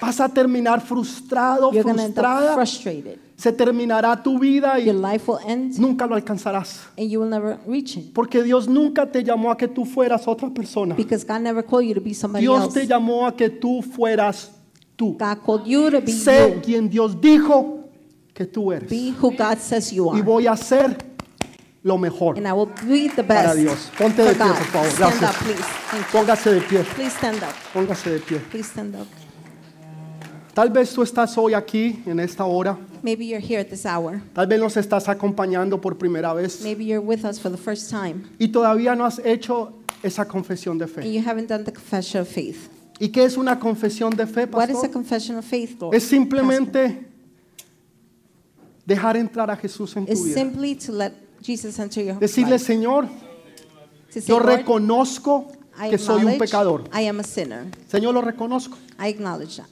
Vas 0.00 0.20
a 0.20 0.28
terminar 0.28 0.80
frustrado, 0.80 1.70
You're 1.72 1.82
frustrada. 1.92 2.54
frustrated. 2.54 3.18
Se 3.36 3.52
terminará 3.52 4.22
tu 4.22 4.38
vida 4.38 4.78
Your 4.78 4.94
y 4.96 5.12
life 5.12 5.30
will 5.30 5.38
end 5.46 5.78
nunca 5.78 6.06
lo 6.06 6.14
alcanzarás. 6.14 6.88
and 6.98 7.08
you 7.10 7.20
will 7.20 7.28
never 7.30 7.58
reach 7.66 7.96
it. 7.96 8.12
Porque 8.12 8.42
Dios 8.42 8.68
nunca 8.68 9.06
te 9.10 9.22
llamó 9.24 9.50
a 9.50 9.56
que 9.56 9.66
tú 9.68 9.84
fueras 9.84 10.26
otra 10.28 10.50
persona. 10.50 10.94
Because 10.94 11.24
God 11.26 11.40
never 11.40 11.62
called 11.64 11.86
you 11.86 11.94
to 11.94 12.00
be 12.00 12.12
somebody 12.14 12.42
Dios 12.44 12.64
else. 12.64 12.80
te 12.80 12.86
llamó 12.86 13.26
a 13.26 13.34
que 13.34 13.48
tú 13.50 13.82
fueras 13.82 14.50
tú. 14.96 15.16
God 15.18 15.38
called 15.44 15.64
you 15.66 15.90
to 15.90 16.00
be 16.00 16.12
Sé 16.12 16.54
you. 16.54 16.60
quien 16.62 16.88
Dios 16.90 17.18
dijo 17.20 17.88
que 18.34 18.44
tú 18.46 18.72
eres. 18.72 18.90
Be 18.90 19.14
who 19.20 19.30
God 19.30 19.58
says 19.58 19.90
you 19.90 20.06
Y 20.14 20.20
are. 20.20 20.22
voy 20.22 20.46
a 20.46 20.52
hacer 20.52 20.96
lo 21.82 21.96
mejor. 21.96 22.36
And 22.36 22.46
I 22.46 22.52
will 22.52 22.68
be 22.86 23.08
the 23.08 23.22
Para 23.24 23.54
best 23.54 23.58
Dios. 23.58 23.90
Ponte 23.98 24.22
de 24.22 24.34
pie, 24.34 24.44
por 24.44 24.64
favor. 24.66 24.86
Stand 24.88 25.18
Gracias. 25.20 25.60
up. 25.60 26.06
Póngase 26.12 26.50
de 26.52 26.60
pie. 26.60 26.84
Please 26.94 27.16
stand 27.16 27.38
up. 27.42 27.54
Póngase 27.72 28.10
de 28.10 28.18
pie. 28.20 28.38
Please 28.50 28.68
stand 28.68 28.94
up. 28.96 29.06
Tal 30.54 30.68
vez 30.70 30.92
tú 30.92 31.02
estás 31.02 31.36
hoy 31.38 31.54
aquí 31.54 32.02
en 32.06 32.18
esta 32.20 32.44
hora. 32.44 32.76
Maybe 33.02 33.26
you're 33.26 33.40
here 33.44 33.60
at 33.60 33.68
this 33.68 33.86
hour. 33.86 34.20
Tal 34.34 34.46
vez 34.46 34.58
nos 34.60 34.76
estás 34.76 35.08
acompañando 35.08 35.80
por 35.80 35.96
primera 35.96 36.34
vez. 36.34 36.60
Maybe 36.62 36.84
you're 36.84 37.00
with 37.04 37.24
us 37.24 37.38
for 37.38 37.50
the 37.50 37.56
first 37.56 37.88
time 37.90 38.24
Y 38.38 38.48
todavía 38.48 38.96
no 38.96 39.04
has 39.06 39.20
hecho 39.24 39.72
esa 40.02 40.26
confesión 40.26 40.76
de 40.78 40.84
and 40.84 40.92
fe. 40.94 41.12
you 41.12 41.22
haven't 41.24 41.48
done 41.48 41.64
the 41.64 41.72
confession 41.72 42.20
of 42.22 42.28
faith. 42.28 42.68
¿Y 42.98 43.08
qué 43.08 43.24
es 43.24 43.36
una 43.36 43.58
confesión 43.58 44.10
de 44.14 44.26
fe, 44.26 44.44
What 44.46 44.64
is 44.68 44.70
a 44.70 44.72
pastor? 44.82 44.90
confession 44.90 45.38
of 45.38 45.44
faith, 45.44 45.80
Lord? 45.80 45.94
Es 45.94 46.02
simplemente 46.04 47.06
dejar 48.84 49.16
entrar 49.16 49.50
a 49.50 49.56
Jesús 49.56 49.96
en 49.96 50.04
tu 50.04 50.12
It's 50.12 50.24
vida. 50.24 50.34
simply 50.34 50.74
to 50.74 50.92
let 50.92 51.12
Jesus 51.42 51.78
enter 51.78 52.04
your 52.04 52.18
Decirle, 52.18 52.52
life. 52.58 52.64
Señor, 52.64 53.06
To 54.12 54.20
say, 54.20 54.22
yo 54.26 54.40
reconozco 54.40 55.46
I 55.80 55.88
que 55.90 55.96
soy 55.98 56.24
un 56.24 56.36
pecador. 56.36 56.84
I 56.92 57.06
am 57.08 57.20
a 57.20 57.22
sinner. 57.22 57.66
Señor, 57.88 58.12
lo 58.12 58.20
reconozco. 58.20 58.76
I 58.98 59.06
acknowledge 59.08 59.56
that. 59.56 59.68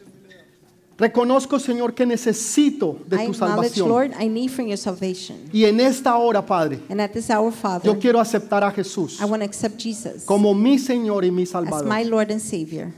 Reconozco, 0.99 1.61
Señor, 1.61 1.95
que 1.95 2.05
necesito 2.05 2.99
de 3.07 3.25
tu 3.27 3.33
salvación. 3.33 3.89
Lord, 3.89 4.11
I 4.21 4.29
need 4.29 4.51
from 4.51 4.67
your 4.67 4.77
salvation. 4.77 5.49
Y 5.53 5.65
en 5.65 5.79
esta 5.79 6.17
hora, 6.17 6.45
Padre, 6.45 6.81
And 6.89 7.01
at 7.01 7.13
this 7.13 7.31
hour, 7.31 7.53
Father, 7.53 7.87
yo 7.87 8.01
quiero 8.01 8.19
aceptar 8.19 8.65
a 8.65 8.73
Jesús 8.73 9.21
I 9.21 9.25
want 9.25 9.41
to 9.41 9.45
accept 9.45 9.81
Jesus 9.81 10.25
como 10.25 10.53
mi 10.55 10.77
Señor 10.77 11.25
y 11.25 11.31
mi 11.31 11.45
as 11.45 11.55
my 11.55 11.71
Salvador. 11.71 12.07
Lord 12.07 12.33
and 12.33 12.41
Savior. 12.41 12.93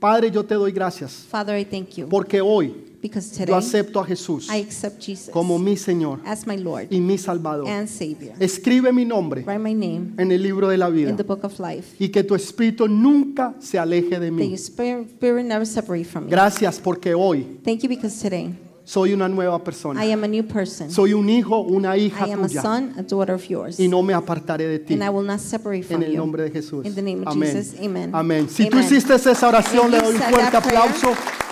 Padre, 0.00 0.30
yo 0.32 0.44
te 0.44 0.56
doy 0.56 0.72
gracias 0.72 1.24
Father, 1.30 1.56
I 1.56 1.64
thank 1.64 1.90
you 1.96 2.08
porque 2.08 2.40
hoy 2.40 2.85
because 3.02 3.30
yo 3.38 3.44
today 3.46 3.54
acepto 3.54 4.00
a 4.00 4.04
Jesús 4.04 4.48
I 4.50 4.60
accept 4.62 5.00
Jesus 5.00 5.30
como 5.30 5.58
mi 5.58 5.76
Señor 5.76 6.20
as 6.24 6.46
my 6.46 6.56
Lord 6.56 6.86
y 6.90 7.00
mi 7.00 7.18
Salvador. 7.18 7.68
and 7.68 7.88
Savior. 7.88 8.34
Escribe 8.40 8.92
mi 8.92 9.04
nombre 9.04 9.42
Write 9.42 9.58
my 9.60 9.74
name 9.74 10.12
en 10.18 10.32
el 10.32 10.42
libro 10.42 10.68
de 10.68 10.76
la 10.78 10.88
vida 10.88 11.10
in 11.10 11.16
the 11.16 11.22
book 11.24 11.44
of 11.44 11.58
life. 11.60 11.94
y 11.98 12.08
que 12.10 12.22
tu 12.24 12.34
espíritu 12.34 12.88
nunca 12.88 13.54
se 13.60 13.78
aleje 13.78 14.18
de 14.18 14.26
That 14.26 14.32
mí. 14.32 14.48
your 14.48 14.58
spirit, 14.58 15.08
spirit 15.16 15.44
never 15.46 15.66
separate 15.66 16.04
from 16.04 16.24
me. 16.24 16.30
Gracias 16.30 16.80
porque 16.80 17.14
hoy 17.14 17.60
Thank 17.64 17.80
you 17.82 17.88
because 17.88 18.20
today 18.20 18.54
soy 18.88 19.12
una 19.12 19.28
nueva 19.28 19.64
persona. 19.64 20.04
I 20.06 20.12
am 20.12 20.22
a 20.22 20.28
new 20.28 20.44
person. 20.46 20.88
Soy 20.92 21.12
un 21.12 21.28
hijo, 21.28 21.58
una 21.62 21.96
hija 21.96 22.24
I 22.28 22.30
am 22.34 22.44
a 22.44 22.46
tuya 22.46 22.62
son, 22.62 22.94
a 22.96 23.02
daughter 23.02 23.34
of 23.34 23.44
yours. 23.48 23.80
y 23.80 23.88
no 23.88 24.00
me 24.00 24.14
apartaré 24.14 24.68
de 24.68 24.78
ti. 24.78 24.94
And 24.94 25.02
I 25.02 25.08
will 25.08 25.26
not 25.26 25.40
separate 25.40 25.78
En 25.80 25.84
from 25.84 26.02
el 26.04 26.12
you. 26.12 26.16
nombre 26.18 26.44
de 26.44 26.50
Jesús. 26.52 26.86
In 26.86 26.94
the 26.94 27.02
name 27.02 27.22
of 27.26 27.32
Amén. 27.32 27.52
Jesus, 27.52 27.80
amen. 27.80 28.10
Amén. 28.14 28.48
Si 28.48 28.66
tú 28.68 28.76
Amen. 28.76 28.86
hiciste 28.86 29.12
esa 29.16 29.48
oración, 29.48 29.86
If 29.86 29.90
le 29.90 29.96
you 29.98 30.02
doy 30.04 30.12
un 30.14 30.18
said 30.20 30.30
fuerte 30.30 30.50
that 30.52 30.62
prayer, 30.62 30.82
aplauso. 30.82 31.45